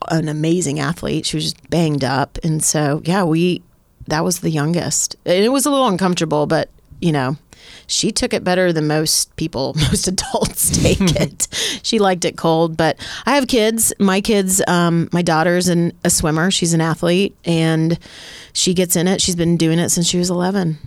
an 0.10 0.28
amazing 0.28 0.80
athlete. 0.80 1.26
She 1.26 1.38
was 1.38 1.43
just 1.45 1.69
banged 1.69 2.04
up. 2.04 2.38
And 2.43 2.63
so, 2.63 3.02
yeah, 3.06 3.23
we, 3.23 3.62
that 4.08 4.23
was 4.23 4.39
the 4.39 4.50
youngest. 4.50 5.15
And 5.26 5.43
it 5.43 5.50
was 5.50 5.65
a 5.65 5.71
little 5.71 5.88
uncomfortable, 5.88 6.45
but, 6.47 6.69
you 7.02 7.12
know, 7.12 7.38
she 7.88 8.12
took 8.12 8.34
it 8.34 8.43
better 8.43 8.73
than 8.73 8.88
most 8.88 9.36
people, 9.36 9.73
most 9.89 10.08
adults 10.08 10.69
take 10.82 10.99
it. 11.01 11.47
She 11.84 11.99
liked 11.99 12.25
it 12.25 12.38
cold, 12.38 12.77
but 12.77 12.97
I 13.25 13.36
have 13.36 13.47
kids. 13.47 13.93
My 13.99 14.21
kids, 14.21 14.62
um, 14.67 15.10
my 15.12 15.21
daughter's 15.21 15.67
an, 15.67 15.93
a 16.03 16.10
swimmer. 16.10 16.51
She's 16.51 16.73
an 16.73 16.82
athlete 16.82 17.36
and 17.45 17.97
she 18.53 18.73
gets 18.73 18.95
in 18.95 19.08
it. 19.08 19.21
She's 19.21 19.36
been 19.36 19.58
doing 19.58 19.80
it 19.80 19.89
since 19.89 20.08
she 20.08 20.17
was 20.17 20.30
11, 20.30 20.77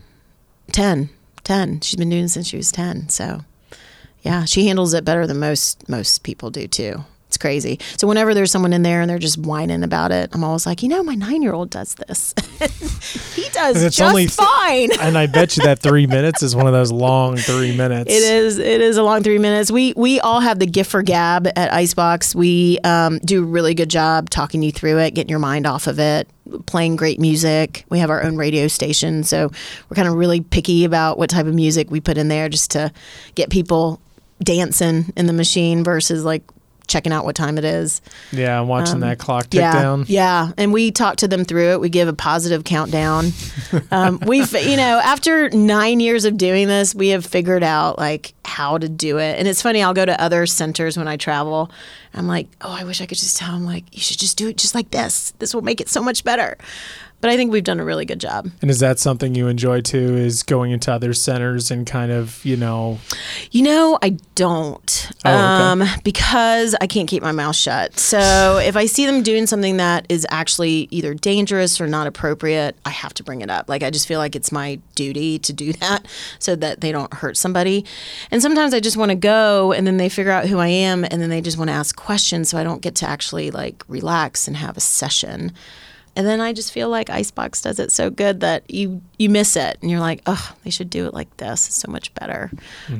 10, 0.72 1.08
10. 1.44 1.80
She's 1.80 1.96
been 1.96 2.10
doing 2.10 2.24
it 2.24 2.28
since 2.28 2.46
she 2.46 2.56
was 2.56 2.70
10. 2.72 3.08
So 3.08 3.40
yeah, 4.22 4.44
she 4.44 4.66
handles 4.66 4.94
it 4.94 5.04
better 5.04 5.26
than 5.26 5.38
most, 5.38 5.88
most 5.88 6.22
people 6.22 6.50
do 6.50 6.68
too. 6.68 7.04
Crazy. 7.40 7.81
So 7.96 8.07
whenever 8.07 8.35
there's 8.35 8.50
someone 8.50 8.74
in 8.74 8.83
there 8.83 9.00
and 9.00 9.09
they're 9.09 9.18
just 9.18 9.38
whining 9.38 9.83
about 9.83 10.12
it, 10.12 10.29
I'm 10.35 10.44
always 10.44 10.66
like, 10.66 10.83
you 10.83 10.90
know, 10.90 11.03
my 11.03 11.14
nine 11.14 11.42
year 11.42 11.55
old 11.55 11.70
does 11.70 11.94
this. 11.94 12.35
he 13.35 13.48
does 13.48 13.83
it's 13.83 13.96
just 13.96 14.11
only- 14.11 14.26
fine. 14.26 14.90
And 15.00 15.16
I 15.16 15.26
bet 15.26 15.57
you 15.57 15.62
that 15.64 15.79
three 15.81 16.07
minutes 16.07 16.42
is 16.42 16.55
one 16.55 16.66
of 16.66 16.74
those 16.74 16.92
long 16.92 17.38
three 17.38 17.74
minutes. 17.74 18.12
It 18.12 18.22
is. 18.22 18.59
It 18.59 18.83
is 18.83 18.98
a 18.98 19.03
long 19.03 19.22
three 19.22 19.38
minutes. 19.38 19.70
We 19.70 19.94
we 19.96 20.20
all 20.20 20.40
have 20.40 20.59
the 20.59 20.66
gift 20.66 20.90
for 20.90 21.03
gab 21.03 21.46
at 21.46 21.72
Icebox. 21.72 22.35
We 22.35 22.79
um, 22.85 23.18
do 23.20 23.42
a 23.42 23.46
really 23.46 23.74
good 23.74 23.88
job 23.90 24.29
talking 24.29 24.62
you 24.62 24.70
through 24.70 24.98
it, 24.98 25.14
getting 25.14 25.31
your 25.31 25.38
mind 25.38 25.66
off 25.66 25.87
of 25.87 25.98
it, 25.98 26.29
playing 26.66 26.96
great 26.96 27.18
music. 27.18 27.87
We 27.88 28.00
have 28.00 28.11
our 28.11 28.22
own 28.22 28.37
radio 28.37 28.68
station, 28.68 29.24
so 29.24 29.50
we're 29.88 29.94
kind 29.94 30.09
of 30.09 30.14
really 30.14 30.42
picky 30.42 30.85
about 30.85 31.18
what 31.18 31.31
type 31.31 31.46
of 31.46 31.55
music 31.55 31.90
we 31.90 32.00
put 32.00 32.18
in 32.18 32.29
there, 32.29 32.50
just 32.50 32.70
to 32.72 32.92
get 33.35 33.48
people 33.48 33.98
dancing 34.42 35.12
in 35.16 35.26
the 35.26 35.33
machine 35.33 35.85
versus 35.85 36.24
like 36.24 36.42
checking 36.90 37.12
out 37.12 37.24
what 37.24 37.37
time 37.37 37.57
it 37.57 37.64
is. 37.64 38.03
Yeah, 38.33 38.61
I'm 38.61 38.68
watching 38.68 39.00
that 39.00 39.18
clock 39.18 39.48
tick 39.48 39.62
Um, 39.62 39.64
yeah, 39.64 39.72
down. 39.83 40.05
Yeah, 40.09 40.53
and 40.59 40.72
we 40.72 40.90
talk 40.90 41.16
to 41.18 41.29
them 41.29 41.44
through 41.44 41.70
it. 41.72 41.81
We 41.81 41.88
give 41.88 42.09
a 42.09 42.12
positive 42.12 42.64
countdown. 42.64 43.33
um, 43.90 44.20
we've, 44.26 44.53
you 44.53 44.76
know, 44.76 45.00
after 45.03 45.48
nine 45.50 46.00
years 46.00 46.24
of 46.24 46.37
doing 46.37 46.66
this, 46.66 46.94
we 46.94 47.09
have 47.09 47.24
figured 47.24 47.62
out 47.62 47.96
like 47.98 48.35
how 48.44 48.76
to 48.76 48.88
do 48.88 49.18
it. 49.18 49.38
And 49.38 49.46
it's 49.46 49.62
funny. 49.62 49.83
I'll 49.83 49.94
go 49.94 50.05
to 50.05 50.20
other 50.20 50.44
centers 50.46 50.98
when 50.98 51.07
I 51.09 51.16
travel. 51.16 51.70
I'm 52.12 52.26
like, 52.26 52.48
oh, 52.61 52.72
I 52.72 52.83
wish 52.85 53.00
I 53.00 53.07
could 53.07 53.18
just 53.18 53.37
tell 53.37 53.53
them 53.53 53.64
like, 53.64 53.85
you 53.94 54.00
should 54.00 54.18
just 54.18 54.37
do 54.37 54.48
it 54.48 54.57
just 54.57 54.74
like 54.74 54.90
this. 54.90 55.33
This 55.38 55.55
will 55.55 55.62
make 55.62 55.81
it 55.81 55.88
so 55.88 56.03
much 56.03 56.24
better. 56.24 56.59
But 57.20 57.30
I 57.30 57.37
think 57.37 57.52
we've 57.52 57.64
done 57.64 57.80
a 57.80 57.85
really 57.85 58.06
good 58.06 58.20
job. 58.20 58.50
And 58.62 58.70
is 58.70 58.80
that 58.80 58.98
something 58.98 59.35
you 59.35 59.46
enjoy 59.46 59.83
too? 59.83 60.16
Is 60.16 60.42
going 60.42 60.70
into 60.70 60.92
other 60.92 61.12
centers 61.12 61.70
and 61.70 61.87
kind 61.87 62.11
of, 62.11 62.42
you 62.44 62.56
know, 62.56 62.98
You 63.50 63.62
know, 63.62 63.98
I 64.02 64.16
don't. 64.35 65.09
Oh, 65.24 65.30
okay. 65.30 65.30
um, 65.30 65.85
because 66.02 66.74
I 66.80 66.87
can't 66.87 67.09
keep 67.09 67.22
my 67.22 67.33
mouth 67.33 67.56
shut. 67.56 67.98
So 67.98 68.59
if 68.64 68.76
I 68.76 68.87
see 68.87 69.04
them 69.06 69.22
doing 69.22 69.46
something 69.46 69.76
that 69.76 70.06
is 70.09 70.26
actually 70.30 70.88
either 70.90 71.12
dangerous 71.12 71.80
or 71.80 71.87
not 71.87 72.06
appropriate, 72.06 72.76
I 72.85 72.90
have 72.90 73.12
to 73.14 73.22
bring 73.22 73.42
it 73.42 73.50
up. 73.50 73.68
Like 73.68 73.83
I 73.83 73.90
just 73.90 74.09
feel 74.09 74.18
like 74.18 74.35
it's 74.35 74.50
my 74.50 74.78
duty 74.94 75.38
to 75.40 75.52
do 75.52 75.72
that 75.80 76.06
so 76.38 76.56
that 76.56 76.80
they 76.80 76.90
don't 76.92 77.12
hurt 77.12 77.37
somebody. 77.37 77.85
And 78.30 78.40
sometimes 78.40 78.72
I 78.72 78.80
just 78.80 78.96
want 78.96 79.11
to 79.11 79.16
go 79.16 79.72
and 79.72 79.87
then 79.87 79.98
they 79.98 80.09
figure 80.09 80.33
out 80.33 80.46
who 80.46 80.59
I 80.59 80.68
am 80.68 81.04
and 81.04 81.20
then 81.20 81.28
they 81.28 81.40
just 81.42 81.59
want 81.59 81.68
to 81.68 81.74
ask 81.74 81.96
questions 81.96 82.48
so 82.48 82.56
I 82.59 82.64
don't 82.64 82.80
get 82.80 82.94
to 82.96 83.09
actually 83.09 83.50
like 83.50 83.85
relax 83.88 84.48
and 84.48 84.56
have 84.56 84.76
a 84.76 84.80
session. 84.80 85.52
And 86.16 86.27
then 86.27 86.40
I 86.40 86.53
just 86.53 86.73
feel 86.73 86.88
like 86.88 87.09
Icebox 87.09 87.62
does 87.62 87.79
it 87.79 87.92
so 87.92 88.11
good 88.11 88.40
that 88.40 88.68
you 88.68 89.01
you 89.18 89.29
miss 89.31 89.55
it, 89.57 89.79
and 89.81 89.90
you're 89.90 90.01
like, 90.01 90.23
oh, 90.27 90.55
they 90.64 90.70
should 90.70 90.90
do 90.90 91.07
it 91.07 91.14
like 91.14 91.35
this. 91.37 91.68
It's 91.68 91.77
so 91.77 91.90
much 91.90 92.12
better. 92.14 92.51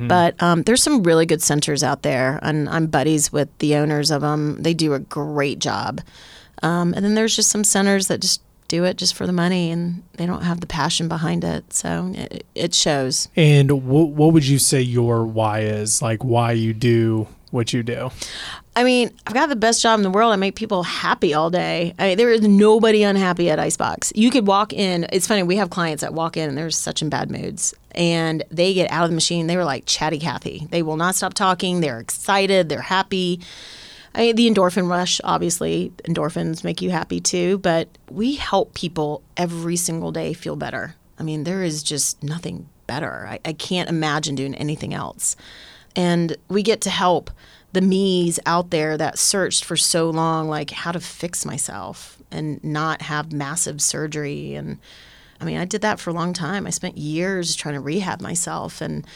But 0.09 0.41
um, 0.43 0.63
there's 0.63 0.83
some 0.83 1.03
really 1.03 1.27
good 1.27 1.43
centers 1.43 1.83
out 1.83 2.03
there, 2.03 2.39
and 2.43 2.69
I'm 2.69 2.87
buddies 2.87 3.33
with 3.33 3.49
the 3.59 3.75
owners 3.77 4.11
of 4.11 4.23
them. 4.23 4.63
They 4.63 4.75
do 4.75 4.95
a 4.95 5.01
great 5.01 5.59
job. 5.59 6.01
Um, 6.63 6.95
and 6.95 7.05
then 7.05 7.15
there's 7.15 7.35
just 7.35 7.51
some 7.51 7.65
centers 7.65 8.07
that 8.09 8.21
just 8.21 8.43
do 8.69 8.85
it 8.85 8.97
just 8.97 9.15
for 9.15 9.27
the 9.27 9.33
money, 9.33 9.71
and 9.73 10.03
they 10.15 10.27
don't 10.27 10.43
have 10.43 10.61
the 10.61 10.67
passion 10.69 11.09
behind 11.09 11.43
it. 11.43 11.73
So 11.73 12.13
it, 12.15 12.47
it 12.55 12.75
shows. 12.75 13.29
and 13.37 13.71
wh- 13.71 14.15
what 14.15 14.33
would 14.33 14.47
you 14.47 14.59
say 14.61 14.81
your 14.81 15.25
why 15.27 15.61
is? 15.63 16.01
Like 16.01 16.23
why 16.23 16.53
you 16.53 16.73
do 16.73 17.27
what 17.51 17.73
you 17.73 17.83
do? 17.83 18.11
I 18.77 18.85
mean, 18.85 19.11
I've 19.27 19.35
got 19.35 19.49
the 19.49 19.57
best 19.57 19.83
job 19.83 19.99
in 19.99 20.05
the 20.05 20.11
world. 20.11 20.33
I 20.33 20.37
make 20.37 20.55
people 20.55 20.85
happy 20.85 21.35
all 21.35 21.51
day. 21.51 21.93
I 21.99 22.09
mean, 22.09 22.19
there 22.19 22.31
is 22.31 22.43
nobody 22.43 23.03
unhappy 23.03 23.51
at 23.51 23.59
Icebox. 23.59 24.13
You 24.15 24.31
could 24.31 24.47
walk 24.47 24.73
in. 24.73 25.07
It's 25.13 25.27
funny. 25.27 25.43
We 25.43 25.57
have 25.57 25.71
clients 25.71 26.03
that 26.03 26.15
walk 26.15 26.37
in 26.37 26.49
and 26.49 26.57
they're 26.57 26.71
such 26.71 27.03
in 27.03 27.09
bad 27.09 27.31
moods, 27.31 27.75
and 27.93 28.45
they 28.51 28.73
get 28.73 28.91
out 28.91 29.05
of 29.05 29.11
the 29.11 29.15
machine. 29.15 29.49
They 29.49 29.57
were 29.57 29.65
like 29.65 29.87
chatty 29.87 30.21
Cathy. 30.21 30.69
They 30.71 30.83
will 30.83 30.97
not 30.97 31.17
stop 31.17 31.35
talking. 31.35 31.81
They're 31.81 31.99
excited. 31.99 32.69
They're 32.69 32.81
happy. 32.81 33.41
I 34.15 34.21
mean, 34.21 34.37
the 34.37 34.49
endorphin 34.51 34.89
rush, 34.89 35.21
obviously, 35.25 35.93
endorphins 36.05 36.63
make 36.63 36.81
you 36.81 36.91
happy 36.91 37.21
too. 37.21 37.59
But 37.59 37.89
we 38.09 38.37
help 38.37 38.75
people 38.75 39.23
every 39.37 39.77
single 39.77 40.13
day 40.13 40.33
feel 40.33 40.57
better. 40.57 40.95
I 41.19 41.25
mean, 41.25 41.43
there 41.43 41.65
is 41.65 41.83
just 41.83 42.23
nothing 42.23 42.69
better. 42.87 43.27
I, 43.27 43.41
I 43.45 43.53
can't 43.53 43.89
imagine 43.89 44.37
doing 44.37 44.55
anything 44.55 44.95
else 44.95 45.37
and 45.97 46.37
we 46.49 46.63
get 46.63 46.81
to 46.83 46.91
help 46.91 47.31
the 47.73 47.81
me's 47.81 48.41
out 48.47 48.71
there 48.71 48.97
that 48.97 49.19
searched 49.19 49.65
for 49.65 49.77
so 49.77 50.11
long 50.11 50.49
like 50.49 50.71
how 50.71 50.93
to 50.93 51.01
fix 51.01 51.45
myself 51.45 52.19
and 52.31 52.63
not 52.65 53.03
have 53.03 53.33
massive 53.33 53.81
surgery. 53.81 54.55
And 54.55 54.79
i 55.41 55.45
mean 55.45 55.57
i 55.57 55.65
did 55.65 55.83
that 55.83 56.01
for 56.01 56.11
a 56.11 56.15
long 56.15 56.33
time. 56.33 56.67
I 56.67 56.71
spent 56.71 56.99
years 56.99 57.55
trying 57.55 57.75
to 57.75 57.81
rehab 57.81 58.21
myself 58.21 58.81
and 58.81 59.07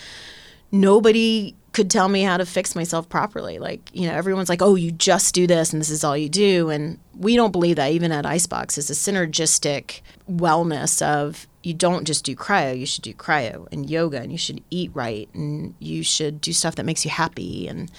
nobody 0.70 1.54
could 1.72 1.90
tell 1.90 2.08
me 2.08 2.22
how 2.22 2.36
to 2.36 2.46
fix 2.46 2.76
myself 2.76 3.08
properly. 3.08 3.58
Like 3.58 3.90
you 3.92 4.06
know 4.06 4.14
everyone's 4.14 4.48
like 4.48 4.62
oh 4.62 4.76
you 4.76 4.92
just 4.92 5.34
do 5.34 5.46
this 5.46 5.72
and 5.72 5.80
this 5.80 5.90
is 5.90 6.04
all 6.04 6.16
you 6.16 6.28
do. 6.28 6.70
And 6.70 6.98
we 7.16 7.36
don't 7.36 7.52
believe 7.52 7.76
that. 7.76 7.90
Even 7.90 8.12
at 8.12 8.26
icebox 8.26 8.78
it's 8.78 8.90
a 8.90 8.94
synergistic 8.94 10.00
wellness 10.30 11.02
of 11.04 11.48
you 11.64 11.74
don't 11.74 12.04
just 12.04 12.24
do 12.24 12.36
cryo 12.36 12.78
you 12.78 12.84
should 12.84 13.02
do 13.02 13.14
cryo 13.14 13.66
and 13.72 13.88
yoga 13.88 14.20
and 14.20 14.30
you 14.30 14.36
should 14.36 14.62
eat 14.70 14.90
right 14.92 15.30
and 15.32 15.74
you 15.78 16.02
should 16.02 16.38
do 16.40 16.52
stuff 16.52 16.76
that 16.76 16.84
makes 16.84 17.04
you 17.04 17.10
happy. 17.10 17.66
And 17.66 17.90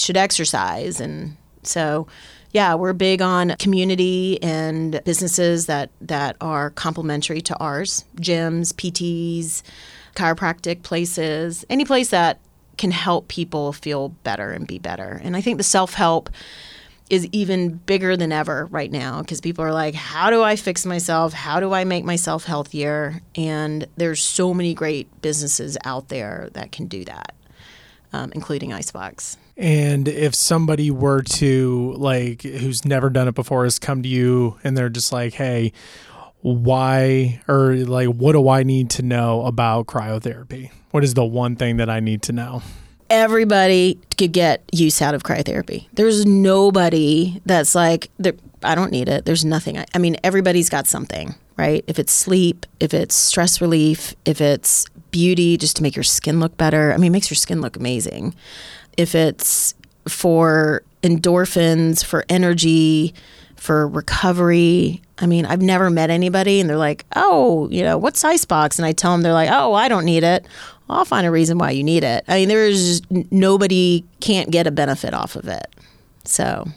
should 0.00 0.16
exercise 0.16 1.00
and 1.00 1.36
so 1.62 2.06
yeah 2.52 2.74
we're 2.74 2.92
big 2.92 3.22
on 3.22 3.54
community 3.58 4.42
and 4.42 5.00
businesses 5.04 5.66
that 5.66 5.90
that 6.00 6.36
are 6.40 6.70
complementary 6.70 7.40
to 7.40 7.56
ours 7.58 8.04
gyms 8.16 8.72
pts 8.74 9.62
chiropractic 10.14 10.82
places 10.82 11.64
any 11.70 11.84
place 11.84 12.10
that 12.10 12.38
can 12.76 12.90
help 12.90 13.28
people 13.28 13.72
feel 13.72 14.08
better 14.24 14.50
and 14.52 14.66
be 14.66 14.78
better 14.78 15.20
and 15.22 15.36
i 15.36 15.40
think 15.40 15.58
the 15.58 15.64
self-help 15.64 16.30
is 17.10 17.28
even 17.32 17.74
bigger 17.74 18.16
than 18.16 18.30
ever 18.30 18.66
right 18.66 18.90
now 18.90 19.20
because 19.20 19.40
people 19.40 19.64
are 19.64 19.72
like, 19.72 19.94
how 19.94 20.30
do 20.30 20.42
I 20.42 20.54
fix 20.54 20.86
myself? 20.86 21.32
How 21.32 21.58
do 21.58 21.72
I 21.72 21.82
make 21.82 22.04
myself 22.04 22.44
healthier? 22.44 23.20
And 23.34 23.86
there's 23.96 24.22
so 24.22 24.54
many 24.54 24.72
great 24.74 25.20
businesses 25.20 25.76
out 25.84 26.08
there 26.08 26.48
that 26.52 26.70
can 26.70 26.86
do 26.86 27.04
that, 27.04 27.34
um, 28.12 28.32
including 28.34 28.72
Icebox. 28.72 29.36
And 29.56 30.08
if 30.08 30.34
somebody 30.34 30.90
were 30.90 31.22
to 31.22 31.94
like 31.98 32.42
who's 32.42 32.84
never 32.84 33.10
done 33.10 33.28
it 33.28 33.34
before 33.34 33.64
has 33.64 33.78
come 33.78 34.02
to 34.02 34.08
you 34.08 34.58
and 34.64 34.76
they're 34.76 34.88
just 34.88 35.12
like, 35.12 35.34
"Hey, 35.34 35.72
why 36.40 37.42
or 37.46 37.74
like 37.76 38.08
what 38.08 38.32
do 38.32 38.48
I 38.48 38.62
need 38.62 38.90
to 38.90 39.02
know 39.02 39.44
about 39.44 39.86
cryotherapy? 39.86 40.70
What 40.92 41.04
is 41.04 41.14
the 41.14 41.24
one 41.24 41.56
thing 41.56 41.76
that 41.76 41.90
I 41.90 42.00
need 42.00 42.22
to 42.22 42.32
know?" 42.32 42.62
Everybody 43.10 43.98
could 44.16 44.32
get 44.32 44.62
use 44.72 45.02
out 45.02 45.14
of 45.14 45.24
cryotherapy. 45.24 45.88
There's 45.92 46.24
nobody 46.24 47.42
that's 47.44 47.74
like, 47.74 48.08
I 48.62 48.76
don't 48.76 48.92
need 48.92 49.08
it. 49.08 49.24
There's 49.24 49.44
nothing. 49.44 49.78
I, 49.78 49.86
I 49.92 49.98
mean, 49.98 50.16
everybody's 50.22 50.68
got 50.68 50.86
something, 50.86 51.34
right? 51.56 51.84
If 51.88 51.98
it's 51.98 52.12
sleep, 52.12 52.66
if 52.78 52.94
it's 52.94 53.16
stress 53.16 53.60
relief, 53.60 54.14
if 54.24 54.40
it's 54.40 54.86
beauty, 55.10 55.56
just 55.56 55.76
to 55.76 55.82
make 55.82 55.96
your 55.96 56.02
skin 56.02 56.40
look 56.40 56.56
better. 56.56 56.92
I 56.92 56.96
mean, 56.96 57.08
it 57.08 57.12
makes 57.12 57.30
your 57.30 57.36
skin 57.36 57.60
look 57.60 57.76
amazing. 57.76 58.34
If 58.96 59.14
it's 59.14 59.74
for 60.08 60.82
endorphins, 61.02 62.04
for 62.04 62.24
energy, 62.28 63.14
for 63.56 63.86
recovery. 63.86 65.02
I 65.18 65.26
mean, 65.26 65.44
I've 65.44 65.60
never 65.60 65.90
met 65.90 66.08
anybody 66.08 66.60
and 66.60 66.70
they're 66.70 66.78
like, 66.78 67.04
oh, 67.14 67.68
you 67.70 67.82
know, 67.82 67.98
what's 67.98 68.24
Icebox? 68.24 68.78
And 68.78 68.86
I 68.86 68.92
tell 68.92 69.12
them, 69.12 69.20
they're 69.20 69.34
like, 69.34 69.50
oh, 69.50 69.74
I 69.74 69.88
don't 69.88 70.06
need 70.06 70.24
it. 70.24 70.46
I'll 70.88 71.04
find 71.04 71.26
a 71.26 71.30
reason 71.30 71.58
why 71.58 71.70
you 71.70 71.84
need 71.84 72.02
it. 72.02 72.24
I 72.26 72.36
mean, 72.36 72.48
there's 72.48 73.02
nobody 73.30 74.02
can't 74.20 74.50
get 74.50 74.66
a 74.66 74.70
benefit 74.70 75.14
off 75.14 75.36
of 75.36 75.46
it. 75.46 75.66
So 76.24 76.68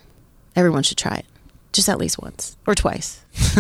everyone 0.56 0.84
should 0.84 0.98
try 0.98 1.16
it 1.16 1.26
just 1.72 1.90
at 1.90 1.98
least 1.98 2.22
once 2.22 2.58
or 2.68 2.76
twice. 2.76 3.23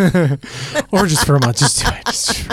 or 0.91 1.07
just 1.07 1.25
for 1.25 1.35
a 1.35 1.39
month. 1.39 1.57
Just 1.57 1.83
do 1.83 1.89
it. 1.91 2.05
Just 2.05 2.47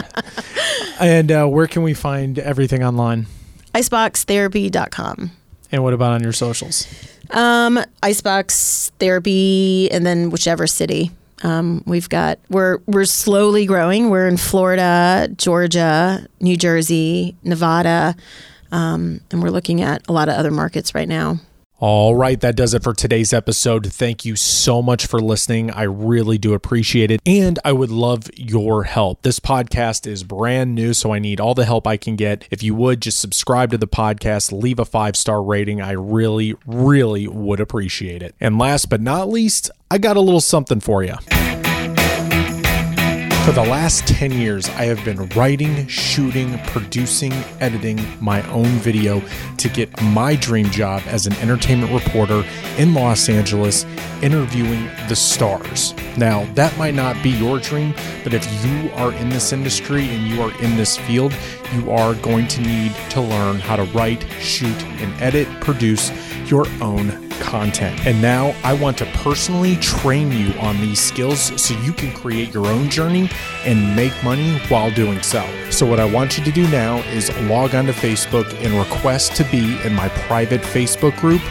and 1.01 1.31
uh, 1.31 1.47
where 1.47 1.67
can 1.67 1.83
we 1.83 1.95
find 1.95 2.39
everything 2.39 2.83
online? 2.83 3.27
Iceboxtherapy.com. 3.75 5.31
And 5.73 5.83
what 5.83 5.93
about 5.93 6.13
on 6.13 6.23
your 6.23 6.33
socials? 6.33 6.87
Um, 7.31 7.79
Icebox 8.03 8.91
Therapy, 8.99 9.91
and 9.91 10.05
then 10.05 10.31
whichever 10.31 10.67
city. 10.67 11.13
Um, 11.43 11.83
we've 11.87 12.09
got 12.09 12.39
we're 12.51 12.79
we're 12.87 13.05
slowly 13.05 13.67
growing. 13.67 14.11
We're 14.11 14.29
in 14.29 14.37
Florida, 14.37 15.29
Georgia, 15.37 16.27
New 16.41 16.57
Jersey, 16.57 17.37
Nevada, 17.45 18.15
um, 18.73 19.21
and 19.31 19.43
we're 19.43 19.51
looking 19.51 19.81
at 19.81 20.07
a 20.09 20.13
lot 20.13 20.29
of 20.29 20.35
other 20.35 20.51
markets 20.51 20.95
right 20.95 21.09
now. 21.09 21.39
All 21.81 22.15
right, 22.15 22.39
that 22.41 22.57
does 22.57 22.75
it 22.75 22.83
for 22.83 22.93
today's 22.93 23.33
episode. 23.33 23.91
Thank 23.91 24.27
you 24.27 24.37
so 24.37 24.83
much 24.83 25.07
for 25.07 25.19
listening. 25.19 25.71
I 25.71 25.85
really 25.85 26.37
do 26.37 26.53
appreciate 26.53 27.11
it. 27.11 27.23
And 27.25 27.59
I 27.65 27.73
would 27.73 27.91
love 27.91 28.29
your 28.37 28.85
help. 28.85 29.23
This 29.23 29.41
podcast 29.41 30.07
is 30.07 30.23
brand 30.23 30.75
new, 30.75 30.93
so 30.93 31.15
I 31.15 31.19
need 31.19 31.41
all 31.41 31.55
the 31.55 31.65
help 31.65 31.87
I 31.87 31.97
can 31.97 32.17
get. 32.17 32.47
If 32.51 32.63
you 32.63 32.75
would 32.75 33.01
just 33.01 33.19
subscribe 33.19 33.71
to 33.71 33.79
the 33.79 33.89
podcast, 33.89 34.53
leave 34.53 34.79
a 34.79 34.85
five 34.85 35.17
star 35.17 35.43
rating. 35.43 35.81
I 35.81 35.93
really, 35.93 36.55
really 36.67 37.27
would 37.27 37.61
appreciate 37.61 38.23
it. 38.23 38.35
And 38.43 38.59
last 38.59 38.91
but 38.91 39.01
not 39.01 39.31
least, 39.31 39.71
I 39.91 39.97
got 39.97 40.19
a 40.19 40.21
little 40.21 40.43
something 40.43 40.81
for 40.81 41.03
you. 41.03 41.15
For 43.51 43.65
the 43.65 43.69
last 43.69 44.07
10 44.07 44.31
years, 44.31 44.69
I 44.69 44.85
have 44.85 45.05
been 45.05 45.29
writing, 45.31 45.89
shooting, 45.89 46.57
producing, 46.67 47.33
editing 47.59 47.99
my 48.21 48.49
own 48.53 48.69
video 48.79 49.21
to 49.57 49.69
get 49.69 50.01
my 50.01 50.37
dream 50.37 50.71
job 50.71 51.03
as 51.07 51.27
an 51.27 51.33
entertainment 51.39 51.93
reporter 51.93 52.45
in 52.79 52.95
Los 52.95 53.29
Angeles, 53.29 53.87
interviewing 54.23 54.89
the 55.09 55.17
stars. 55.17 55.95
Now, 56.17 56.45
that 56.55 56.79
might 56.79 56.95
not 56.95 57.21
be 57.25 57.31
your 57.31 57.59
dream, 57.59 57.93
but 58.23 58.35
if 58.35 58.47
you 58.65 58.89
are 58.93 59.13
in 59.15 59.31
this 59.31 59.53
industry 59.53 60.09
and 60.11 60.29
you 60.29 60.41
are 60.43 60.57
in 60.63 60.77
this 60.77 60.97
field, 60.97 61.35
you 61.75 61.91
are 61.91 62.15
going 62.15 62.47
to 62.47 62.61
need 62.61 62.95
to 63.11 63.21
learn 63.21 63.59
how 63.59 63.75
to 63.75 63.83
write, 63.87 64.25
shoot, 64.39 64.81
and 65.01 65.13
edit, 65.21 65.49
produce 65.61 66.13
your 66.49 66.69
own 66.81 67.30
content. 67.41 68.07
And 68.07 68.23
now 68.23 68.55
I 68.63 68.75
want 68.75 68.99
to 68.99 69.07
personally 69.07 69.77
train 69.77 70.31
you 70.31 70.53
on 70.61 70.81
these 70.81 71.01
skills 71.01 71.61
so 71.61 71.75
you 71.81 71.93
can 71.93 72.13
create 72.13 72.55
your 72.55 72.67
own 72.67 72.89
journey 72.89 73.29
and 73.65 73.97
make 73.97 74.13
money 74.23 74.59
while 74.69 74.91
doing 74.91 75.23
so. 75.23 75.45
So, 75.71 75.87
what 75.87 75.99
I 75.99 76.05
want 76.05 76.39
you 76.39 76.45
to 76.45 76.53
do 76.53 76.69
now 76.69 76.99
is 77.09 77.35
log 77.43 77.75
onto 77.75 77.93
Facebook 77.93 78.53
and 78.65 78.75
request 78.75 79.35
to 79.37 79.45
be 79.45 79.81
in 79.85 79.95
my 79.95 80.09
private 80.11 80.61
Facebook 80.61 81.19
group 81.19 81.43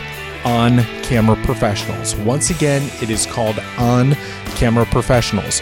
on 0.45 0.83
camera 1.03 1.35
professionals. 1.43 2.15
Once 2.15 2.49
again, 2.49 2.89
it 3.01 3.09
is 3.09 3.25
called 3.25 3.59
On 3.77 4.15
Camera 4.55 4.85
Professionals. 4.85 5.61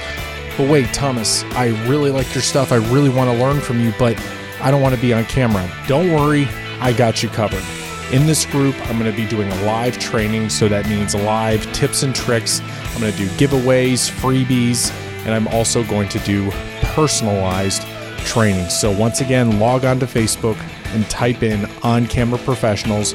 But 0.58 0.70
wait, 0.70 0.92
Thomas, 0.94 1.44
I 1.52 1.68
really 1.88 2.12
like 2.12 2.34
your 2.34 2.42
stuff. 2.42 2.72
I 2.72 2.78
really 2.78 3.10
want 3.10 3.30
to 3.30 3.38
learn 3.38 3.60
from 3.60 3.80
you, 3.80 3.94
but 3.98 4.20
I 4.62 4.72
don't 4.72 4.82
want 4.82 4.96
to 4.96 5.02
be 5.02 5.14
on 5.14 5.26
camera. 5.26 5.70
Don't 5.88 6.12
worry, 6.12 6.48
I 6.80 6.94
got 6.94 7.22
you 7.22 7.30
covered. 7.30 7.64
In 8.12 8.26
this 8.26 8.46
group, 8.46 8.74
I'm 8.88 8.98
going 8.98 9.12
to 9.12 9.18
be 9.18 9.28
doing 9.28 9.52
a 9.52 9.64
live 9.64 10.00
training, 10.00 10.50
so 10.50 10.70
that 10.70 10.88
means 10.88 11.14
live 11.14 11.70
tips 11.74 12.04
and 12.04 12.16
tricks. 12.16 12.62
I'm 12.62 13.02
going 13.02 13.12
to 13.12 13.18
do 13.18 13.28
giveaways, 13.32 14.10
freebies, 14.10 14.92
and 15.26 15.34
I'm 15.34 15.46
also 15.50 15.84
going 15.84 16.08
to 16.10 16.20
do 16.20 16.50
personalized 16.82 17.86
training. 18.20 18.70
So, 18.70 18.92
once 18.92 19.20
again, 19.20 19.60
log 19.60 19.84
on 19.84 20.00
to 20.00 20.06
Facebook 20.06 20.58
and 20.94 21.10
type 21.10 21.44
in 21.44 21.66
on 21.84 22.08
camera 22.08 22.40
professionals, 22.40 23.14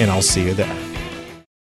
and 0.00 0.10
I'll 0.10 0.20
see 0.20 0.46
you 0.46 0.54
there. 0.54 0.87